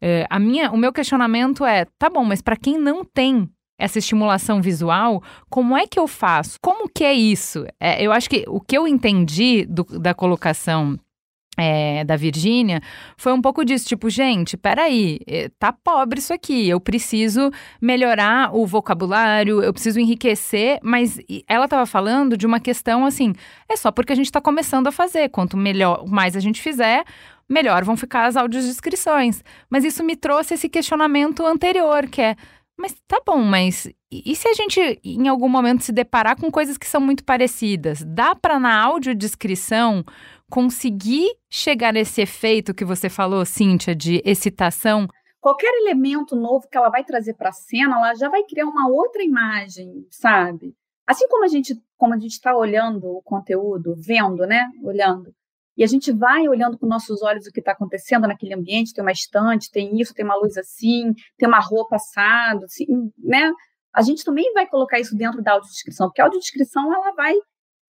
É, 0.00 0.26
a 0.30 0.38
minha, 0.38 0.70
o 0.70 0.76
meu 0.76 0.92
questionamento 0.92 1.64
é: 1.64 1.86
tá 1.98 2.08
bom, 2.08 2.24
mas 2.24 2.40
para 2.40 2.56
quem 2.56 2.78
não 2.78 3.04
tem 3.04 3.48
essa 3.78 3.98
estimulação 3.98 4.60
visual, 4.60 5.22
como 5.48 5.76
é 5.76 5.86
que 5.86 5.98
eu 5.98 6.06
faço? 6.06 6.58
Como 6.60 6.88
que 6.88 7.02
é 7.02 7.14
isso? 7.14 7.66
É, 7.80 8.02
eu 8.04 8.12
acho 8.12 8.28
que 8.28 8.44
o 8.46 8.60
que 8.60 8.76
eu 8.76 8.86
entendi 8.86 9.64
do, 9.64 9.84
da 9.98 10.12
colocação 10.12 10.98
é, 11.56 12.04
da 12.04 12.16
Virgínia 12.16 12.80
foi 13.16 13.32
um 13.32 13.40
pouco 13.40 13.64
disso, 13.64 13.86
tipo, 13.86 14.08
gente, 14.08 14.56
peraí, 14.56 15.18
é, 15.26 15.50
tá 15.58 15.72
pobre 15.72 16.18
isso 16.18 16.32
aqui, 16.32 16.68
eu 16.68 16.80
preciso 16.80 17.50
melhorar 17.80 18.54
o 18.54 18.66
vocabulário, 18.66 19.62
eu 19.62 19.72
preciso 19.72 20.00
enriquecer, 20.00 20.78
mas 20.82 21.18
ela 21.46 21.64
estava 21.66 21.84
falando 21.84 22.36
de 22.36 22.46
uma 22.46 22.60
questão 22.60 23.04
assim, 23.04 23.34
é 23.68 23.76
só 23.76 23.90
porque 23.90 24.12
a 24.12 24.16
gente 24.16 24.26
está 24.26 24.40
começando 24.40 24.86
a 24.86 24.92
fazer, 24.92 25.28
quanto 25.28 25.56
melhor, 25.56 26.06
mais 26.06 26.36
a 26.36 26.40
gente 26.40 26.62
fizer, 26.62 27.04
melhor 27.50 27.84
vão 27.84 27.96
ficar 27.96 28.26
as 28.26 28.36
audiodescrições. 28.36 29.42
Mas 29.68 29.84
isso 29.84 30.04
me 30.04 30.14
trouxe 30.14 30.54
esse 30.54 30.68
questionamento 30.68 31.44
anterior, 31.44 32.08
que 32.08 32.22
é, 32.22 32.36
mas 32.78 32.94
tá 33.06 33.20
bom, 33.26 33.42
mas 33.42 33.90
e 34.10 34.34
se 34.34 34.48
a 34.48 34.54
gente 34.54 35.00
em 35.04 35.28
algum 35.28 35.48
momento 35.48 35.84
se 35.84 35.92
deparar 35.92 36.40
com 36.40 36.50
coisas 36.50 36.78
que 36.78 36.86
são 36.86 37.00
muito 37.00 37.24
parecidas? 37.24 38.02
Dá 38.04 38.34
para 38.34 38.58
na 38.58 38.82
audiodescrição 38.82 40.04
conseguir 40.50 41.28
chegar 41.48 41.92
nesse 41.92 42.20
efeito 42.20 42.74
que 42.74 42.84
você 42.84 43.08
falou, 43.08 43.44
Cíntia, 43.44 43.94
de 43.94 44.22
excitação? 44.24 45.06
Qualquer 45.40 45.72
elemento 45.82 46.34
novo 46.34 46.68
que 46.68 46.76
ela 46.76 46.90
vai 46.90 47.04
trazer 47.04 47.34
para 47.34 47.50
a 47.50 47.52
cena, 47.52 47.96
ela 47.96 48.14
já 48.14 48.28
vai 48.28 48.42
criar 48.42 48.66
uma 48.66 48.88
outra 48.88 49.22
imagem, 49.22 50.06
sabe? 50.10 50.74
Assim 51.06 51.28
como 51.28 51.44
a 51.44 51.48
gente, 51.48 51.74
como 51.96 52.14
a 52.14 52.18
gente 52.18 52.32
está 52.32 52.54
olhando 52.56 53.06
o 53.06 53.22
conteúdo, 53.22 53.94
vendo, 53.96 54.46
né? 54.46 54.68
Olhando, 54.82 55.34
e 55.76 55.84
a 55.84 55.86
gente 55.86 56.12
vai 56.12 56.48
olhando 56.48 56.78
com 56.78 56.86
nossos 56.86 57.22
olhos 57.22 57.46
o 57.46 57.52
que 57.52 57.60
está 57.60 57.72
acontecendo 57.72 58.26
naquele 58.26 58.54
ambiente, 58.54 58.92
tem 58.92 59.02
uma 59.02 59.12
estante, 59.12 59.70
tem 59.70 60.00
isso, 60.00 60.14
tem 60.14 60.24
uma 60.24 60.36
luz 60.36 60.56
assim, 60.56 61.14
tem 61.38 61.48
uma 61.48 61.60
roupa 61.60 61.96
assado, 61.96 62.64
assim, 62.64 62.86
né? 63.18 63.52
a 63.92 64.02
gente 64.02 64.24
também 64.24 64.52
vai 64.52 64.66
colocar 64.66 65.00
isso 65.00 65.16
dentro 65.16 65.42
da 65.42 65.52
audiodescrição, 65.52 66.08
porque 66.08 66.20
a 66.20 66.24
audiodescrição 66.24 66.94
ela 66.94 67.12
vai, 67.12 67.34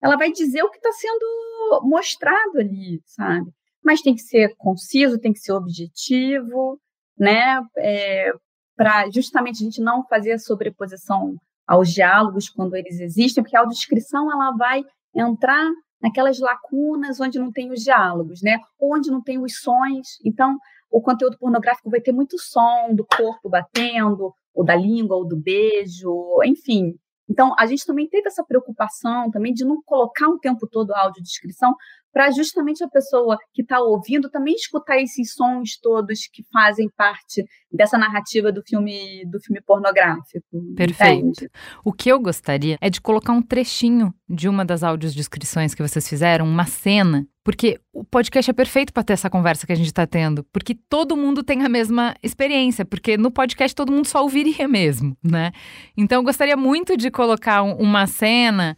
ela 0.02 0.16
vai 0.16 0.30
dizer 0.30 0.62
o 0.62 0.70
que 0.70 0.76
está 0.76 0.92
sendo 0.92 1.80
mostrado 1.82 2.58
ali, 2.58 3.00
sabe? 3.04 3.50
Mas 3.82 4.00
tem 4.00 4.14
que 4.14 4.22
ser 4.22 4.54
conciso, 4.56 5.18
tem 5.18 5.32
que 5.32 5.40
ser 5.40 5.52
objetivo, 5.52 6.80
né? 7.18 7.60
É, 7.78 8.32
para 8.76 9.10
justamente 9.10 9.56
a 9.62 9.64
gente 9.64 9.80
não 9.80 10.04
fazer 10.04 10.38
sobreposição 10.38 11.36
aos 11.66 11.92
diálogos 11.92 12.48
quando 12.48 12.76
eles 12.76 13.00
existem, 13.00 13.42
porque 13.42 13.56
a 13.56 13.60
audiodescrição 13.60 14.30
ela 14.32 14.52
vai 14.52 14.84
entrar 15.14 15.68
naquelas 16.00 16.38
lacunas 16.38 17.20
onde 17.20 17.38
não 17.38 17.50
tem 17.50 17.70
os 17.70 17.80
diálogos, 17.80 18.42
né? 18.42 18.60
Onde 18.80 19.10
não 19.10 19.22
tem 19.22 19.38
os 19.38 19.60
sons. 19.60 20.18
Então, 20.24 20.56
o 20.90 21.00
conteúdo 21.00 21.38
pornográfico 21.38 21.90
vai 21.90 22.00
ter 22.00 22.12
muito 22.12 22.38
som 22.38 22.94
do 22.94 23.04
corpo 23.04 23.48
batendo, 23.48 24.32
ou 24.54 24.64
da 24.64 24.74
língua, 24.74 25.16
ou 25.16 25.26
do 25.26 25.36
beijo, 25.36 26.10
enfim. 26.44 26.94
Então, 27.28 27.54
a 27.58 27.66
gente 27.66 27.84
também 27.84 28.08
teve 28.08 28.26
essa 28.26 28.42
preocupação 28.42 29.30
também 29.30 29.52
de 29.52 29.64
não 29.64 29.82
colocar 29.84 30.28
o 30.28 30.38
tempo 30.38 30.66
todo 30.66 30.92
a 30.92 31.02
audiodescrição, 31.02 31.74
para 32.18 32.32
justamente 32.32 32.82
a 32.82 32.88
pessoa 32.88 33.38
que 33.54 33.62
está 33.62 33.78
ouvindo 33.78 34.28
também 34.28 34.52
escutar 34.52 35.00
esses 35.00 35.34
sons 35.34 35.78
todos 35.80 36.26
que 36.32 36.42
fazem 36.52 36.90
parte 36.96 37.44
dessa 37.70 37.96
narrativa 37.96 38.50
do 38.50 38.60
filme 38.60 39.24
do 39.30 39.38
filme 39.38 39.60
pornográfico. 39.64 40.44
Perfeito. 40.74 41.26
Entende? 41.28 41.50
O 41.84 41.92
que 41.92 42.08
eu 42.08 42.18
gostaria 42.18 42.76
é 42.80 42.90
de 42.90 43.00
colocar 43.00 43.32
um 43.32 43.40
trechinho 43.40 44.12
de 44.28 44.48
uma 44.48 44.64
das 44.64 44.82
audiodescrições 44.82 45.76
que 45.76 45.82
vocês 45.82 46.08
fizeram, 46.08 46.44
uma 46.44 46.66
cena, 46.66 47.24
porque 47.44 47.80
o 47.92 48.02
podcast 48.02 48.50
é 48.50 48.52
perfeito 48.52 48.92
para 48.92 49.04
ter 49.04 49.12
essa 49.12 49.30
conversa 49.30 49.64
que 49.64 49.72
a 49.72 49.76
gente 49.76 49.86
está 49.86 50.04
tendo, 50.04 50.42
porque 50.52 50.74
todo 50.74 51.16
mundo 51.16 51.44
tem 51.44 51.62
a 51.62 51.68
mesma 51.68 52.16
experiência, 52.20 52.84
porque 52.84 53.16
no 53.16 53.30
podcast 53.30 53.76
todo 53.76 53.92
mundo 53.92 54.06
só 54.06 54.22
ouviria 54.22 54.66
mesmo, 54.66 55.16
né? 55.22 55.52
Então 55.96 56.18
eu 56.18 56.24
gostaria 56.24 56.56
muito 56.56 56.96
de 56.96 57.12
colocar 57.12 57.62
uma 57.62 58.08
cena 58.08 58.76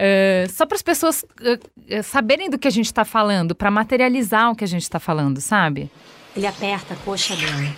Uh, 0.00 0.50
só 0.50 0.64
para 0.64 0.76
as 0.76 0.82
pessoas 0.82 1.22
uh, 1.22 2.02
saberem 2.02 2.48
do 2.48 2.58
que 2.58 2.66
a 2.66 2.70
gente 2.70 2.86
está 2.86 3.04
falando, 3.04 3.54
para 3.54 3.70
materializar 3.70 4.50
o 4.50 4.56
que 4.56 4.64
a 4.64 4.66
gente 4.66 4.80
está 4.80 4.98
falando, 4.98 5.42
sabe? 5.42 5.90
Ele 6.34 6.46
aperta 6.46 6.94
a 6.94 6.96
coxa 6.96 7.36
dela. 7.36 7.76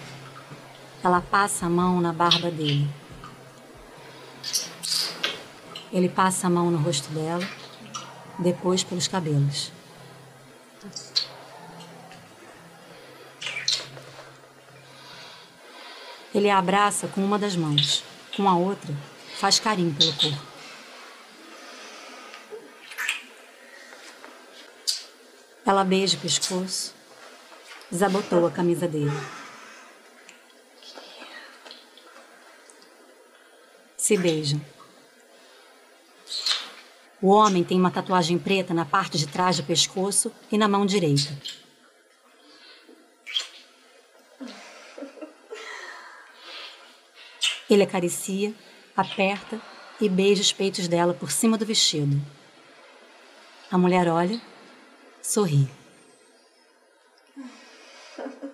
Ela 1.02 1.20
passa 1.20 1.66
a 1.66 1.68
mão 1.68 2.00
na 2.00 2.12
barba 2.12 2.48
dele. 2.48 2.88
Ele 5.92 6.08
passa 6.08 6.46
a 6.46 6.50
mão 6.50 6.70
no 6.70 6.78
rosto 6.78 7.10
dela, 7.10 7.44
depois 8.38 8.84
pelos 8.84 9.08
cabelos. 9.08 9.72
Ele 16.32 16.48
a 16.48 16.56
abraça 16.56 17.08
com 17.08 17.22
uma 17.22 17.38
das 17.38 17.56
mãos, 17.56 18.04
com 18.36 18.48
a 18.48 18.54
outra, 18.54 18.94
faz 19.34 19.58
carinho 19.58 19.92
pelo 19.92 20.12
corpo. 20.12 20.51
Ela 25.64 25.84
beija 25.84 26.16
o 26.16 26.20
pescoço, 26.20 26.92
desabotou 27.90 28.46
a 28.46 28.50
camisa 28.50 28.88
dele. 28.88 29.12
Se 33.96 34.16
beijam. 34.16 34.60
O 37.20 37.28
homem 37.28 37.62
tem 37.62 37.78
uma 37.78 37.92
tatuagem 37.92 38.36
preta 38.36 38.74
na 38.74 38.84
parte 38.84 39.16
de 39.16 39.28
trás 39.28 39.56
do 39.56 39.62
pescoço 39.62 40.32
e 40.50 40.58
na 40.58 40.66
mão 40.66 40.84
direita. 40.84 41.30
Ele 47.70 47.84
acaricia, 47.84 48.52
aperta 48.96 49.60
e 50.00 50.08
beija 50.08 50.42
os 50.42 50.52
peitos 50.52 50.88
dela 50.88 51.14
por 51.14 51.30
cima 51.30 51.56
do 51.56 51.64
vestido. 51.64 52.20
A 53.70 53.78
mulher 53.78 54.08
olha 54.08 54.40
sorri. 55.22 55.66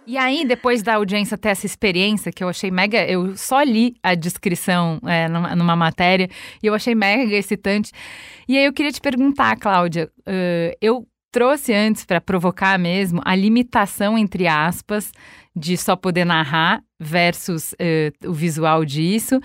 E 0.06 0.16
aí, 0.16 0.42
depois 0.46 0.82
da 0.82 0.94
audiência 0.94 1.36
ter 1.36 1.50
essa 1.50 1.66
experiência, 1.66 2.32
que 2.32 2.42
eu 2.42 2.48
achei 2.48 2.70
mega. 2.70 3.04
Eu 3.04 3.36
só 3.36 3.62
li 3.62 3.94
a 4.02 4.14
descrição 4.14 4.98
é, 5.04 5.28
numa, 5.28 5.54
numa, 5.54 5.76
matéria 5.76 6.30
e 6.62 6.66
eu 6.66 6.74
achei 6.74 6.94
mega 6.94 7.34
excitante. 7.34 7.92
E 8.48 8.56
aí 8.56 8.64
eu 8.64 8.72
queria 8.72 8.90
te 8.90 9.02
perguntar, 9.02 9.56
Cláudia, 9.56 10.10
uh, 10.20 10.76
eu 10.80 11.06
trouxe 11.30 11.74
antes 11.74 12.06
para 12.06 12.22
provocar 12.22 12.78
mesmo 12.78 13.20
a 13.22 13.34
limitação, 13.34 14.16
entre 14.16 14.46
aspas, 14.46 15.12
de 15.54 15.76
só 15.76 15.94
poder 15.94 16.24
narrar 16.24 16.82
versus 16.98 17.72
uh, 17.72 18.30
o 18.30 18.32
visual 18.32 18.82
disso. 18.86 19.38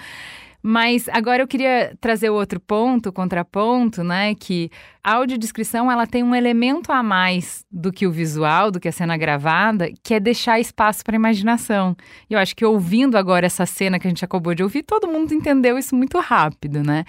Mas 0.66 1.10
agora 1.10 1.44
eu 1.44 1.48
queria 1.48 1.94
trazer 2.00 2.30
outro 2.30 2.58
ponto, 2.58 3.12
contraponto, 3.12 4.02
né? 4.02 4.34
Que 4.34 4.72
a 5.04 5.16
audiodescrição 5.16 5.92
ela 5.92 6.08
tem 6.08 6.24
um 6.24 6.34
elemento 6.34 6.90
a 6.94 7.04
mais 7.04 7.66
do 7.70 7.92
que 7.92 8.08
o 8.08 8.12
visual, 8.12 8.72
do 8.72 8.80
que 8.80 8.88
a 8.88 8.92
cena 8.92 9.18
gravada, 9.18 9.92
que 10.02 10.14
é 10.14 10.22
deixar 10.22 10.62
espaço 10.62 11.04
para 11.04 11.18
imaginação. 11.18 11.98
E 12.30 12.34
eu 12.34 12.40
acho 12.40 12.56
que 12.56 12.64
ouvindo 12.64 13.18
agora 13.18 13.46
essa 13.46 13.66
cena 13.66 14.00
que 14.00 14.08
a 14.08 14.10
gente 14.10 14.24
acabou 14.24 14.56
de 14.56 14.64
ouvir, 14.64 14.84
todo 14.84 15.06
mundo 15.06 15.34
entendeu 15.34 15.78
isso 15.78 15.94
muito 15.94 16.18
rápido, 16.18 16.82
né? 16.82 17.04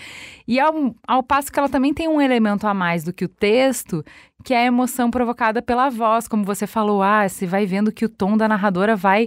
E 0.49 0.59
ao, 0.59 0.93
ao 1.07 1.23
passo 1.23 1.53
que 1.53 1.59
ela 1.59 1.69
também 1.69 1.95
tem 1.95 2.09
um 2.09 2.21
elemento 2.21 2.67
a 2.67 2.75
mais 2.75 3.05
do 3.05 3.13
que 3.13 3.25
o 3.25 3.29
texto, 3.29 4.05
que 4.45 4.53
é 4.53 4.59
a 4.59 4.67
emoção 4.67 5.11
provocada 5.11 5.63
pela 5.63 5.89
voz, 5.89 6.29
como 6.29 6.45
você 6.45 6.67
falou, 6.67 7.03
ah, 7.03 7.27
você 7.27 7.47
vai 7.47 7.65
vendo 7.65 7.91
que 7.91 8.05
o 8.05 8.09
tom 8.11 8.37
da 8.37 8.47
narradora 8.47 8.95
vai 8.95 9.27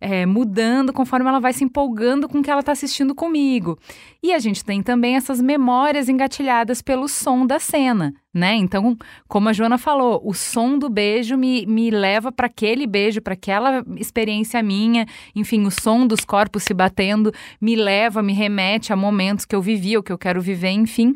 é, 0.00 0.24
mudando 0.24 0.90
conforme 0.90 1.28
ela 1.28 1.38
vai 1.38 1.52
se 1.52 1.62
empolgando 1.62 2.26
com 2.26 2.38
o 2.38 2.42
que 2.42 2.50
ela 2.50 2.60
está 2.60 2.72
assistindo 2.72 3.14
comigo. 3.14 3.78
E 4.22 4.32
a 4.32 4.38
gente 4.38 4.64
tem 4.64 4.82
também 4.82 5.16
essas 5.16 5.38
memórias 5.38 6.08
engatilhadas 6.08 6.80
pelo 6.80 7.08
som 7.08 7.46
da 7.46 7.58
cena, 7.58 8.14
né? 8.32 8.54
Então, 8.54 8.96
como 9.28 9.50
a 9.50 9.52
Joana 9.52 9.76
falou, 9.76 10.18
o 10.24 10.32
som 10.32 10.78
do 10.78 10.88
beijo 10.88 11.36
me, 11.36 11.66
me 11.66 11.90
leva 11.90 12.32
para 12.32 12.46
aquele 12.46 12.86
beijo, 12.86 13.20
para 13.20 13.34
aquela 13.34 13.84
experiência 13.96 14.62
minha. 14.62 15.06
Enfim, 15.36 15.66
o 15.66 15.70
som 15.70 16.06
dos 16.06 16.24
corpos 16.24 16.62
se 16.62 16.72
batendo 16.72 17.30
me 17.60 17.76
leva, 17.76 18.22
me 18.22 18.32
remete 18.32 18.94
a 18.94 18.96
momentos 18.96 19.44
que 19.44 19.54
eu 19.54 19.60
vivi 19.60 19.94
ou 19.94 20.02
que 20.02 20.12
eu 20.12 20.18
quero 20.18 20.40
viver, 20.40 20.70
enfim. 20.70 21.14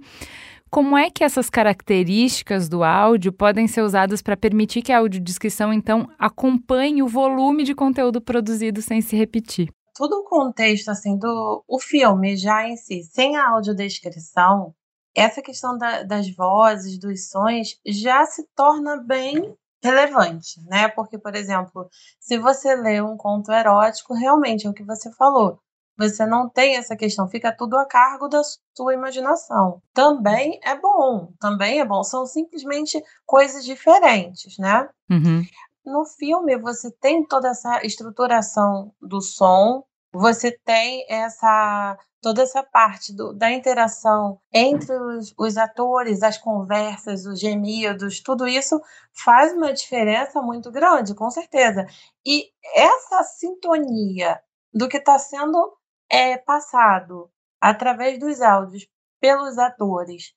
Como 0.71 0.97
é 0.97 1.11
que 1.11 1.25
essas 1.25 1.49
características 1.49 2.69
do 2.69 2.85
áudio 2.85 3.33
podem 3.33 3.67
ser 3.67 3.83
usadas 3.83 4.21
para 4.21 4.37
permitir 4.37 4.83
que 4.83 4.93
a 4.93 4.99
audiodescrição, 4.99 5.73
então, 5.73 6.09
acompanhe 6.19 7.03
o 7.03 7.09
volume 7.09 7.65
de 7.65 7.75
conteúdo 7.75 8.21
produzido 8.21 8.83
sem 8.83 9.01
se 9.01 9.17
repetir? 9.17 9.69
todo 9.99 10.13
o 10.21 10.25
contexto 10.25 10.91
assim 10.91 11.19
do 11.19 11.65
o 11.67 11.81
filme 11.81 12.37
já 12.37 12.69
em 12.69 12.77
si, 12.77 13.03
sem 13.03 13.37
a 13.37 13.49
audiodescrição, 13.51 14.73
essa 15.13 15.43
questão 15.43 15.77
da, 15.77 16.05
das 16.05 16.33
vozes, 16.33 17.01
dos 17.01 17.29
sons, 17.29 17.77
já 17.85 18.25
se 18.25 18.47
torna 18.55 18.97
bem 19.03 19.53
relevante, 19.83 20.61
né? 20.69 20.87
Porque, 20.89 21.19
por 21.19 21.35
exemplo, 21.35 21.89
se 22.21 22.39
você 22.39 22.77
lê 22.77 23.03
um 23.03 23.17
conto 23.17 23.51
erótico, 23.51 24.15
realmente 24.15 24.69
é 24.69 24.71
o 24.71 24.75
que 24.75 24.85
você 24.85 25.13
falou. 25.15 25.59
Você 25.99 26.25
não 26.25 26.49
tem 26.49 26.77
essa 26.77 26.97
questão, 26.97 27.29
fica 27.29 27.51
tudo 27.51 27.77
a 27.77 27.85
cargo 27.85 28.29
da 28.29 28.41
sua 28.77 28.95
imaginação. 28.95 29.83
Também 29.93 30.61
é 30.63 30.79
bom, 30.79 31.33
também 31.41 31.81
é 31.81 31.85
bom. 31.85 32.05
São 32.05 32.25
simplesmente 32.25 33.03
coisas 33.27 33.65
diferentes, 33.65 34.57
né? 34.59 34.89
Uhum. 35.11 35.43
No 35.85 36.05
filme, 36.05 36.57
você 36.57 36.91
tem 37.01 37.27
toda 37.27 37.49
essa 37.49 37.85
estruturação 37.85 38.93
do 39.01 39.21
som, 39.21 39.83
você 40.13 40.53
tem 40.65 41.05
essa 41.09 41.99
toda 42.21 42.43
essa 42.43 42.63
parte 42.63 43.15
do, 43.15 43.33
da 43.33 43.51
interação 43.53 44.41
entre 44.53 44.93
os, 44.93 45.33
os, 45.39 45.57
atores, 45.57 46.23
as 46.23 46.37
conversas, 46.37 47.25
os 47.25 47.39
gemidos, 47.39 48.21
tudo 48.21 48.47
isso 48.47 48.81
faz 49.25 49.53
uma 49.53 49.73
diferença 49.73 50.43
muito 50.43 50.71
grande, 50.71 51.15
com 51.15 51.31
certeza. 51.31 51.87
E 52.27 52.51
essa 52.75 53.23
sintonia 53.23 54.41
do 54.75 54.89
que 54.89 54.97
está 54.97 55.17
sendo 55.19 55.73
é, 56.11 56.37
passado 56.37 57.31
através 57.61 58.19
dos 58.19 58.41
áudios 58.41 58.89
pelos 59.21 59.59
atores, 59.59 60.35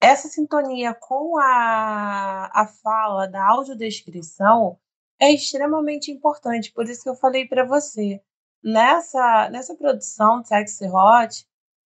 essa 0.00 0.28
sintonia 0.28 0.94
com 0.94 1.38
a, 1.38 2.50
a 2.52 2.66
fala 2.66 3.26
da 3.26 3.44
audiodescrição 3.44 4.78
é 5.20 5.30
extremamente 5.30 6.10
importante. 6.10 6.72
Por 6.72 6.88
isso 6.88 7.04
que 7.04 7.08
eu 7.08 7.14
falei 7.14 7.46
para 7.46 7.64
você 7.64 8.20
nessa, 8.62 9.48
nessa 9.50 9.76
produção 9.76 10.40
de 10.40 10.48
Sexy 10.48 10.86
Hot, 10.88 11.46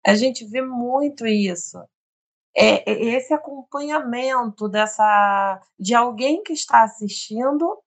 a 0.07 0.15
gente 0.15 0.45
vê 0.45 0.61
muito 0.61 1.27
isso. 1.27 1.79
É, 2.55 2.91
é, 2.91 3.05
esse 3.17 3.33
acompanhamento 3.33 4.69
dessa 4.69 5.61
de 5.79 5.95
alguém 5.95 6.43
que 6.43 6.53
está 6.53 6.83
assistindo 6.83 7.79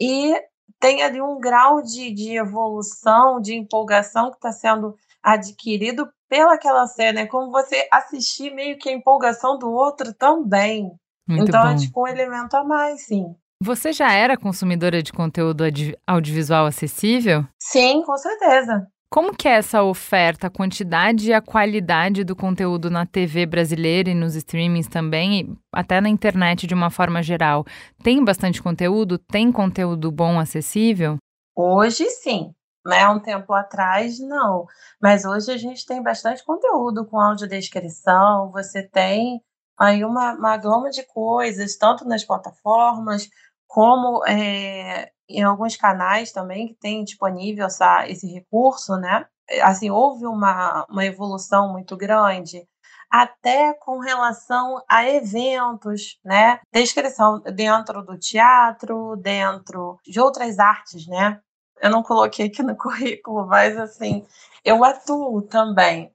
e 0.00 0.34
tem 0.80 1.02
ali 1.02 1.20
um 1.20 1.38
grau 1.38 1.82
de, 1.82 2.12
de 2.12 2.36
evolução, 2.36 3.40
de 3.40 3.54
empolgação 3.54 4.30
que 4.30 4.36
está 4.36 4.52
sendo 4.52 4.94
adquirido 5.22 6.08
pelaquela 6.28 6.86
cena. 6.86 7.20
É 7.20 7.26
como 7.26 7.50
você 7.50 7.88
assistir 7.92 8.54
meio 8.54 8.78
que 8.78 8.88
a 8.88 8.92
empolgação 8.92 9.58
do 9.58 9.70
outro 9.70 10.12
também. 10.12 10.92
Muito 11.26 11.48
então 11.48 11.62
bom. 11.62 11.68
é 11.68 11.76
tipo 11.76 12.02
um 12.02 12.06
elemento 12.06 12.54
a 12.54 12.64
mais, 12.64 13.06
sim. 13.06 13.34
Você 13.60 13.92
já 13.92 14.12
era 14.12 14.36
consumidora 14.36 15.02
de 15.02 15.12
conteúdo 15.12 15.64
audiovisual 16.06 16.66
acessível? 16.66 17.44
Sim, 17.60 18.02
com 18.04 18.16
certeza. 18.16 18.86
Como 19.10 19.34
que 19.34 19.48
é 19.48 19.52
essa 19.52 19.82
oferta, 19.82 20.48
a 20.48 20.50
quantidade 20.50 21.30
e 21.30 21.32
a 21.32 21.40
qualidade 21.40 22.24
do 22.24 22.36
conteúdo 22.36 22.90
na 22.90 23.06
TV 23.06 23.46
brasileira 23.46 24.10
e 24.10 24.14
nos 24.14 24.34
streamings 24.34 24.86
também, 24.86 25.40
e 25.40 25.58
até 25.72 25.98
na 25.98 26.10
internet 26.10 26.66
de 26.66 26.74
uma 26.74 26.90
forma 26.90 27.22
geral? 27.22 27.64
Tem 28.02 28.22
bastante 28.22 28.62
conteúdo? 28.62 29.18
Tem 29.18 29.50
conteúdo 29.50 30.12
bom, 30.12 30.38
acessível? 30.38 31.16
Hoje 31.56 32.04
sim, 32.10 32.52
né? 32.86 33.08
Um 33.08 33.18
tempo 33.18 33.54
atrás, 33.54 34.18
não. 34.20 34.66
Mas 35.00 35.24
hoje 35.24 35.52
a 35.52 35.56
gente 35.56 35.86
tem 35.86 36.02
bastante 36.02 36.44
conteúdo 36.44 37.06
com 37.06 37.18
audiodescrição, 37.18 38.50
você 38.52 38.82
tem 38.82 39.42
aí 39.78 40.04
uma, 40.04 40.34
uma 40.34 40.56
gama 40.58 40.90
de 40.90 41.02
coisas, 41.04 41.76
tanto 41.76 42.04
nas 42.04 42.24
plataformas, 42.24 43.30
como 43.68 44.26
é, 44.26 45.10
em 45.28 45.42
alguns 45.42 45.76
canais 45.76 46.32
também 46.32 46.68
que 46.68 46.74
tem 46.74 47.04
disponível 47.04 47.66
essa, 47.66 48.08
esse 48.08 48.26
recurso, 48.26 48.96
né? 48.96 49.26
Assim, 49.62 49.90
houve 49.90 50.26
uma, 50.26 50.86
uma 50.88 51.04
evolução 51.04 51.70
muito 51.70 51.96
grande, 51.96 52.66
até 53.10 53.74
com 53.74 53.98
relação 53.98 54.82
a 54.88 55.08
eventos, 55.08 56.18
né? 56.24 56.60
Descrição 56.72 57.40
dentro 57.40 58.02
do 58.02 58.18
teatro, 58.18 59.16
dentro 59.16 59.98
de 60.04 60.18
outras 60.18 60.58
artes, 60.58 61.06
né? 61.06 61.40
Eu 61.80 61.90
não 61.90 62.02
coloquei 62.02 62.46
aqui 62.46 62.62
no 62.62 62.74
currículo, 62.76 63.46
mas 63.46 63.76
assim, 63.76 64.26
eu 64.64 64.82
atuo 64.82 65.42
também. 65.42 66.10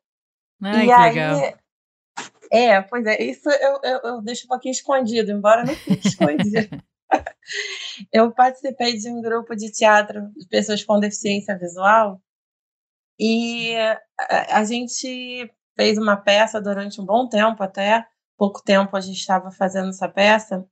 Ai, 0.62 0.88
e 0.88 0.92
aí, 0.92 1.14
legal. 1.14 1.64
É, 2.52 2.82
pois 2.82 3.06
é, 3.06 3.22
isso 3.24 3.50
eu, 3.50 3.80
eu, 3.84 4.00
eu 4.04 4.22
deixo 4.22 4.46
um 4.46 4.50
pouquinho 4.50 4.74
escondido, 4.74 5.32
embora 5.32 5.66
não 5.66 5.76
fique 5.76 6.06
escondido. 6.08 6.84
Eu 8.12 8.32
participei 8.32 8.98
de 8.98 9.10
um 9.10 9.22
grupo 9.22 9.56
de 9.56 9.72
teatro 9.72 10.30
de 10.36 10.48
pessoas 10.48 10.84
com 10.84 11.00
deficiência 11.00 11.58
visual 11.58 12.22
e 13.20 13.76
a, 14.50 14.64
gente 14.64 15.52
fez 15.76 15.98
uma 15.98 16.18
peça 16.18 16.62
durante 16.62 17.00
um 17.00 17.06
bom 17.06 17.28
tempo 17.28 17.62
até 17.62 18.06
pouco 18.38 18.62
tempo 18.64 18.96
a 18.96 19.02
gente 19.02 19.20
estava 19.20 19.52
fazendo 19.52 19.90
essa 19.90 20.10
peça 20.10 20.66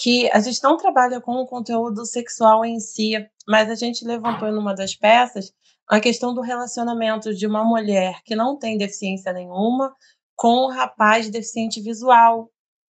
que 0.00 0.30
a 0.30 0.38
gente 0.38 0.62
não 0.62 0.76
trabalha 0.76 1.20
com 1.20 1.32
o 1.32 1.46
conteúdo 1.46 2.06
sexual 2.06 2.64
em 2.64 2.78
si, 2.78 3.14
mas 3.48 3.68
a 3.68 3.74
gente 3.74 4.04
levantou 4.04 4.52
numa 4.52 4.72
das 4.72 4.94
peças 4.94 5.52
a 5.88 5.98
questão 5.98 6.32
do 6.32 6.40
relacionamento 6.40 7.34
de 7.34 7.46
uma 7.46 7.64
mulher 7.64 8.22
que 8.24 8.36
não 8.36 8.56
tem 8.56 8.78
deficiência 8.78 9.32
nenhuma 9.32 9.92
com 10.36 10.66
um 10.66 10.68
rapaz 10.68 11.28
deficiente 11.28 11.80
visual 11.80 12.48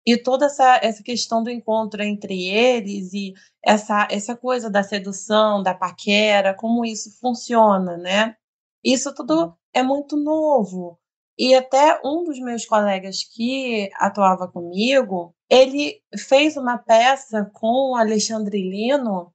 e 0.09 0.17
toda 0.17 0.47
essa, 0.47 0.81
essa 0.83 1.03
questão 1.03 1.43
do 1.43 1.51
encontro 1.51 2.03
entre 2.03 2.49
eles 2.49 3.13
e 3.13 3.35
essa, 3.63 4.09
essa 4.11 4.35
coisa 4.35 4.71
da 4.71 4.83
sedução, 4.83 5.63
da 5.63 5.75
paquera, 5.75 6.55
como 6.55 6.83
isso 6.83 7.11
funciona, 7.21 7.95
né? 7.99 8.35
Isso 8.83 9.15
tudo 9.15 9.35
uhum. 9.35 9.53
é 9.75 9.83
muito 9.83 10.17
novo. 10.17 10.99
E 11.39 11.55
até 11.55 12.01
um 12.03 12.25
dos 12.25 12.41
meus 12.41 12.65
colegas 12.65 13.23
que 13.23 13.91
atuava 13.97 14.49
comigo, 14.51 15.35
ele 15.47 16.03
fez 16.17 16.57
uma 16.57 16.79
peça 16.79 17.45
com 17.53 17.93
o 17.93 17.95
Alexandre 17.95 18.63
Lino 18.63 19.31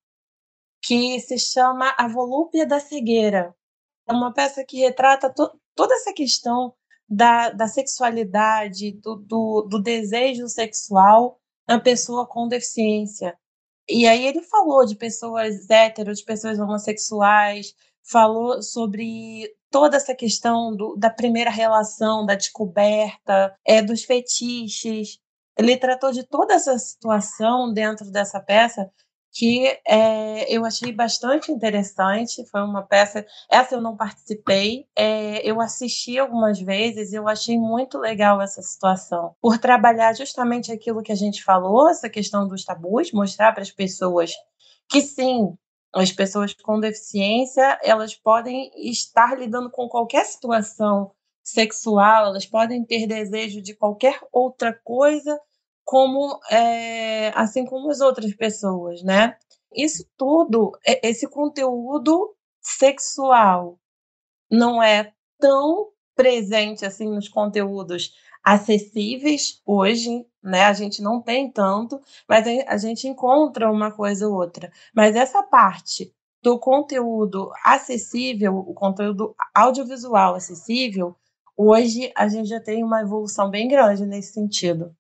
que 0.82 1.20
se 1.20 1.38
chama 1.38 1.94
A 2.00 2.08
Volúpia 2.08 2.66
da 2.66 2.80
Cegueira. 2.80 3.56
É 4.10 4.12
uma 4.12 4.34
peça 4.34 4.66
que 4.66 4.80
retrata 4.80 5.32
to 5.32 5.52
toda 5.76 5.94
essa 5.94 6.12
questão 6.14 6.74
da, 7.10 7.52
da 7.52 7.68
sexualidade, 7.68 8.92
do, 8.94 9.16
do, 9.16 9.68
do 9.70 9.82
desejo 9.82 10.48
sexual 10.48 11.40
na 11.68 11.80
pessoa 11.80 12.28
com 12.28 12.48
deficiência. 12.48 13.38
E 13.88 14.08
aí 14.08 14.26
ele 14.26 14.42
falou 14.42 14.86
de 14.86 14.96
pessoas 14.96 15.70
héteros, 15.70 16.20
de 16.20 16.26
pessoas 16.26 16.60
homossexuais, 16.60 17.74
falou 18.04 18.62
sobre 18.62 19.50
toda 19.70 19.98
essa 19.98 20.16
questão 20.16 20.76
do, 20.76 20.96
da 20.96 21.10
primeira 21.10 21.50
relação, 21.50 22.26
da 22.26 22.36
descoberta, 22.36 23.56
é, 23.66 23.82
dos 23.82 24.04
fetiches. 24.04 25.20
Ele 25.58 25.78
tratou 25.78 26.12
de 26.12 26.24
toda 26.24 26.54
essa 26.54 26.78
situação 26.78 27.72
dentro 27.74 28.10
dessa 28.12 28.40
peça 28.40 28.90
que 29.34 29.66
é, 29.88 30.56
eu 30.56 30.64
achei 30.64 30.92
bastante 30.92 31.52
interessante. 31.52 32.46
Foi 32.46 32.62
uma 32.62 32.84
peça, 32.84 33.26
essa 33.50 33.76
eu 33.76 33.82
não 33.82 33.98
participei, 33.98 34.86
é, 34.96 35.46
eu 35.50 35.60
assisti 35.60 36.20
algumas 36.20 36.60
vezes 36.62 37.12
e 37.12 37.16
eu 37.16 37.28
achei 37.28 37.58
muito 37.58 37.98
legal 37.98 38.40
essa 38.40 38.62
situação, 38.62 39.36
por 39.42 39.58
trabalhar 39.58 40.16
justamente 40.16 40.72
aquilo 40.72 41.02
que 41.02 41.12
a 41.12 41.16
gente 41.16 41.44
falou, 41.44 41.90
essa 41.90 42.10
questão 42.10 42.48
dos 42.48 42.64
tabus, 42.64 43.12
mostrar 43.12 43.52
para 43.52 43.64
as 43.64 43.72
pessoas 43.72 44.32
que 44.88 45.02
sim, 45.02 45.58
as 45.96 46.12
pessoas 46.12 46.54
com 46.54 46.80
deficiência 46.80 47.80
elas 47.84 48.16
podem 48.16 48.72
estar 48.76 49.38
lidando 49.38 49.72
com 49.72 49.88
qualquer 49.88 50.26
situação 50.26 51.12
sexual, 51.44 52.28
elas 52.28 52.46
podem 52.46 52.86
ter 52.86 53.08
desejo 53.08 53.62
de 53.62 53.76
qualquer 53.76 54.20
outra 54.32 54.74
coisa 54.84 55.40
como 55.84 56.40
é, 56.50 57.30
assim 57.36 57.66
como 57.66 57.90
as 57.90 58.02
outras 58.02 58.34
pessoas, 58.36 59.04
né? 59.04 59.38
Isso 59.76 60.06
tudo, 60.18 60.72
esse 61.02 61.28
conteúdo 61.28 62.36
sexual 62.62 63.80
não 64.50 64.82
é 64.82 65.12
tão 65.40 65.90
presente 66.16 66.86
assim 66.86 67.08
nos 67.10 67.28
conteúdos 67.28 68.14
acessíveis 68.44 69.62
hoje, 69.66 70.26
né? 70.44 70.64
A 70.66 70.74
gente 70.74 71.02
não 71.02 71.22
tem 71.22 71.50
tanto, 71.52 72.00
mas 72.28 72.46
a 72.68 72.78
gente 72.78 73.08
encontra 73.08 73.72
uma 73.72 73.92
coisa 73.92 74.28
ou 74.28 74.36
outra. 74.36 74.72
Mas 74.94 75.16
essa 75.16 75.42
parte 75.44 76.14
do 76.42 76.60
conteúdo 76.60 77.50
acessível, 77.64 78.58
o 78.58 78.74
conteúdo 78.74 79.34
audiovisual 79.56 80.36
acessível, 80.36 81.16
hoje 81.56 82.12
a 82.16 82.28
gente 82.28 82.50
já 82.50 82.60
tem 82.60 82.84
uma 82.84 83.02
evolução 83.02 83.50
bem 83.50 83.68
grande 83.68 84.06
nesse 84.06 84.34
sentido. 84.34 84.94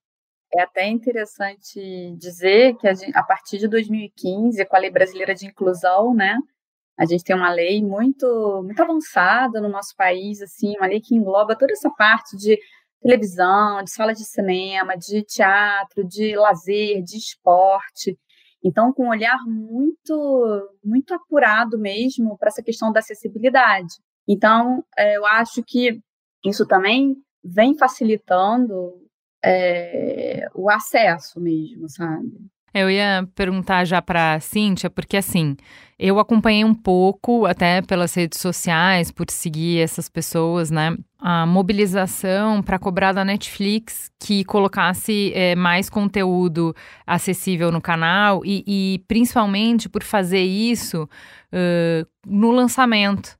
É 0.56 0.62
até 0.62 0.88
interessante 0.88 2.16
dizer 2.18 2.76
que 2.78 2.88
a, 2.88 2.93
gente, 2.93 3.18
a, 3.18 3.24
partir 3.24 3.58
de 3.58 3.68
2015, 3.68 4.64
com 4.66 4.76
a 4.76 4.80
Lei 4.80 4.91
Brasileira 4.91 5.34
de 5.34 5.47
Inclusão, 5.47 6.14
né, 6.14 6.38
a 6.97 7.06
gente 7.06 7.24
tem 7.24 7.36
uma 7.36 7.51
lei 7.51 7.84
muito, 7.84 8.62
muito 8.64 8.82
avançada 8.82 9.60
no 9.60 9.68
nosso 9.68 9.95
país, 9.95 10.41
assim, 10.41 10.76
uma 10.78 10.86
lei 10.86 11.01
que 11.01 11.16
engloba 11.16 11.56
toda 11.58 11.74
essa 11.74 11.89
parte 11.89 12.38
de 12.38 12.60
televisão, 13.01 13.84
de 13.84 13.91
sala 13.91 14.14
de 14.14 14.24
cinema, 14.24 14.95
de 14.95 15.24
teatro, 15.24 16.08
de 16.08 16.36
lazer, 16.36 17.01
de 17.01 17.18
esporte. 17.18 18.18
Então, 18.64 18.93
com 18.93 19.06
um 19.06 19.10
olhar 19.10 19.39
muito, 19.45 20.70
muito 20.84 21.14
apurado 21.14 21.78
mesmo 21.78 22.38
para 22.38 22.47
essa 22.47 22.64
questão 22.64 22.91
da 22.91 22.99
acessibilidade. 22.99 23.95
Então, 24.28 24.86
é, 24.97 25.18
eu 25.18 25.26
acho 25.26 25.62
que 25.64 25.99
isso 26.45 26.66
também 26.66 27.16
vem 27.43 27.78
facilitando 27.78 29.03
é, 29.44 30.48
o 30.54 30.70
acesso 30.70 31.39
mesmo, 31.39 31.89
sabe? 31.89 32.32
Eu 32.74 32.89
ia 32.89 33.28
perguntar 33.36 33.86
já 33.86 34.02
para 34.02 34.39
Cíntia, 34.39 34.89
porque 34.89 35.16
assim, 35.16 35.56
eu 36.00 36.18
acompanhei 36.18 36.66
um 36.66 36.74
pouco, 36.74 37.46
até 37.46 37.84
pelas 37.84 38.16
redes 38.16 38.39
sociais, 38.39 39.12
por 39.12 39.30
seguir 39.30 39.80
essas 39.80 40.10
pessoas, 40.10 40.72
né? 40.72 40.98
A 41.20 41.46
mobilização 41.46 42.64
para 42.64 42.80
cobrar 42.80 43.14
da 43.14 43.24
Netflix 43.24 44.10
que 44.20 44.44
colocasse 44.44 45.32
é, 45.36 45.56
mais 45.56 45.88
conteúdo 45.88 46.76
acessível 47.06 47.72
no 47.72 47.80
canal 47.80 48.44
e, 48.44 48.64
e 48.66 49.04
principalmente 49.08 49.88
por 49.88 50.02
fazer 50.02 50.41
isso 50.41 51.04
uh, 51.04 52.08
no 52.26 52.52
lançamento. 52.52 53.38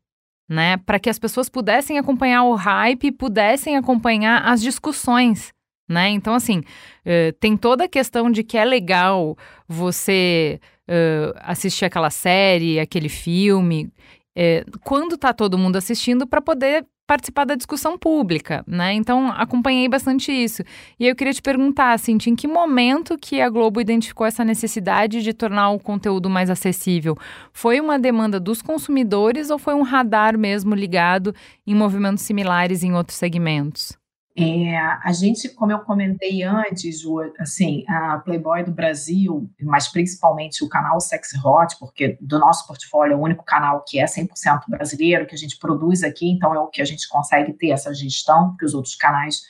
Né, 0.48 0.76
para 0.76 1.00
que 1.00 1.10
as 1.10 1.18
pessoas 1.18 1.48
pudessem 1.48 1.98
acompanhar 1.98 2.44
o 2.44 2.54
hype 2.54 3.06
e 3.08 3.12
pudessem 3.12 3.78
acompanhar 3.78 4.46
as 4.46 4.62
discussões 4.62 5.54
né? 5.94 6.10
Então, 6.10 6.34
assim, 6.34 6.60
uh, 6.60 7.32
tem 7.40 7.56
toda 7.56 7.86
a 7.86 7.88
questão 7.88 8.30
de 8.30 8.44
que 8.44 8.58
é 8.58 8.66
legal 8.66 9.38
você 9.68 10.60
uh, 10.90 11.38
assistir 11.42 11.86
aquela 11.86 12.10
série, 12.10 12.80
aquele 12.80 13.10
filme, 13.10 13.90
uh, 14.38 14.80
quando 14.84 15.18
tá 15.18 15.32
todo 15.32 15.58
mundo 15.58 15.78
assistindo, 15.78 16.28
para 16.28 16.42
poder 16.42 16.86
participar 17.06 17.46
da 17.46 17.56
discussão 17.56 17.98
pública, 17.98 18.64
né? 18.66 18.94
Então, 18.94 19.28
acompanhei 19.28 19.90
bastante 19.90 20.32
isso. 20.32 20.64
E 21.00 21.06
eu 21.06 21.16
queria 21.16 21.34
te 21.34 21.42
perguntar, 21.42 21.94
assim, 21.94 22.18
em 22.28 22.36
que 22.36 22.48
momento 22.48 23.18
que 23.18 23.42
a 23.42 23.50
Globo 23.50 23.82
identificou 23.82 24.26
essa 24.26 24.44
necessidade 24.44 25.22
de 25.22 25.34
tornar 25.34 25.70
o 25.72 25.80
conteúdo 25.80 26.30
mais 26.30 26.50
acessível? 26.50 27.16
Foi 27.52 27.80
uma 27.80 28.00
demanda 28.00 28.40
dos 28.40 28.62
consumidores 28.62 29.50
ou 29.50 29.60
foi 29.60 29.74
um 29.74 29.82
radar 29.82 30.38
mesmo 30.38 30.74
ligado 30.74 31.36
em 31.68 31.76
movimentos 31.76 32.24
similares 32.24 32.84
em 32.84 32.94
outros 32.94 33.18
segmentos? 33.18 33.98
É, 34.36 34.76
a 34.78 35.12
gente, 35.12 35.48
como 35.50 35.72
eu 35.72 35.80
comentei 35.80 36.42
antes, 36.42 37.02
assim, 37.40 37.86
a 37.88 38.18
Playboy 38.18 38.64
do 38.64 38.72
Brasil, 38.72 39.48
mas 39.62 39.88
principalmente 39.88 40.64
o 40.64 40.70
canal 40.70 41.00
Sexy 41.00 41.38
Hot, 41.38 41.78
porque 41.80 42.18
do 42.20 42.40
nosso 42.40 42.66
portfólio 42.66 43.14
é 43.14 43.16
o 43.16 43.22
único 43.22 43.44
canal 43.44 43.84
que 43.88 44.00
é 44.00 44.06
100% 44.06 44.62
brasileiro, 44.68 45.28
que 45.28 45.36
a 45.36 45.38
gente 45.38 45.60
produz 45.60 46.04
aqui, 46.04 46.32
então 46.32 46.54
é 46.54 46.60
o 46.60 46.68
que 46.68 46.82
a 46.82 46.86
gente 46.86 47.08
consegue 47.08 47.54
ter 47.54 47.70
essa 47.70 47.94
gestão, 47.94 48.50
porque 48.50 48.66
os 48.66 48.74
outros 48.74 48.96
canais 48.96 49.42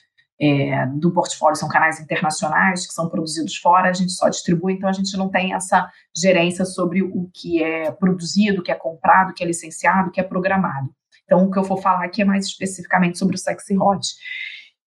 é, 0.42 0.86
do 0.88 1.14
portfólio 1.14 1.56
são 1.56 1.70
canais 1.70 2.02
internacionais 2.02 2.86
que 2.86 2.94
são 2.94 3.08
produzidos 3.08 3.56
fora, 3.56 3.90
a 3.90 3.94
gente 3.94 4.12
só 4.12 4.28
distribui, 4.28 4.74
então 4.74 4.90
a 4.90 4.94
gente 4.94 5.16
não 5.16 5.30
tem 5.30 5.54
essa 5.54 5.90
gerência 6.14 6.66
sobre 6.66 7.02
o 7.02 7.30
que 7.34 7.64
é 7.64 7.90
produzido, 7.90 8.60
o 8.60 8.64
que 8.64 8.72
é 8.72 8.76
comprado, 8.76 9.30
o 9.30 9.34
que 9.34 9.44
é 9.44 9.48
licenciado, 9.48 10.10
o 10.10 10.12
que 10.12 10.20
é 10.20 10.24
programado. 10.24 10.94
Então, 11.24 11.46
o 11.46 11.52
que 11.52 11.58
eu 11.58 11.64
vou 11.64 11.78
falar 11.78 12.04
aqui 12.04 12.22
é 12.22 12.26
mais 12.26 12.46
especificamente 12.46 13.18
sobre 13.18 13.36
o 13.36 13.40
sexy 13.40 13.78
hot. 13.78 14.06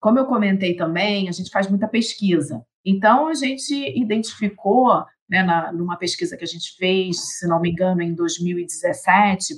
Como 0.01 0.19
eu 0.19 0.27
comentei 0.27 0.77
também, 0.77 1.29
a 1.29 1.33
gente 1.33 1.51
faz 1.51 1.69
muita 1.69 1.89
pesquisa. 1.89 2.65
Então, 2.85 3.29
a 3.29 3.35
gente 3.35 3.75
identificou, 3.99 5.05
né, 5.29 5.43
na, 5.43 5.73
numa 5.73 5.97
pesquisa 5.97 6.37
que 6.37 6.45
a 6.45 6.49
gente 6.49 6.77
fez, 6.77 7.39
se 7.39 7.49
não 7.49 7.61
me 7.61 7.71
engano, 7.71 8.03
em 8.03 8.15
2017, 8.15 9.55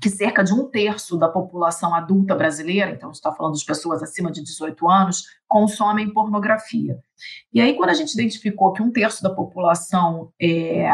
que 0.00 0.10
cerca 0.10 0.44
de 0.44 0.52
um 0.52 0.68
terço 0.68 1.16
da 1.16 1.28
população 1.28 1.94
adulta 1.94 2.34
brasileira, 2.34 2.90
então 2.90 3.10
está 3.10 3.32
falando 3.32 3.56
de 3.56 3.64
pessoas 3.64 4.02
acima 4.02 4.30
de 4.30 4.42
18 4.42 4.88
anos, 4.88 5.24
consomem 5.48 6.12
pornografia. 6.12 6.98
E 7.52 7.60
aí, 7.60 7.74
quando 7.74 7.90
a 7.90 7.94
gente 7.94 8.12
identificou 8.12 8.72
que 8.72 8.82
um 8.82 8.92
terço 8.92 9.22
da 9.22 9.30
população 9.30 10.32
é, 10.40 10.86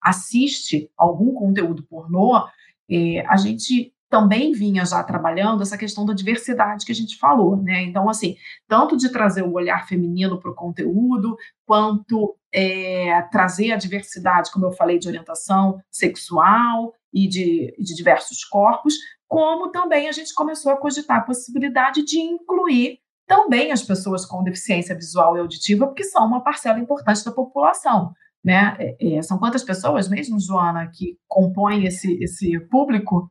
assiste 0.00 0.88
algum 0.96 1.34
conteúdo 1.34 1.82
pornô, 1.82 2.46
é, 2.88 3.26
a 3.26 3.36
gente 3.36 3.92
também 4.08 4.52
vinha 4.52 4.84
já 4.84 5.02
trabalhando 5.02 5.62
essa 5.62 5.76
questão 5.76 6.04
da 6.04 6.14
diversidade 6.14 6.84
que 6.84 6.92
a 6.92 6.94
gente 6.94 7.18
falou, 7.18 7.56
né? 7.56 7.82
Então, 7.82 8.08
assim, 8.08 8.36
tanto 8.68 8.96
de 8.96 9.08
trazer 9.10 9.42
o 9.42 9.52
olhar 9.52 9.86
feminino 9.86 10.38
para 10.38 10.50
o 10.50 10.54
conteúdo, 10.54 11.36
quanto 11.66 12.36
é, 12.52 13.20
trazer 13.30 13.72
a 13.72 13.76
diversidade, 13.76 14.50
como 14.52 14.66
eu 14.66 14.72
falei, 14.72 14.98
de 14.98 15.08
orientação 15.08 15.80
sexual 15.90 16.92
e 17.12 17.26
de, 17.28 17.74
de 17.78 17.94
diversos 17.94 18.44
corpos, 18.44 18.94
como 19.28 19.70
também 19.70 20.08
a 20.08 20.12
gente 20.12 20.32
começou 20.34 20.72
a 20.72 20.76
cogitar 20.76 21.18
a 21.18 21.22
possibilidade 21.22 22.04
de 22.04 22.18
incluir 22.18 23.00
também 23.26 23.72
as 23.72 23.82
pessoas 23.82 24.24
com 24.24 24.44
deficiência 24.44 24.94
visual 24.94 25.36
e 25.36 25.40
auditiva, 25.40 25.86
porque 25.86 26.04
são 26.04 26.24
uma 26.24 26.44
parcela 26.44 26.78
importante 26.78 27.24
da 27.24 27.32
população. 27.32 28.12
Né? 28.44 28.76
É, 28.78 29.16
é 29.16 29.22
são 29.22 29.38
quantas 29.38 29.64
pessoas 29.64 30.08
mesmo, 30.08 30.38
Joana, 30.38 30.88
que 30.94 31.18
compõem 31.26 31.84
esse, 31.84 32.16
esse 32.22 32.60
público? 32.70 33.28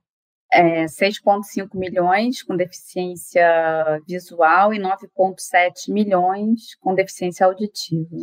É, 0.58 0.86
6,5 0.86 1.78
milhões 1.78 2.42
com 2.42 2.56
deficiência 2.56 4.02
visual 4.08 4.74
e 4.74 4.80
9,7 4.80 5.92
milhões 5.92 6.76
com 6.80 6.96
deficiência 6.96 7.46
auditiva. 7.46 8.16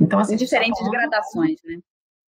Então, 0.00 0.18
assim, 0.18 0.32
tá 0.32 0.38
diferentes 0.38 0.78
falando... 0.78 0.92
gradações, 0.92 1.60
né? 1.64 1.78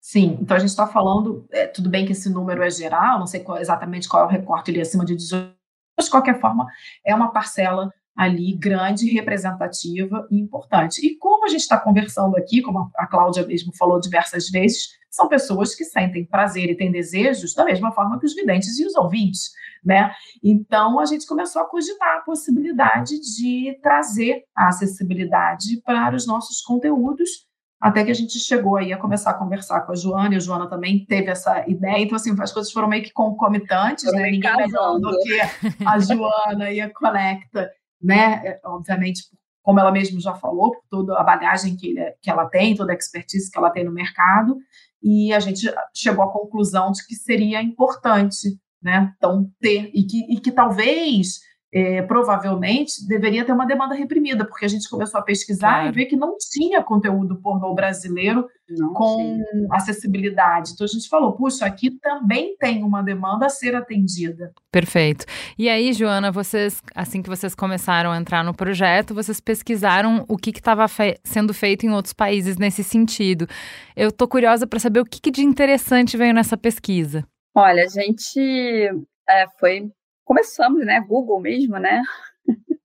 Sim, 0.02 0.38
então 0.42 0.58
a 0.58 0.60
gente 0.60 0.70
está 0.70 0.88
falando, 0.88 1.46
é, 1.52 1.68
tudo 1.68 1.88
bem 1.90 2.06
que 2.06 2.12
esse 2.12 2.28
número 2.28 2.64
é 2.64 2.70
geral, 2.72 3.20
não 3.20 3.28
sei 3.28 3.42
qual, 3.42 3.60
exatamente 3.60 4.10
qual 4.10 4.24
é 4.24 4.26
o 4.26 4.30
recorte 4.30 4.72
ali 4.72 4.82
acima 4.82 5.06
de 5.06 5.16
18, 5.16 5.56
mas 5.96 6.06
de 6.06 6.12
qualquer 6.12 6.42
forma 6.42 6.66
é 7.06 7.14
uma 7.14 7.32
parcela 7.32 7.94
ali 8.16 8.56
grande, 8.58 9.10
representativa 9.10 10.28
e 10.30 10.40
importante. 10.40 11.06
E 11.06 11.18
como 11.18 11.46
a 11.46 11.50
gente 11.50 11.62
está 11.62 11.80
conversando 11.80 12.36
aqui, 12.38 12.62
como 12.62 12.92
a 12.96 13.08
Cláudia 13.08 13.46
mesmo 13.46 13.76
falou 13.76 14.00
diversas 14.00 14.50
vezes, 14.50 14.90
são 15.10 15.28
pessoas 15.28 15.76
que 15.76 15.84
sentem 15.84 16.26
prazer 16.26 16.70
e 16.70 16.76
têm 16.76 16.92
desejos 16.92 17.54
da 17.54 17.66
mesma 17.66 17.92
forma 17.92 18.20
que 18.20 18.26
os 18.26 18.34
videntes 18.34 18.80
e 18.80 18.86
os 18.86 18.96
ouvintes, 18.96 19.52
né? 19.84 20.12
Então 20.42 21.00
a 21.00 21.06
gente 21.06 21.26
começou 21.26 21.62
a 21.62 21.68
cogitar 21.68 22.18
a 22.18 22.22
possibilidade 22.22 23.20
de 23.20 23.78
trazer 23.82 24.44
a 24.56 24.68
acessibilidade 24.68 25.82
para 25.86 26.16
os 26.16 26.26
nossos 26.26 26.62
conteúdos 26.62 27.50
até 27.82 28.06
que 28.06 28.12
a 28.12 28.14
gente 28.14 28.38
chegou 28.38 28.78
aí 28.78 28.94
a 28.94 28.98
começar 28.98 29.32
a 29.32 29.34
conversar 29.34 29.82
com 29.82 29.92
a 29.92 29.96
Joana, 29.96 30.36
e 30.36 30.38
a 30.38 30.40
Joana 30.40 30.70
também 30.70 31.04
teve 31.04 31.32
essa 31.32 31.68
ideia, 31.68 32.04
então 32.04 32.16
assim, 32.16 32.32
as 32.40 32.54
coisas 32.54 32.72
foram 32.72 32.88
meio 32.88 33.02
que 33.02 33.12
concomitantes, 33.12 34.06
né? 34.14 34.30
Ninguém 34.30 34.56
melhor 34.56 35.00
do 35.00 35.18
que 35.18 35.42
a 35.84 35.98
Joana 35.98 36.72
e 36.72 36.80
a 36.80 36.94
Conecta, 36.94 37.72
né? 38.02 38.42
É, 38.46 38.62
obviamente, 38.66 39.24
como 39.62 39.80
ela 39.80 39.92
mesma 39.92 40.20
já 40.20 40.34
falou, 40.34 40.72
por 40.72 40.84
toda 40.90 41.20
a 41.20 41.24
bagagem 41.24 41.76
que, 41.76 41.90
ele, 41.90 42.16
que 42.22 42.30
ela 42.30 42.48
tem, 42.48 42.76
toda 42.76 42.92
a 42.92 42.96
expertise 42.96 43.50
que 43.50 43.58
ela 43.58 43.70
tem 43.70 43.84
no 43.84 43.92
mercado, 43.92 44.58
e 45.02 45.34
a 45.34 45.40
gente 45.40 45.72
chegou 45.96 46.24
à 46.24 46.32
conclusão 46.32 46.92
de 46.92 47.06
que 47.06 47.16
seria 47.16 47.62
importante, 47.62 48.58
né? 48.82 49.14
Então, 49.18 49.50
ter, 49.60 49.92
e 49.94 50.04
que, 50.04 50.34
e 50.34 50.40
que 50.40 50.52
talvez 50.52 51.40
é, 51.74 52.02
provavelmente 52.02 53.08
deveria 53.08 53.46
ter 53.46 53.54
uma 53.54 53.66
demanda 53.66 53.96
reprimida, 53.96 54.46
porque 54.46 54.66
a 54.66 54.68
gente 54.68 54.90
começou 54.90 55.20
a 55.20 55.24
pesquisar 55.24 55.76
claro. 55.76 55.88
e 55.88 55.92
ver 55.92 56.06
que 56.06 56.18
não 56.18 56.36
tinha 56.38 56.84
conteúdo 56.84 57.40
pornô 57.42 57.74
brasileiro 57.74 58.46
não 58.70 58.94
com 58.94 59.18
tinha. 59.18 59.68
acessibilidade. 59.72 60.72
Então 60.74 60.86
a 60.86 60.88
gente 60.88 61.08
falou, 61.08 61.32
puxa, 61.34 61.66
aqui 61.66 61.92
também 61.92 62.56
tem 62.58 62.84
uma 62.84 63.02
demanda 63.02 63.46
a 63.46 63.50
ser 63.50 63.74
atendida. 63.76 64.52
Perfeito. 64.72 65.26
E 65.58 65.70
aí, 65.70 65.94
Joana, 65.94 66.32
vocês, 66.32 66.82
assim 66.94 67.22
que 67.22 67.30
vocês 67.30 67.56
começaram 67.56 68.12
a 68.12 68.18
entrar 68.18 68.44
no 68.44 68.54
projeto, 68.54 69.14
vocês 69.14 69.40
pesquisaram 69.40 70.26
o 70.28 70.38
que 70.38 70.50
estava 70.50 70.88
fe 70.88 71.18
sendo 71.24 71.54
feito 71.54 71.86
em 71.86 71.92
outros 71.92 72.14
países 72.14 72.58
nesse 72.58 72.84
sentido. 72.84 73.48
Eu 73.96 74.10
estou 74.10 74.28
curiosa 74.28 74.68
para 74.68 74.80
saber 74.80 75.00
o 75.00 75.06
que, 75.06 75.22
que 75.22 75.32
de 75.32 75.44
interessante 75.44 76.18
veio 76.18 76.34
nessa 76.34 76.58
pesquisa. 76.58 77.26
Olha, 77.56 77.84
a 77.84 77.88
gente 77.88 78.90
é, 79.30 79.46
foi 79.60 79.92
começamos, 80.24 80.86
né, 80.86 81.00
Google 81.02 81.40
mesmo, 81.40 81.78
né? 81.78 82.02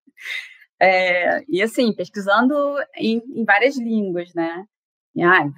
é, 0.80 1.42
e 1.48 1.62
assim, 1.62 1.92
pesquisando 1.94 2.54
em, 2.96 3.22
em, 3.34 3.44
várias 3.44 3.76
línguas, 3.76 4.32
né? 4.34 4.64
E, 5.14 5.22
ah, 5.22 5.48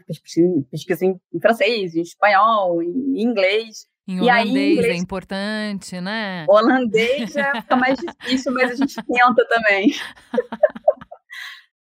pesquisa 0.70 1.04
em, 1.04 1.20
em, 1.32 1.40
francês, 1.40 1.94
em 1.94 2.02
espanhol, 2.02 2.82
em 2.82 3.22
inglês. 3.22 3.86
Em 4.06 4.20
holandês 4.20 4.30
aí, 4.30 4.48
é 4.48 4.72
inglês, 4.72 4.86
é 4.86 4.96
importante, 4.96 6.00
né? 6.00 6.46
Holandês 6.48 7.32
já 7.32 7.60
fica 7.60 7.76
mais 7.76 7.98
difícil, 8.00 8.52
mas 8.52 8.70
a 8.70 8.74
gente 8.76 8.94
tenta 8.94 9.46
também. 9.48 9.92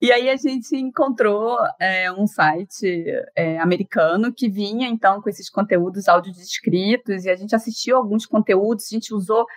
E 0.02 0.12
aí 0.12 0.30
a 0.30 0.36
gente 0.36 0.76
encontrou 0.76 1.58
é, 1.80 2.12
um 2.12 2.28
site 2.28 3.06
é, 3.36 3.58
americano 3.58 4.32
que 4.32 4.48
vinha 4.48 4.88
então 4.88 5.20
com 5.20 5.28
esses 5.28 5.50
conteúdos 5.50 6.08
audiodescritos 6.08 7.26
e 7.26 7.30
a 7.32 7.36
gente 7.36 7.56
assistiu 7.56 7.98
alguns 7.98 8.26
conteúdos, 8.26 8.86
a 8.86 8.94
gente 8.94 9.14
usou 9.14 9.48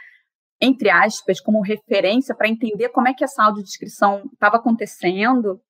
entre 0.61 0.91
aspas, 0.91 1.41
como 1.41 1.61
referência 1.61 2.35
para 2.35 2.49
entender 2.49 2.89
como 2.89 3.09
é 3.09 3.15
que 3.15 3.25
essa 3.25 3.45
audiodescrição 3.45 4.29
estava 4.33 4.57
acontecendo, 4.57 5.61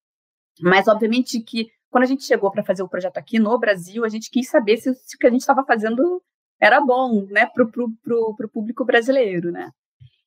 mas 0.60 0.88
obviamente 0.88 1.40
que 1.40 1.68
quando 1.90 2.04
a 2.04 2.06
gente 2.06 2.24
chegou 2.24 2.50
para 2.50 2.64
fazer 2.64 2.82
o 2.82 2.88
projeto 2.88 3.18
aqui 3.18 3.38
no 3.38 3.58
Brasil, 3.58 4.04
a 4.04 4.08
gente 4.08 4.30
quis 4.30 4.48
saber 4.48 4.76
se, 4.76 4.94
se 4.94 5.16
o 5.16 5.18
que 5.18 5.26
a 5.26 5.30
gente 5.30 5.40
estava 5.40 5.64
fazendo 5.64 6.22
era 6.60 6.80
bom, 6.80 7.26
né, 7.26 7.46
para 7.46 7.64
o 7.64 8.48
público 8.48 8.84
brasileiro, 8.84 9.50
né. 9.50 9.70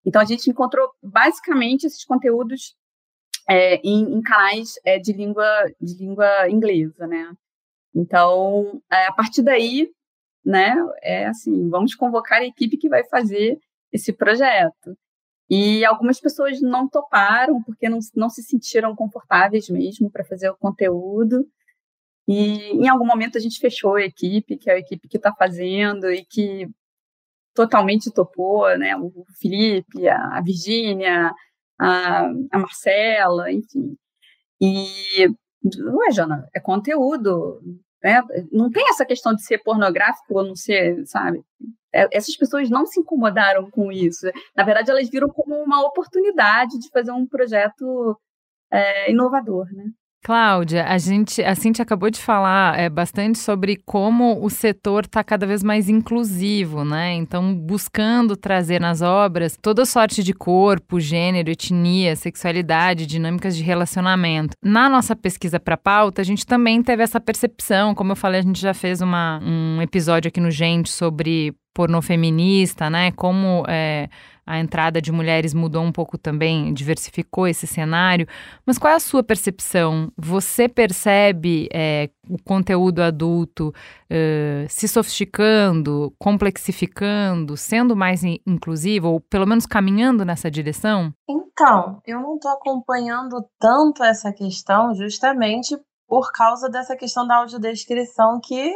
Então 0.05 0.21
a 0.21 0.25
gente 0.25 0.49
encontrou 0.49 0.89
basicamente 1.01 1.85
esses 1.85 2.03
conteúdos 2.05 2.75
é, 3.47 3.75
em, 3.77 4.15
em, 4.15 4.21
canais 4.21 4.73
é, 4.85 4.97
de 4.97 5.13
língua 5.13 5.45
de 5.79 5.95
língua 5.97 6.49
inglesa, 6.49 7.05
né. 7.07 7.31
Então 7.93 8.81
é, 8.91 9.07
a 9.07 9.11
partir 9.11 9.41
daí, 9.41 9.89
né, 10.43 10.75
é 11.01 11.25
assim, 11.27 11.69
vamos 11.69 11.93
convocar 11.93 12.41
a 12.41 12.45
equipe 12.45 12.77
que 12.77 12.89
vai 12.89 13.03
fazer 13.05 13.59
esse 13.91 14.13
projeto. 14.13 14.97
E 15.49 15.83
algumas 15.85 16.19
pessoas 16.19 16.61
não 16.61 16.87
toparam 16.87 17.61
porque 17.63 17.89
não, 17.89 17.99
não 18.15 18.29
se 18.29 18.41
sentiram 18.41 18.95
confortáveis 18.95 19.69
mesmo 19.69 20.09
para 20.09 20.23
fazer 20.23 20.49
o 20.49 20.57
conteúdo. 20.57 21.45
E 22.27 22.71
em 22.71 22.87
algum 22.87 23.05
momento 23.05 23.37
a 23.37 23.41
gente 23.41 23.59
fechou 23.59 23.95
a 23.95 24.03
equipe, 24.03 24.57
que 24.57 24.69
é 24.69 24.75
a 24.75 24.79
equipe 24.79 25.07
que 25.09 25.17
está 25.17 25.33
fazendo 25.33 26.09
e 26.11 26.25
que 26.25 26.69
totalmente 27.53 28.11
topou, 28.11 28.77
né? 28.77 28.95
O 28.95 29.25
Felipe, 29.39 30.07
a 30.07 30.41
Virgínia, 30.41 31.33
a, 31.79 32.27
a 32.51 32.59
Marcela, 32.59 33.51
enfim. 33.51 33.97
E, 34.61 35.27
ué, 35.65 36.11
Jana, 36.11 36.47
é 36.53 36.59
conteúdo, 36.59 37.61
né? 38.03 38.21
Não 38.51 38.69
tem 38.69 38.87
essa 38.89 39.05
questão 39.05 39.33
de 39.33 39.43
ser 39.43 39.59
pornográfico 39.59 40.37
ou 40.37 40.43
não 40.43 40.55
ser, 40.55 41.05
sabe? 41.05 41.43
É, 41.93 42.07
essas 42.15 42.35
pessoas 42.35 42.69
não 42.69 42.85
se 42.85 42.99
incomodaram 42.99 43.69
com 43.69 43.91
isso. 43.91 44.25
Na 44.55 44.63
verdade, 44.63 44.89
elas 44.89 45.09
viram 45.09 45.29
como 45.29 45.55
uma 45.55 45.85
oportunidade 45.85 46.79
de 46.79 46.89
fazer 46.89 47.11
um 47.11 47.27
projeto 47.27 48.17
é, 48.71 49.11
inovador, 49.11 49.67
né? 49.73 49.91
Cláudia, 50.23 50.85
a 50.85 50.99
gente, 50.99 51.41
a 51.43 51.55
Cintia 51.55 51.81
acabou 51.81 52.11
de 52.11 52.19
falar 52.19 52.77
é, 52.77 52.87
bastante 52.89 53.39
sobre 53.39 53.81
como 53.83 54.43
o 54.45 54.51
setor 54.51 55.05
está 55.05 55.23
cada 55.23 55.47
vez 55.47 55.63
mais 55.63 55.89
inclusivo, 55.89 56.85
né? 56.85 57.13
Então, 57.13 57.55
buscando 57.55 58.37
trazer 58.37 58.79
nas 58.79 59.01
obras 59.01 59.57
toda 59.59 59.83
sorte 59.83 60.23
de 60.23 60.31
corpo, 60.31 60.99
gênero, 60.99 61.49
etnia, 61.49 62.15
sexualidade, 62.15 63.07
dinâmicas 63.07 63.55
de 63.55 63.63
relacionamento. 63.63 64.55
Na 64.63 64.87
nossa 64.87 65.15
pesquisa 65.15 65.59
para 65.59 65.75
pauta, 65.75 66.21
a 66.21 66.25
gente 66.25 66.45
também 66.45 66.83
teve 66.83 67.01
essa 67.01 67.19
percepção. 67.19 67.95
Como 67.95 68.11
eu 68.11 68.15
falei, 68.15 68.41
a 68.41 68.43
gente 68.43 68.61
já 68.61 68.75
fez 68.75 69.01
uma, 69.01 69.39
um 69.43 69.81
episódio 69.81 70.29
aqui 70.29 70.39
no 70.39 70.51
Gente 70.51 70.91
sobre 70.91 71.55
pornô 71.73 72.01
feminista, 72.01 72.89
né? 72.89 73.11
Como 73.11 73.63
é, 73.67 74.09
a 74.45 74.59
entrada 74.59 75.01
de 75.01 75.11
mulheres 75.11 75.53
mudou 75.53 75.81
um 75.81 75.91
pouco 75.91 76.17
também, 76.17 76.73
diversificou 76.73 77.47
esse 77.47 77.65
cenário. 77.65 78.27
Mas 78.65 78.77
qual 78.77 78.91
é 78.91 78.95
a 78.95 78.99
sua 78.99 79.23
percepção? 79.23 80.11
Você 80.17 80.67
percebe 80.67 81.69
é, 81.73 82.09
o 82.29 82.37
conteúdo 82.43 83.01
adulto 83.01 83.73
é, 84.09 84.65
se 84.67 84.87
sofisticando, 84.87 86.13
complexificando, 86.19 87.55
sendo 87.55 87.95
mais 87.95 88.23
inclusivo, 88.23 89.09
ou 89.09 89.19
pelo 89.21 89.45
menos 89.45 89.65
caminhando 89.65 90.25
nessa 90.25 90.51
direção? 90.51 91.13
Então, 91.29 92.01
eu 92.05 92.19
não 92.19 92.35
estou 92.35 92.51
acompanhando 92.51 93.45
tanto 93.59 94.03
essa 94.03 94.33
questão 94.33 94.93
justamente 94.95 95.77
por 96.07 96.29
causa 96.33 96.69
dessa 96.69 96.93
questão 96.97 97.25
da 97.25 97.37
audiodescrição 97.37 98.37
que 98.43 98.75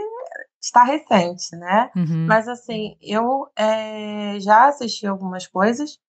está 0.66 0.84
recente, 0.84 1.56
né? 1.56 1.92
Uhum. 1.96 2.26
Mas 2.28 2.48
assim, 2.48 2.98
eu 3.00 3.48
é, 3.56 4.40
já 4.40 4.68
assisti 4.68 5.06
algumas 5.06 5.46
coisas. 5.46 6.00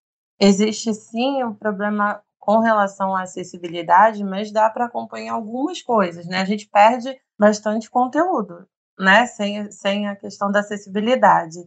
Existe 0.41 0.95
sim 0.95 1.45
um 1.45 1.55
problema 1.55 2.23
com 2.39 2.61
relação 2.61 3.15
à 3.15 3.23
acessibilidade, 3.23 4.25
mas 4.25 4.51
dá 4.51 4.71
para 4.71 4.87
acompanhar 4.87 5.35
algumas 5.35 5.83
coisas, 5.83 6.27
né? 6.27 6.41
A 6.41 6.45
gente 6.45 6.69
perde 6.69 7.15
bastante 7.39 7.91
conteúdo, 7.91 8.67
né? 8.99 9.27
Sem, 9.27 9.71
sem 9.71 10.09
a 10.09 10.17
questão 10.17 10.51
da 10.51 10.61
acessibilidade. 10.61 11.59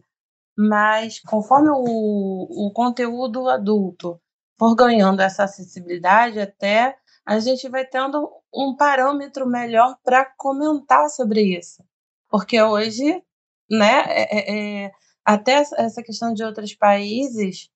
Mas 0.58 1.20
conforme 1.20 1.70
o, 1.70 2.66
o 2.66 2.72
conteúdo 2.72 3.48
adulto 3.48 4.20
for 4.58 4.74
ganhando 4.74 5.20
essa 5.20 5.44
acessibilidade, 5.44 6.40
até 6.40 6.96
a 7.24 7.38
gente 7.38 7.68
vai 7.68 7.86
tendo 7.86 8.28
um 8.52 8.74
parâmetro 8.76 9.46
melhor 9.46 9.96
para 10.02 10.24
comentar 10.36 11.08
sobre 11.08 11.56
isso. 11.56 11.84
Porque 12.30 12.62
hoje, 12.62 13.22
né, 13.68 14.04
é, 14.06 14.38
é, 14.38 14.84
é 14.86 14.92
até 15.24 15.52
essa 15.76 16.02
questão 16.02 16.32
de 16.32 16.44
outros 16.44 16.74
países 16.74 17.68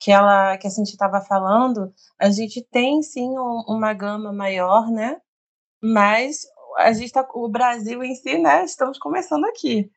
que 0.00 0.10
ela 0.10 0.56
que 0.58 0.66
a 0.66 0.70
gente 0.70 0.90
estava 0.90 1.20
falando, 1.20 1.92
a 2.18 2.30
gente 2.30 2.62
tem 2.70 3.02
sim 3.02 3.28
um, 3.38 3.64
uma 3.68 3.92
gama 3.94 4.32
maior, 4.32 4.90
né? 4.90 5.20
Mas 5.82 6.42
a 6.78 6.92
gente 6.92 7.12
tá, 7.12 7.26
o 7.34 7.48
Brasil 7.48 8.02
em 8.02 8.14
si, 8.14 8.38
né? 8.38 8.64
Estamos 8.64 8.98
começando 8.98 9.44
aqui. 9.46 9.90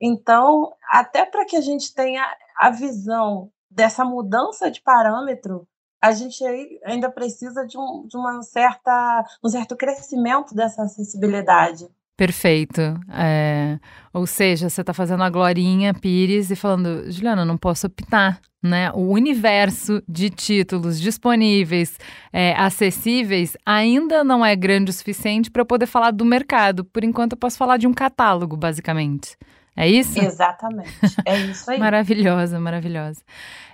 Então, 0.00 0.72
até 0.90 1.24
para 1.24 1.44
que 1.44 1.56
a 1.56 1.60
gente 1.60 1.94
tenha 1.94 2.24
a 2.58 2.70
visão 2.70 3.50
dessa 3.70 4.04
mudança 4.04 4.70
de 4.70 4.80
parâmetro, 4.82 5.68
a 6.02 6.12
gente 6.12 6.44
ainda 6.84 7.10
precisa 7.10 7.66
de, 7.66 7.78
um, 7.78 8.06
de 8.06 8.16
uma 8.16 8.42
certa, 8.42 9.24
um 9.42 9.48
certo 9.48 9.76
crescimento 9.76 10.54
dessa 10.54 10.82
acessibilidade. 10.82 11.88
Perfeito. 12.16 12.80
É, 13.12 13.78
ou 14.12 14.26
seja, 14.26 14.68
você 14.68 14.80
está 14.80 14.94
fazendo 14.94 15.24
a 15.24 15.30
Glorinha 15.30 15.92
Pires 15.92 16.50
e 16.50 16.56
falando, 16.56 17.10
Juliana, 17.10 17.44
não 17.44 17.56
posso 17.56 17.86
optar. 17.86 18.40
Né? 18.62 18.90
O 18.92 19.10
universo 19.12 20.02
de 20.08 20.30
títulos 20.30 20.98
disponíveis, 20.98 21.98
é, 22.32 22.54
acessíveis, 22.54 23.56
ainda 23.66 24.24
não 24.24 24.44
é 24.44 24.56
grande 24.56 24.90
o 24.90 24.94
suficiente 24.94 25.50
para 25.50 25.60
eu 25.60 25.66
poder 25.66 25.86
falar 25.86 26.12
do 26.12 26.24
mercado. 26.24 26.84
Por 26.84 27.04
enquanto, 27.04 27.32
eu 27.32 27.38
posso 27.38 27.58
falar 27.58 27.76
de 27.76 27.86
um 27.86 27.92
catálogo, 27.92 28.56
basicamente. 28.56 29.36
É 29.76 29.88
isso? 29.88 30.18
Exatamente. 30.20 30.90
É 31.24 31.36
isso 31.36 31.70
aí. 31.70 31.78
maravilhosa, 31.78 32.60
maravilhosa. 32.60 33.20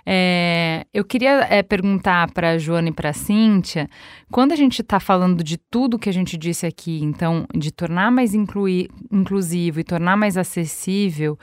É, 0.05 0.85
eu 0.93 1.05
queria 1.05 1.45
é, 1.49 1.61
perguntar 1.61 2.31
para 2.31 2.51
a 2.51 2.57
Joana 2.57 2.89
e 2.89 2.91
para 2.91 3.09
a 3.09 3.13
Cíntia, 3.13 3.87
quando 4.31 4.51
a 4.51 4.55
gente 4.55 4.81
está 4.81 4.99
falando 4.99 5.43
de 5.43 5.57
tudo 5.57 5.99
que 5.99 6.09
a 6.09 6.13
gente 6.13 6.37
disse 6.37 6.65
aqui, 6.65 7.01
então, 7.03 7.45
de 7.55 7.71
tornar 7.71 8.11
mais 8.11 8.33
incluir, 8.33 8.89
inclusivo 9.11 9.79
e 9.79 9.83
tornar 9.83 10.17
mais 10.17 10.37
acessível, 10.37 11.37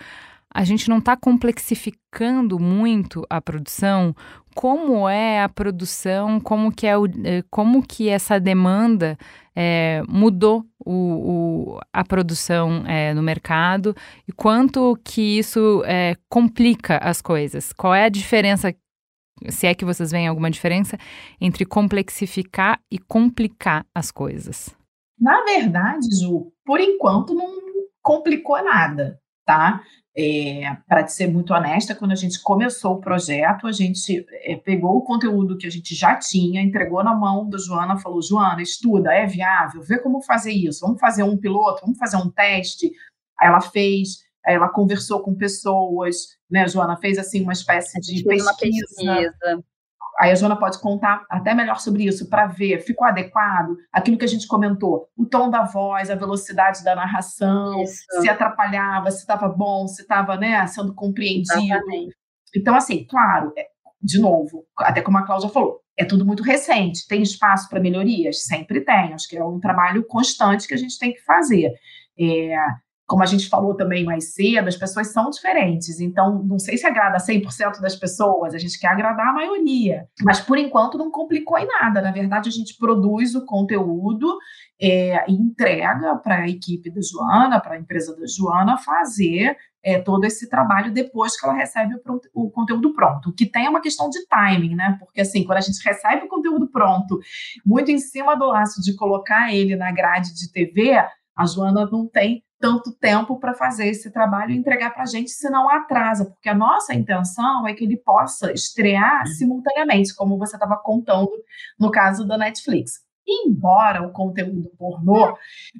a 0.53 0.65
gente 0.65 0.89
não 0.89 0.99
está 0.99 1.17
complexificando 1.17 2.59
muito 2.59 3.25
a 3.31 3.41
produção. 3.41 4.15
Como 4.59 5.09
é 5.09 5.41
a 5.41 5.49
produção? 5.49 6.41
Como 6.41 6.73
que, 6.73 6.85
é 6.85 6.99
o, 6.99 7.07
eh, 7.07 7.45
como 7.49 7.81
que 7.81 8.09
essa 8.09 8.41
demanda 8.41 9.17
é, 9.55 10.03
mudou 10.09 10.67
o, 10.85 11.77
o, 11.77 11.81
a 11.93 12.03
produção 12.05 12.85
é, 12.85 13.15
no 13.15 13.23
mercado 13.23 13.95
e 14.27 14.33
quanto 14.33 14.99
que 15.05 15.39
isso 15.39 15.85
é, 15.87 16.17
complica 16.29 16.99
as 16.99 17.23
coisas? 17.23 17.73
Qual 17.73 17.95
é 17.95 18.07
a 18.07 18.09
diferença, 18.09 18.75
se 19.49 19.69
é 19.69 19.77
que 19.77 19.85
vocês 19.85 20.11
veem 20.11 20.27
alguma 20.27 20.51
diferença, 20.51 20.99
entre 21.41 21.65
complexificar 21.65 22.81
e 22.91 22.99
complicar 22.99 23.87
as 23.95 24.11
coisas? 24.11 24.75
Na 25.21 25.41
verdade, 25.45 26.09
Ju, 26.21 26.53
por 26.65 26.81
enquanto 26.81 27.33
não 27.33 27.49
complicou 28.03 28.61
nada, 28.65 29.21
tá? 29.49 29.83
É, 30.15 30.77
para 30.87 31.07
ser 31.07 31.29
muito 31.29 31.55
honesta, 31.55 31.95
quando 31.95 32.11
a 32.11 32.17
gente 32.17 32.43
começou 32.43 32.95
o 32.95 33.01
projeto, 33.01 33.67
a 33.67 33.73
gente 33.73 34.27
é, 34.43 34.57
pegou 34.57 34.97
o 34.97 35.03
conteúdo 35.03 35.57
que 35.57 35.67
a 35.67 35.71
gente 35.71 35.95
já 35.95 36.17
tinha, 36.17 36.61
entregou 36.61 37.03
na 37.03 37.15
mão 37.15 37.49
da 37.49 37.57
Joana, 37.57 37.99
falou: 37.99 38.21
Joana, 38.21 38.61
estuda, 38.61 39.15
é 39.15 39.27
viável, 39.27 39.81
vê 39.81 39.99
como 39.99 40.21
fazer 40.21 40.53
isso, 40.53 40.81
vamos 40.85 41.01
fazer 41.01 41.23
um 41.23 41.37
piloto, 41.37 41.81
vamos 41.83 41.97
fazer 41.97 42.19
um 42.19 42.29
teste. 42.29 42.91
Aí 43.41 43.49
ela 43.49 43.61
fez, 43.61 44.19
aí 44.45 44.57
ela 44.57 44.69
conversou 44.69 45.23
com 45.23 45.35
pessoas, 45.35 46.37
né, 46.51 46.69
Joana? 46.69 46.99
Fez 46.99 47.17
assim 47.17 47.41
uma 47.43 47.53
espécie 47.53 47.99
de 48.01 48.25
pesquisa. 48.25 48.55
pesquisa. 48.61 49.65
Aí 50.19 50.33
a 50.33 50.35
Joana 50.35 50.59
pode 50.59 50.81
contar 50.81 51.25
até 51.31 51.55
melhor 51.55 51.79
sobre 51.79 52.05
isso, 52.05 52.29
para 52.29 52.47
ver, 52.47 52.81
ficou 52.81 53.07
adequado 53.07 53.77
aquilo 53.93 54.19
que 54.19 54.25
a 54.25 54.29
gente 54.29 54.49
comentou, 54.49 55.09
o 55.17 55.25
tom 55.25 55.49
da 55.49 55.63
voz, 55.63 56.11
a 56.11 56.17
velocidade 56.17 56.83
da 56.83 56.97
narração, 56.97 57.83
isso. 57.83 58.03
se 58.21 58.29
atrapalhava, 58.29 59.11
se 59.13 59.21
estava 59.21 59.49
bom, 59.49 59.87
se 59.87 60.03
estava 60.03 60.37
né, 60.37 60.67
sendo 60.67 60.93
compreendido. 60.93 61.63
Exatamente. 61.63 62.17
Então, 62.57 62.75
assim, 62.75 63.05
claro, 63.05 63.53
é, 63.57 63.67
de 64.03 64.21
novo, 64.21 64.65
até 64.79 65.01
como 65.03 65.19
a 65.19 65.23
Cláudia 65.25 65.51
falou, 65.51 65.81
é 65.97 66.05
tudo 66.05 66.27
muito 66.27 66.43
recente, 66.43 67.07
tem 67.07 67.23
espaço 67.23 67.69
para 67.69 67.81
melhorias? 67.81 68.45
Sempre 68.45 68.81
tem, 68.81 69.13
acho 69.13 69.29
que 69.29 69.37
é 69.37 69.45
um 69.45 69.61
trabalho 69.61 70.05
constante 70.05 70.67
que 70.67 70.75
a 70.75 70.79
gente 70.79 70.99
tem 70.99 71.13
que 71.13 71.23
fazer. 71.25 71.73
É, 72.19 72.57
como 73.09 73.23
a 73.23 73.27
gente 73.27 73.49
falou 73.49 73.75
também 73.75 74.05
mais 74.05 74.35
cedo, 74.35 74.69
as 74.69 74.77
pessoas 74.77 75.11
são 75.11 75.31
diferentes. 75.31 75.99
Então, 75.99 76.45
não 76.45 76.59
sei 76.59 76.77
se 76.77 76.87
agrada 76.87 77.17
100% 77.17 77.81
das 77.81 77.97
pessoas, 77.97 78.55
a 78.55 78.59
gente 78.59 78.79
quer 78.79 78.89
agradar 78.89 79.29
a 79.29 79.33
maioria. 79.33 80.07
Mas, 80.23 80.41
por 80.41 80.59
enquanto, 80.59 80.99
não 80.99 81.11
complicou 81.11 81.59
em 81.59 81.67
nada. 81.67 82.03
Na 82.03 82.13
verdade, 82.13 82.51
a 82.51 82.53
gente 82.53 82.77
produz 82.77 83.35
o 83.35 83.47
conteúdo 83.47 84.37
é, 84.79 85.25
e 85.27 85.33
entrega 85.33 86.17
para 86.17 86.43
a 86.43 86.49
equipe 86.49 86.91
da 86.91 87.01
Joana, 87.01 87.59
para 87.59 87.77
a 87.77 87.79
empresa 87.79 88.15
da 88.15 88.27
Joana, 88.27 88.77
fazer 88.77 89.57
é, 89.83 89.99
todo 89.99 90.25
esse 90.25 90.47
trabalho 90.51 90.93
depois 90.93 91.35
que 91.41 91.47
ela 91.47 91.57
recebe 91.57 91.95
o, 91.95 92.45
o, 92.45 92.51
conteúdo 92.51 92.93
pronto. 92.93 93.31
O 93.31 93.33
que 93.33 93.47
tem 93.47 93.65
é 93.65 93.71
uma 93.71 93.81
questão 93.81 94.11
de 94.11 94.23
timing, 94.27 94.75
né? 94.75 94.99
Porque, 95.01 95.23
assim, 95.23 95.45
quando 95.45 95.57
a 95.57 95.63
gente 95.63 95.83
recebe 95.83 96.27
o 96.27 96.29
conteúdo 96.29 96.69
pronto, 96.69 97.19
muito 97.65 97.91
em 97.91 97.99
cima 97.99 98.37
do 98.37 98.49
laço 98.49 98.83
de 98.83 98.95
colocar 98.95 99.51
ele 99.51 99.77
na 99.77 99.91
grade 99.91 100.35
de 100.35 100.53
TV, 100.53 100.93
a 101.35 101.47
Joana 101.47 101.89
não 101.91 102.07
tem 102.07 102.45
tanto 102.61 102.93
tempo 102.93 103.39
para 103.39 103.55
fazer 103.55 103.89
esse 103.89 104.11
trabalho 104.11 104.53
e 104.53 104.57
entregar 104.57 104.91
para 104.93 105.05
a 105.05 105.07
gente, 105.07 105.31
senão 105.31 105.69
atrasa, 105.71 106.25
porque 106.25 106.49
a 106.49 106.55
nossa 106.55 106.95
intenção 106.95 107.67
é 107.67 107.75
que 107.75 107.85
ele 107.85 107.97
possa 107.97 108.53
estrear 108.53 109.27
simultaneamente, 109.27 110.15
como 110.15 110.39
você 110.39 110.57
estava 110.57 110.77
contando 110.77 111.31
no 111.79 111.91
caso 111.91 112.27
da 112.27 112.37
Netflix. 112.37 113.01
Embora 113.27 114.03
o 114.03 114.13
conteúdo 114.13 114.71
pornô 114.79 115.37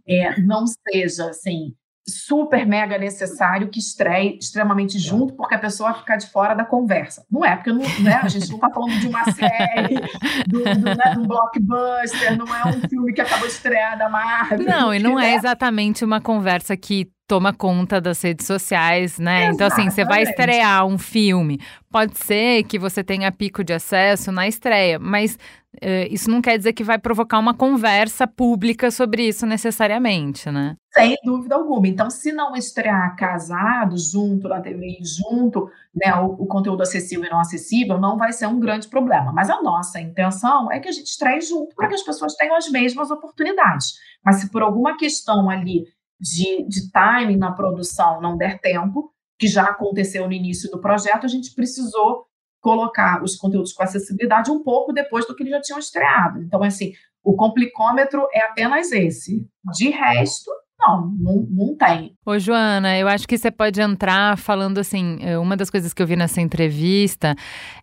é, 0.07 0.39
não 0.41 0.65
seja 0.67 1.31
assim 1.31 1.75
super 2.11 2.67
mega 2.67 2.99
necessário 2.99 3.69
que 3.69 3.79
estreie 3.79 4.39
extremamente 4.39 4.99
junto, 4.99 5.35
porque 5.35 5.55
a 5.55 5.59
pessoa 5.59 5.91
vai 5.91 6.01
ficar 6.01 6.17
de 6.17 6.27
fora 6.31 6.55
da 6.55 6.65
conversa. 6.65 7.25
Não 7.31 7.45
é, 7.45 7.57
porque 7.57 7.73
não, 7.73 7.83
né, 8.03 8.21
a 8.23 8.29
gente 8.29 8.49
não 8.49 8.57
está 8.57 8.71
falando 8.71 8.99
de 8.99 9.07
uma 9.07 9.25
série, 9.33 9.95
do, 10.47 10.63
do, 10.63 10.95
né, 10.97 11.13
de 11.13 11.19
um 11.19 11.27
blockbuster, 11.27 12.37
não 12.37 12.47
é 12.55 12.69
um 12.69 12.89
filme 12.89 13.13
que 13.13 13.21
acabou 13.21 13.47
de 13.47 13.55
estrear 13.55 13.99
da 13.99 14.09
Marvel. 14.09 14.65
Não, 14.65 14.95
e 14.95 14.99
não 14.99 15.19
é 15.19 15.35
exatamente 15.35 16.05
uma 16.05 16.21
conversa 16.21 16.77
que 16.77 17.11
toma 17.29 17.53
conta 17.53 18.01
das 18.01 18.23
redes 18.23 18.47
sociais, 18.47 19.19
né? 19.19 19.49
Exatamente. 19.49 19.55
Então, 19.55 19.67
assim, 19.67 19.91
você 19.91 20.05
vai 20.05 20.23
estrear 20.23 20.87
um 20.87 20.97
filme. 20.97 21.61
Pode 21.91 22.17
ser 22.19 22.65
que 22.65 22.79
você 22.79 23.05
tenha 23.05 23.31
pico 23.31 23.63
de 23.63 23.75
acesso 23.75 24.33
na 24.33 24.49
estreia, 24.49 24.99
mas 24.99 25.35
uh, 25.77 26.09
isso 26.11 26.31
não 26.31 26.41
quer 26.41 26.57
dizer 26.57 26.73
que 26.73 26.83
vai 26.83 26.99
provocar 26.99 27.39
uma 27.39 27.53
conversa 27.53 28.27
pública 28.27 28.91
sobre 28.91 29.29
isso 29.29 29.45
necessariamente, 29.45 30.51
né? 30.51 30.75
Sem 30.95 31.17
dúvida 31.23 31.55
alguma. 31.55 31.87
Então, 31.87 32.09
se 32.09 32.33
não 32.33 32.57
estrear 32.57 33.15
casado, 33.15 33.97
junto 33.99 34.49
na 34.49 34.61
TV, 34.61 34.99
junto, 35.03 35.71
né, 35.95 36.15
o, 36.15 36.43
o, 36.43 36.47
conteúdo 36.47 36.83
acessível 36.83 37.27
e 37.27 37.31
não 37.31 37.41
acessível, 37.41 37.99
não 37.99 38.17
vai 38.17 38.33
ser 38.33 38.47
um 38.47 38.59
grande 38.59 38.89
problema. 38.89 39.33
Mas 39.33 39.51
a 39.51 39.63
nossa 39.63 40.01
intenção 40.01 40.73
é 40.73 40.81
que 40.81 40.89
a 40.89 40.93
gente 40.93 41.09
estreie 41.09 41.43
junto 41.43 41.75
para 41.77 41.89
que 41.89 41.95
as 41.95 42.03
pessoas 42.03 42.35
tenham 42.35 42.57
as 42.57 42.71
mesmas 42.71 43.11
oportunidades. 43.11 43.95
Mas 44.25 44.37
se 44.37 44.51
por 44.51 44.63
alguma 44.63 44.97
questão 44.97 45.49
ali 45.51 45.85
de, 46.21 46.67
de 46.69 46.91
timing 46.91 47.37
na 47.37 47.53
produção 47.53 48.21
não 48.21 48.37
der 48.37 48.61
tempo, 48.61 49.13
que 49.39 49.47
já 49.47 49.65
aconteceu 49.65 50.27
no 50.27 50.33
início 50.33 50.71
do 50.71 50.81
projeto, 50.81 51.25
a 51.25 51.29
gente 51.29 51.55
precisou 51.55 52.27
colocar 52.61 53.23
os 53.23 53.37
conteúdos 53.37 53.73
com 53.73 53.83
acessibilidade 53.83 54.51
um 54.51 54.63
pouco 54.63 54.93
depois 54.93 55.27
do 55.27 55.35
que 55.35 55.43
eles 55.45 55.53
já 55.53 55.61
tinham 55.61 55.79
estreado. 55.79 56.43
Então, 56.43 56.63
assim, 56.63 56.93
o 57.23 57.37
complicômetro 57.37 58.27
é 58.33 58.41
apenas 58.41 58.91
esse. 58.91 59.47
De 59.77 59.91
resto, 59.91 60.51
não, 60.79 61.09
não, 61.19 61.47
não 61.51 61.77
tem. 61.77 62.15
Ô, 62.25 62.39
Joana, 62.39 62.97
eu 62.99 63.09
acho 63.09 63.27
que 63.27 63.37
você 63.37 63.51
pode 63.51 63.81
entrar 63.81 64.37
falando 64.39 64.79
assim: 64.79 65.19
eh, 65.21 65.39
uma 65.39 65.57
das 65.57 65.71
coisas 65.71 65.93
que 65.93 66.03
eu 66.03 66.07
vi 66.07 66.17
nessa 66.17 66.41
entrevista 66.41 67.35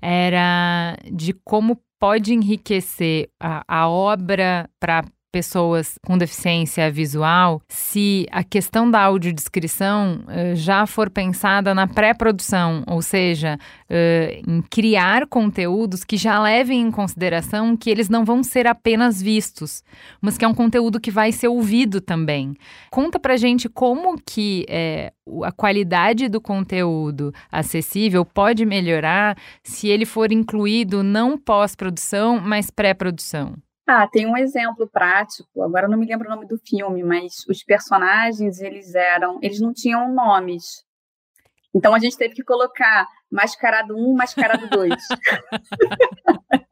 era 0.02 0.98
de 1.12 1.34
como 1.44 1.80
pode 2.00 2.34
enriquecer 2.34 3.30
a, 3.40 3.64
a 3.68 3.90
obra 3.90 4.70
para 4.80 5.04
pessoas 5.36 6.00
com 6.06 6.18
deficiência 6.18 6.90
visual 6.90 7.62
se 7.68 8.26
a 8.32 8.42
questão 8.42 8.90
da 8.90 9.02
audiodescrição 9.02 10.24
uh, 10.24 10.56
já 10.56 10.86
for 10.86 11.10
pensada 11.10 11.76
na 11.76 11.86
pré-produção, 11.88 12.86
ou 12.88 13.02
seja, 13.02 13.60
uh, 13.90 14.50
em 14.50 14.62
criar 14.62 15.28
conteúdos 15.28 16.06
que 16.06 16.16
já 16.16 16.42
levem 16.42 16.84
em 16.84 16.90
consideração 16.90 17.76
que 17.76 17.90
eles 17.90 18.08
não 18.08 18.24
vão 18.24 18.42
ser 18.44 18.66
apenas 18.66 19.22
vistos, 19.22 19.84
mas 20.22 20.38
que 20.38 20.46
é 20.46 20.48
um 20.48 20.54
conteúdo 20.54 21.02
que 21.02 21.12
vai 21.12 21.34
ser 21.34 21.50
ouvido 21.50 22.00
também. 22.00 22.56
Conta 22.90 23.20
pra 23.20 23.36
gente 23.36 23.68
como 23.68 24.18
que 24.26 24.66
é, 24.70 25.12
a 25.44 25.52
qualidade 25.52 26.30
do 26.30 26.40
conteúdo 26.40 27.34
acessível 27.52 28.24
pode 28.24 28.66
melhorar 28.66 29.38
se 29.62 29.90
ele 29.90 30.06
for 30.06 30.32
incluído 30.32 31.04
não 31.04 31.38
pós-produção, 31.38 32.40
mas 32.40 32.70
pré-produção. 32.70 33.65
Ah, 33.88 34.08
tem 34.08 34.26
um 34.26 34.36
exemplo 34.36 34.88
prático. 34.88 35.62
Agora 35.62 35.86
eu 35.86 35.90
não 35.90 35.98
me 35.98 36.08
lembro 36.08 36.28
o 36.28 36.32
nome 36.32 36.48
do 36.48 36.58
filme, 36.58 37.04
mas 37.04 37.46
os 37.48 37.64
personagens 37.64 38.60
eles 38.60 38.96
eram, 38.96 39.38
eles 39.42 39.60
não 39.60 39.74
tinham 39.74 40.12
nomes. 40.12 40.84
Então 41.74 41.94
a 41.94 42.00
gente 42.00 42.18
teve 42.18 42.34
que 42.34 42.44
colocar 42.44 43.08
mascarado 43.32 43.96
1, 43.96 44.14
mascarado 44.14 44.70
2. 44.70 44.94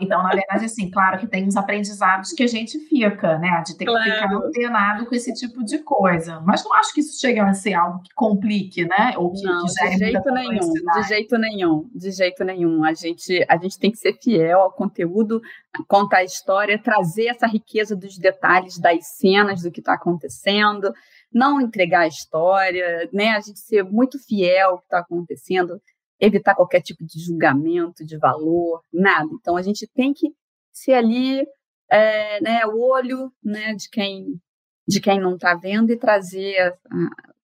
então, 0.00 0.22
na 0.22 0.30
verdade, 0.30 0.64
assim, 0.64 0.90
claro 0.90 1.18
que 1.18 1.26
tem 1.26 1.44
uns 1.46 1.56
aprendizados 1.56 2.32
que 2.32 2.42
a 2.42 2.46
gente 2.46 2.78
fica, 2.88 3.38
né? 3.38 3.62
De 3.66 3.76
ter 3.76 3.84
claro. 3.84 4.04
que 4.04 4.10
ficar 4.10 4.32
antenado 4.34 5.06
com 5.06 5.14
esse 5.14 5.34
tipo 5.34 5.64
de 5.64 5.78
coisa. 5.78 6.40
Mas 6.40 6.64
não 6.64 6.72
acho 6.74 6.94
que 6.94 7.00
isso 7.00 7.20
chegue 7.20 7.40
a 7.40 7.52
ser 7.52 7.74
algo 7.74 8.00
que 8.02 8.14
complique, 8.14 8.84
né? 8.84 9.14
Ou 9.16 9.32
que, 9.32 9.42
não, 9.42 9.64
que 9.66 9.90
de 9.90 9.98
jeito 9.98 10.30
nenhum, 10.30 10.72
de 10.72 11.02
jeito 11.02 11.38
nenhum, 11.38 11.90
de 11.94 12.10
jeito 12.10 12.44
nenhum. 12.44 12.84
A 12.84 12.94
gente, 12.94 13.44
a 13.48 13.56
gente 13.56 13.78
tem 13.78 13.90
que 13.90 13.98
ser 13.98 14.16
fiel 14.22 14.60
ao 14.60 14.72
conteúdo, 14.72 15.40
contar 15.88 16.18
a 16.18 16.24
história, 16.24 16.80
trazer 16.80 17.26
essa 17.26 17.46
riqueza 17.46 17.96
dos 17.96 18.16
detalhes 18.18 18.78
das 18.78 19.06
cenas, 19.18 19.62
do 19.62 19.70
que 19.70 19.80
está 19.80 19.94
acontecendo 19.94 20.92
não 21.32 21.60
entregar 21.60 22.00
a 22.00 22.08
história, 22.08 23.08
né? 23.12 23.30
A 23.30 23.40
gente 23.40 23.60
ser 23.60 23.84
muito 23.84 24.18
fiel 24.18 24.70
ao 24.70 24.78
que 24.78 24.84
está 24.84 24.98
acontecendo, 24.98 25.80
evitar 26.18 26.54
qualquer 26.54 26.80
tipo 26.80 27.04
de 27.04 27.20
julgamento, 27.20 28.04
de 28.04 28.18
valor, 28.18 28.82
nada. 28.92 29.28
Então 29.40 29.56
a 29.56 29.62
gente 29.62 29.88
tem 29.94 30.12
que 30.12 30.28
ser 30.72 30.94
ali, 30.94 31.46
é, 31.90 32.40
né, 32.40 32.66
o 32.66 32.80
olho, 32.80 33.32
né, 33.42 33.74
de 33.74 33.88
quem 33.90 34.40
de 34.88 35.00
quem 35.00 35.20
não 35.20 35.34
está 35.34 35.54
vendo 35.54 35.92
e 35.92 35.96
trazer 35.96 36.58
a, 36.58 36.74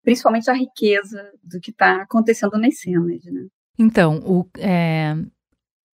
principalmente 0.03 0.49
a 0.49 0.53
riqueza 0.53 1.31
do 1.43 1.59
que 1.59 1.69
está 1.69 2.01
acontecendo 2.01 2.57
nas 2.57 2.79
cenas, 2.79 3.23
né? 3.25 3.47
Então, 3.77 4.19
o, 4.19 4.49
é, 4.57 5.13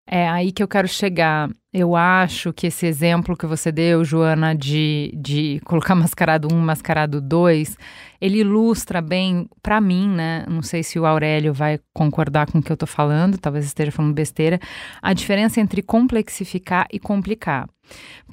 é 0.07 0.27
aí 0.27 0.51
que 0.51 0.61
eu 0.61 0.67
quero 0.67 0.87
chegar. 0.87 1.49
Eu 1.73 1.95
acho 1.95 2.51
que 2.51 2.67
esse 2.67 2.85
exemplo 2.85 3.37
que 3.37 3.45
você 3.45 3.71
deu, 3.71 4.03
Joana, 4.03 4.53
de, 4.53 5.13
de 5.15 5.61
colocar 5.63 5.95
mascarado 5.95 6.53
1, 6.53 6.59
mascarado 6.59 7.21
2, 7.21 7.77
ele 8.19 8.39
ilustra 8.39 9.01
bem, 9.01 9.47
para 9.63 9.79
mim, 9.79 10.09
né? 10.09 10.45
Não 10.49 10.61
sei 10.61 10.83
se 10.83 10.99
o 10.99 11.05
Aurélio 11.05 11.53
vai 11.53 11.79
concordar 11.93 12.51
com 12.51 12.59
o 12.59 12.61
que 12.61 12.71
eu 12.71 12.77
tô 12.77 12.85
falando, 12.85 13.37
talvez 13.37 13.65
esteja 13.65 13.91
falando 13.91 14.13
besteira, 14.13 14.59
a 15.01 15.13
diferença 15.13 15.61
entre 15.61 15.81
complexificar 15.81 16.87
e 16.91 16.99
complicar. 16.99 17.69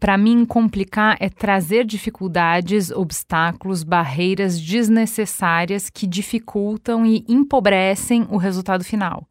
Para 0.01 0.19
mim, 0.19 0.45
complicar 0.45 1.16
é 1.21 1.29
trazer 1.29 1.85
dificuldades, 1.85 2.91
obstáculos, 2.91 3.83
barreiras 3.83 4.61
desnecessárias 4.61 5.89
que 5.91 6.07
dificultam 6.07 7.07
e 7.07 7.25
empobrecem 7.29 8.27
o 8.31 8.37
resultado 8.37 8.85
final. 8.85 9.29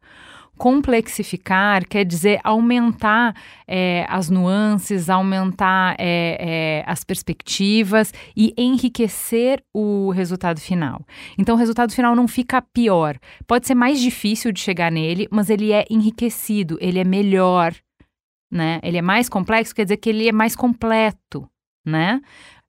Complexificar 0.58 1.86
quer 1.86 2.04
dizer 2.04 2.40
aumentar 2.42 3.34
é, 3.66 4.04
as 4.08 4.28
nuances, 4.28 5.08
aumentar 5.08 5.94
é, 5.98 6.36
é, 6.40 6.84
as 6.86 7.04
perspectivas 7.04 8.12
e 8.36 8.52
enriquecer 8.58 9.62
o 9.72 10.10
resultado 10.10 10.60
final. 10.60 11.06
Então, 11.38 11.54
o 11.54 11.58
resultado 11.58 11.92
final 11.92 12.16
não 12.16 12.26
fica 12.26 12.60
pior. 12.60 13.16
Pode 13.46 13.66
ser 13.66 13.74
mais 13.74 14.00
difícil 14.00 14.50
de 14.50 14.60
chegar 14.60 14.90
nele, 14.90 15.28
mas 15.30 15.48
ele 15.48 15.72
é 15.72 15.84
enriquecido, 15.88 16.76
ele 16.80 16.98
é 16.98 17.04
melhor, 17.04 17.72
né? 18.50 18.80
Ele 18.82 18.98
é 18.98 19.02
mais 19.02 19.28
complexo, 19.28 19.74
quer 19.74 19.84
dizer 19.84 19.98
que 19.98 20.10
ele 20.10 20.28
é 20.28 20.32
mais 20.32 20.56
completo, 20.56 21.48
né? 21.86 22.20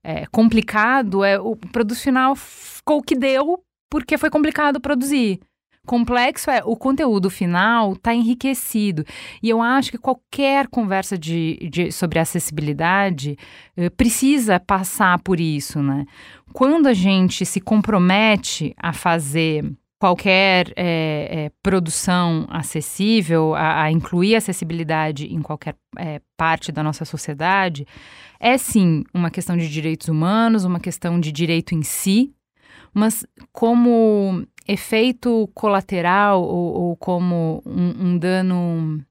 É, 0.04 0.26
complicado 0.28 1.24
é 1.24 1.40
o 1.40 1.56
produto 1.56 2.00
final 2.00 2.36
ficou 2.36 3.00
o 3.00 3.04
que 3.04 3.16
deu 3.16 3.62
porque 3.90 4.18
foi 4.18 4.30
complicado 4.30 4.80
produzir. 4.80 5.40
Complexo 5.86 6.52
é 6.52 6.62
o 6.64 6.76
conteúdo 6.76 7.30
final 7.30 7.94
está 7.94 8.14
enriquecido. 8.14 9.04
E 9.42 9.50
eu 9.50 9.62
acho 9.62 9.92
que 9.92 9.98
qualquer 9.98 10.68
conversa 10.68 11.18
de, 11.18 11.70
de 11.72 11.92
sobre 11.92 12.20
acessibilidade 12.20 13.38
eh, 13.76 13.90
precisa 13.90 14.60
passar 14.60 15.20
por 15.20 15.40
isso, 15.40 15.82
né? 15.82 16.06
Quando 16.54 16.88
a 16.88 16.94
gente 16.94 17.46
se 17.46 17.60
compromete 17.60 18.74
a 18.78 18.94
fazer 18.94 19.66
qualquer 20.00 20.72
é, 20.78 21.46
é, 21.46 21.52
produção 21.62 22.48
acessível, 22.50 23.54
a, 23.54 23.84
a, 23.84 23.92
incluir 23.92 24.36
acessibilidade 24.36 25.26
em 25.28 25.42
qualquer 25.42 25.76
é, 25.98 26.22
parte 26.38 26.72
da 26.72 26.82
nossa 26.82 27.04
sociedade, 27.04 27.86
é 28.40 28.58
sim 28.58 29.04
uma 29.14 29.30
questão 29.30 29.58
de 29.58 29.70
direitos 29.70 30.08
humanos, 30.08 30.64
uma 30.64 30.80
questão 30.80 31.20
de 31.20 31.34
direito 31.34 31.76
em 31.76 31.84
si, 31.84 32.34
mas 32.94 33.26
como 33.52 34.48
efeito 34.70 35.50
colateral 35.56 36.44
ou, 36.44 36.74
ou 36.74 36.96
como 36.96 37.64
um, 37.66 38.08
um, 38.08 38.18
dano, 38.18 39.04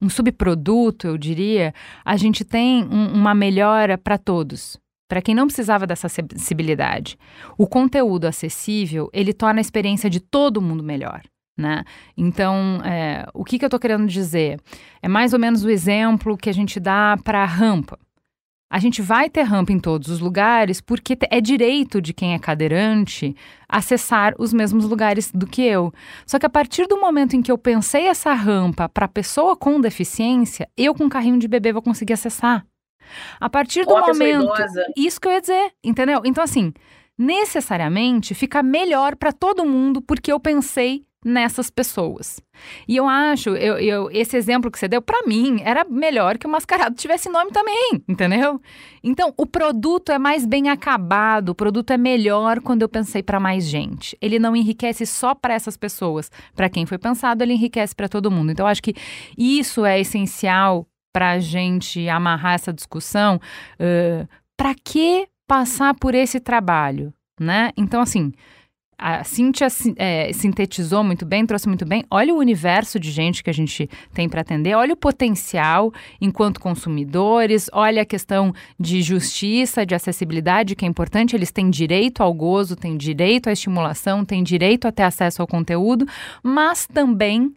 um 0.00 0.08
subproduto, 0.08 1.06
eu 1.06 1.18
diria, 1.18 1.74
a 2.02 2.16
gente 2.16 2.42
tem 2.42 2.82
um, 2.84 3.12
uma 3.12 3.34
melhora 3.34 3.98
para 3.98 4.16
todos. 4.16 4.78
Para 5.06 5.20
quem 5.20 5.34
não 5.34 5.46
precisava 5.46 5.86
dessa 5.86 6.06
acessibilidade, 6.06 7.18
o 7.58 7.66
conteúdo 7.66 8.24
acessível 8.24 9.10
ele 9.12 9.34
torna 9.34 9.60
a 9.60 9.62
experiência 9.62 10.08
de 10.08 10.20
todo 10.20 10.62
mundo 10.62 10.82
melhor. 10.82 11.22
Né? 11.56 11.84
Então, 12.16 12.80
é, 12.84 13.26
o 13.32 13.44
que, 13.44 13.58
que 13.58 13.64
eu 13.64 13.68
estou 13.68 13.78
querendo 13.78 14.06
dizer? 14.06 14.58
É 15.02 15.06
mais 15.06 15.34
ou 15.34 15.38
menos 15.38 15.62
o 15.62 15.70
exemplo 15.70 16.36
que 16.36 16.48
a 16.48 16.54
gente 16.54 16.80
dá 16.80 17.16
para 17.22 17.42
a 17.42 17.46
rampa. 17.46 17.98
A 18.74 18.80
gente 18.80 19.00
vai 19.00 19.30
ter 19.30 19.42
rampa 19.42 19.72
em 19.72 19.78
todos 19.78 20.08
os 20.08 20.18
lugares 20.18 20.80
porque 20.80 21.16
é 21.30 21.40
direito 21.40 22.02
de 22.02 22.12
quem 22.12 22.34
é 22.34 22.40
cadeirante 22.40 23.32
acessar 23.68 24.34
os 24.36 24.52
mesmos 24.52 24.84
lugares 24.84 25.30
do 25.30 25.46
que 25.46 25.62
eu. 25.62 25.94
Só 26.26 26.40
que 26.40 26.46
a 26.46 26.50
partir 26.50 26.88
do 26.88 27.00
momento 27.00 27.36
em 27.36 27.40
que 27.40 27.52
eu 27.52 27.56
pensei 27.56 28.08
essa 28.08 28.32
rampa 28.32 28.88
para 28.88 29.06
pessoa 29.06 29.56
com 29.56 29.80
deficiência, 29.80 30.68
eu 30.76 30.92
com 30.92 31.08
carrinho 31.08 31.38
de 31.38 31.46
bebê 31.46 31.72
vou 31.72 31.82
conseguir 31.82 32.14
acessar. 32.14 32.66
A 33.38 33.48
partir 33.48 33.84
do 33.84 33.96
momento, 33.96 34.50
isso 34.96 35.20
que 35.20 35.28
eu 35.28 35.32
ia 35.32 35.40
dizer, 35.40 35.70
entendeu? 35.84 36.22
Então 36.24 36.42
assim, 36.42 36.72
necessariamente 37.16 38.34
fica 38.34 38.60
melhor 38.60 39.14
para 39.14 39.30
todo 39.30 39.64
mundo 39.64 40.02
porque 40.02 40.32
eu 40.32 40.40
pensei 40.40 41.04
nessas 41.24 41.70
pessoas. 41.70 42.40
E 42.86 42.96
eu 42.96 43.08
acho, 43.08 43.50
eu, 43.50 43.78
eu 43.78 44.10
esse 44.10 44.36
exemplo 44.36 44.70
que 44.70 44.78
você 44.78 44.86
deu, 44.86 45.00
para 45.00 45.26
mim, 45.26 45.60
era 45.64 45.84
melhor 45.84 46.36
que 46.36 46.46
o 46.46 46.50
mascarado 46.50 46.94
tivesse 46.94 47.28
nome 47.28 47.50
também, 47.50 48.02
entendeu? 48.06 48.60
Então, 49.02 49.32
o 49.36 49.46
produto 49.46 50.12
é 50.12 50.18
mais 50.18 50.44
bem 50.44 50.68
acabado, 50.68 51.50
o 51.50 51.54
produto 51.54 51.90
é 51.90 51.96
melhor 51.96 52.60
quando 52.60 52.82
eu 52.82 52.88
pensei 52.88 53.22
para 53.22 53.40
mais 53.40 53.64
gente. 53.64 54.16
Ele 54.20 54.38
não 54.38 54.54
enriquece 54.54 55.06
só 55.06 55.34
para 55.34 55.54
essas 55.54 55.76
pessoas. 55.76 56.30
Para 56.54 56.68
quem 56.68 56.84
foi 56.84 56.98
pensado, 56.98 57.42
ele 57.42 57.54
enriquece 57.54 57.94
para 57.94 58.08
todo 58.08 58.30
mundo. 58.30 58.52
Então, 58.52 58.66
eu 58.66 58.70
acho 58.70 58.82
que 58.82 58.94
isso 59.36 59.84
é 59.84 59.98
essencial 59.98 60.86
para 61.12 61.30
a 61.30 61.38
gente 61.38 62.08
amarrar 62.08 62.54
essa 62.54 62.72
discussão. 62.72 63.40
Uh, 63.80 64.28
para 64.56 64.74
que 64.74 65.26
passar 65.46 65.94
por 65.94 66.14
esse 66.14 66.40
trabalho, 66.40 67.12
né? 67.38 67.70
Então, 67.76 68.00
assim, 68.00 68.32
a 68.98 69.24
Cíntia 69.24 69.68
é, 69.96 70.32
sintetizou 70.32 71.02
muito 71.02 71.24
bem, 71.24 71.46
trouxe 71.46 71.68
muito 71.68 71.84
bem. 71.84 72.04
Olha 72.10 72.34
o 72.34 72.38
universo 72.38 72.98
de 72.98 73.10
gente 73.10 73.42
que 73.42 73.50
a 73.50 73.54
gente 73.54 73.88
tem 74.12 74.28
para 74.28 74.40
atender, 74.40 74.74
olha 74.74 74.94
o 74.94 74.96
potencial 74.96 75.92
enquanto 76.20 76.60
consumidores, 76.60 77.68
olha 77.72 78.02
a 78.02 78.06
questão 78.06 78.52
de 78.78 79.02
justiça, 79.02 79.84
de 79.84 79.94
acessibilidade, 79.94 80.76
que 80.76 80.84
é 80.84 80.88
importante. 80.88 81.34
Eles 81.36 81.50
têm 81.50 81.70
direito 81.70 82.22
ao 82.22 82.32
gozo, 82.32 82.76
têm 82.76 82.96
direito 82.96 83.48
à 83.48 83.52
estimulação, 83.52 84.24
têm 84.24 84.42
direito 84.42 84.86
a 84.86 84.92
ter 84.92 85.02
acesso 85.02 85.42
ao 85.42 85.48
conteúdo, 85.48 86.06
mas 86.42 86.86
também 86.86 87.52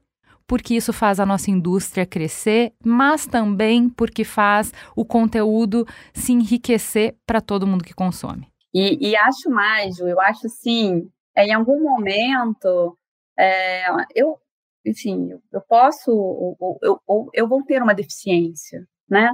porque 0.47 0.75
isso 0.75 0.93
faz 0.93 1.19
a 1.19 1.25
nossa 1.25 1.51
indústria 1.51 2.05
crescer, 2.05 2.71
mas 2.83 3.27
também 3.27 3.89
porque 3.89 4.23
faz 4.23 4.73
o 4.95 5.03
conteúdo 5.03 5.85
se 6.13 6.31
enriquecer 6.31 7.15
para 7.25 7.41
todo 7.41 7.67
mundo 7.67 7.83
que 7.83 7.93
consome. 7.93 8.47
E, 8.73 9.09
e 9.09 9.15
acho 9.15 9.49
mais, 9.49 9.99
eu 9.99 10.19
acho 10.21 10.47
assim, 10.47 11.09
é, 11.37 11.45
em 11.45 11.53
algum 11.53 11.81
momento, 11.81 12.97
é, 13.37 13.85
eu, 14.15 14.39
enfim, 14.85 15.29
eu 15.53 15.61
posso, 15.61 16.11
ou, 16.11 16.79
eu, 16.81 16.99
eu, 17.33 17.47
vou 17.47 17.63
ter 17.63 17.81
uma 17.81 17.93
deficiência, 17.93 18.87
né? 19.09 19.31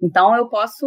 Então, 0.00 0.36
eu 0.36 0.48
posso, 0.48 0.86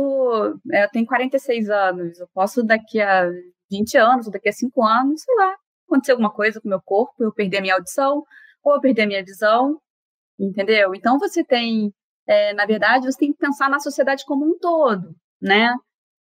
é, 0.71 0.85
eu 0.85 0.89
tenho 0.91 1.05
46 1.05 1.69
anos, 1.69 2.19
eu 2.19 2.27
posso 2.33 2.63
daqui 2.63 3.01
a 3.01 3.29
20 3.71 3.97
anos, 3.97 4.27
ou 4.27 4.31
daqui 4.31 4.49
a 4.49 4.53
5 4.53 4.83
anos, 4.83 5.21
sei 5.21 5.35
lá, 5.35 5.55
acontecer 5.87 6.11
alguma 6.13 6.31
coisa 6.31 6.61
com 6.61 6.67
o 6.67 6.71
meu 6.71 6.81
corpo, 6.81 7.23
eu 7.23 7.33
perder 7.33 7.61
minha 7.61 7.75
audição, 7.75 8.23
ou 8.63 8.75
eu 8.75 8.81
perder 8.81 9.07
minha 9.07 9.23
visão, 9.23 9.79
entendeu? 10.39 10.95
Então, 10.95 11.19
você 11.19 11.43
tem 11.43 11.93
é, 12.29 12.53
na 12.53 12.65
verdade, 12.65 13.11
você 13.11 13.17
tem 13.17 13.33
que 13.33 13.39
pensar 13.39 13.69
na 13.69 13.79
sociedade 13.79 14.23
como 14.25 14.45
um 14.45 14.57
todo, 14.59 15.15
né? 15.41 15.73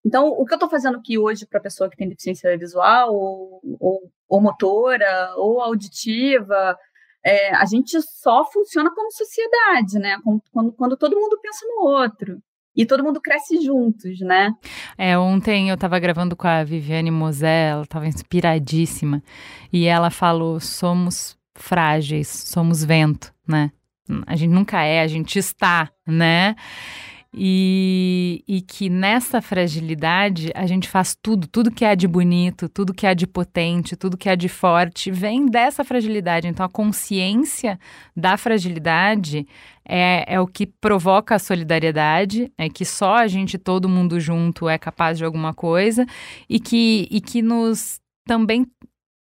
Então, 0.07 0.29
o 0.29 0.47
que 0.47 0.55
eu 0.55 0.57
estou 0.57 0.71
fazendo 0.71 0.99
aqui 0.99 1.19
hoje 1.19 1.45
para 1.45 1.59
a 1.59 1.63
pessoa 1.63 1.91
que 1.91 1.97
tem 1.97 2.09
deficiência 2.09 2.57
visual, 2.57 3.13
ou, 3.13 3.61
ou, 3.81 4.01
ou 4.29 4.41
motora, 4.41 5.35
ou 5.37 5.61
auditiva, 5.61 6.79
é, 7.25 7.53
a 7.57 7.65
gente 7.65 8.01
só 8.01 8.49
funciona 8.49 8.89
como 8.95 9.11
sociedade, 9.11 9.99
né? 9.99 10.17
Quando, 10.53 10.73
quando 10.75 10.97
todo 10.97 11.19
mundo 11.19 11.37
pensa 11.43 11.67
no 11.67 11.89
outro. 11.89 12.39
E 12.77 12.87
todo 12.87 13.03
mundo 13.03 13.21
cresce 13.21 13.61
juntos, 13.61 14.21
né? 14.21 14.53
É, 14.97 15.19
ontem 15.19 15.71
eu 15.71 15.75
estava 15.75 15.99
gravando 15.99 16.37
com 16.37 16.47
a 16.47 16.63
Viviane 16.63 17.11
Mosé, 17.11 17.71
ela 17.71 17.83
estava 17.83 18.07
inspiradíssima. 18.07 19.21
E 19.73 19.87
ela 19.87 20.11
falou: 20.11 20.61
somos 20.61 21.37
frágeis, 21.57 22.29
somos 22.29 22.85
vento, 22.85 23.35
né? 23.49 23.73
A 24.25 24.37
gente 24.37 24.53
nunca 24.53 24.85
é, 24.85 25.01
a 25.01 25.09
gente 25.09 25.37
está, 25.37 25.91
né? 26.07 26.55
E, 27.39 28.43
e, 28.49 28.63
que 28.63 28.89
nessa 28.89 29.43
fragilidade 29.43 30.51
a 30.55 30.67
gente 30.67 30.89
faz 30.89 31.15
tudo, 31.15 31.47
tudo 31.47 31.71
que 31.71 31.85
há 31.85 31.95
de 31.95 32.09
bonito, 32.09 32.67
tudo 32.67 32.95
que 32.95 33.07
há 33.07 33.13
de 33.13 33.27
potente, 33.27 33.95
tudo 33.95 34.17
que 34.17 34.31
há 34.31 34.35
de 34.35 34.49
forte, 34.49 35.11
vem 35.11 35.45
dessa 35.45 35.85
fragilidade. 35.85 36.49
Então 36.49 36.65
a 36.65 36.69
consciência 36.69 37.79
da 38.17 38.39
fragilidade 38.39 39.47
é, 39.87 40.25
é 40.35 40.41
o 40.41 40.47
que 40.47 40.65
provoca 40.67 41.35
a 41.35 41.39
solidariedade, 41.39 42.51
é 42.57 42.71
que 42.71 42.87
só 42.87 43.17
a 43.17 43.27
gente, 43.27 43.59
todo 43.59 43.87
mundo 43.87 44.19
junto, 44.19 44.67
é 44.67 44.79
capaz 44.79 45.19
de 45.19 45.25
alguma 45.25 45.53
coisa 45.53 46.07
e 46.49 46.59
que, 46.59 47.07
e 47.11 47.21
que 47.21 47.43
nos 47.43 48.01
também 48.27 48.67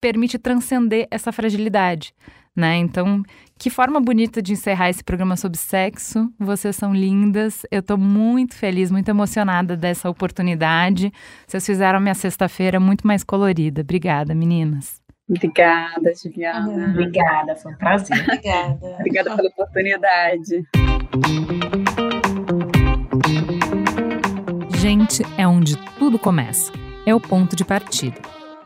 permite 0.00 0.38
transcender 0.38 1.08
essa 1.10 1.32
fragilidade 1.32 2.14
né? 2.54 2.76
Então, 2.76 3.22
que 3.58 3.70
forma 3.70 4.00
bonita 4.00 4.40
de 4.40 4.52
encerrar 4.52 4.90
esse 4.90 5.02
programa 5.02 5.36
sobre 5.36 5.58
sexo. 5.58 6.30
Vocês 6.38 6.76
são 6.76 6.94
lindas. 6.94 7.62
Eu 7.70 7.80
estou 7.80 7.98
muito 7.98 8.54
feliz, 8.54 8.90
muito 8.90 9.08
emocionada 9.08 9.76
dessa 9.76 10.08
oportunidade. 10.08 11.12
Vocês 11.46 11.64
fizeram 11.64 12.00
minha 12.00 12.14
sexta-feira 12.14 12.78
muito 12.78 13.06
mais 13.06 13.24
colorida. 13.24 13.80
Obrigada, 13.80 14.34
meninas. 14.34 15.02
Obrigada, 15.28 16.12
Juliana. 16.14 16.90
Obrigada, 16.90 17.56
foi 17.56 17.72
um 17.72 17.76
prazer. 17.76 18.20
Obrigada. 18.28 18.86
Obrigada 18.98 19.36
pela 19.36 19.48
oportunidade. 19.48 20.62
Gente 24.76 25.22
é 25.38 25.46
onde 25.48 25.78
tudo 25.98 26.18
começa. 26.18 26.70
É 27.06 27.14
o 27.14 27.20
ponto 27.20 27.56
de 27.56 27.64
partida. 27.64 28.20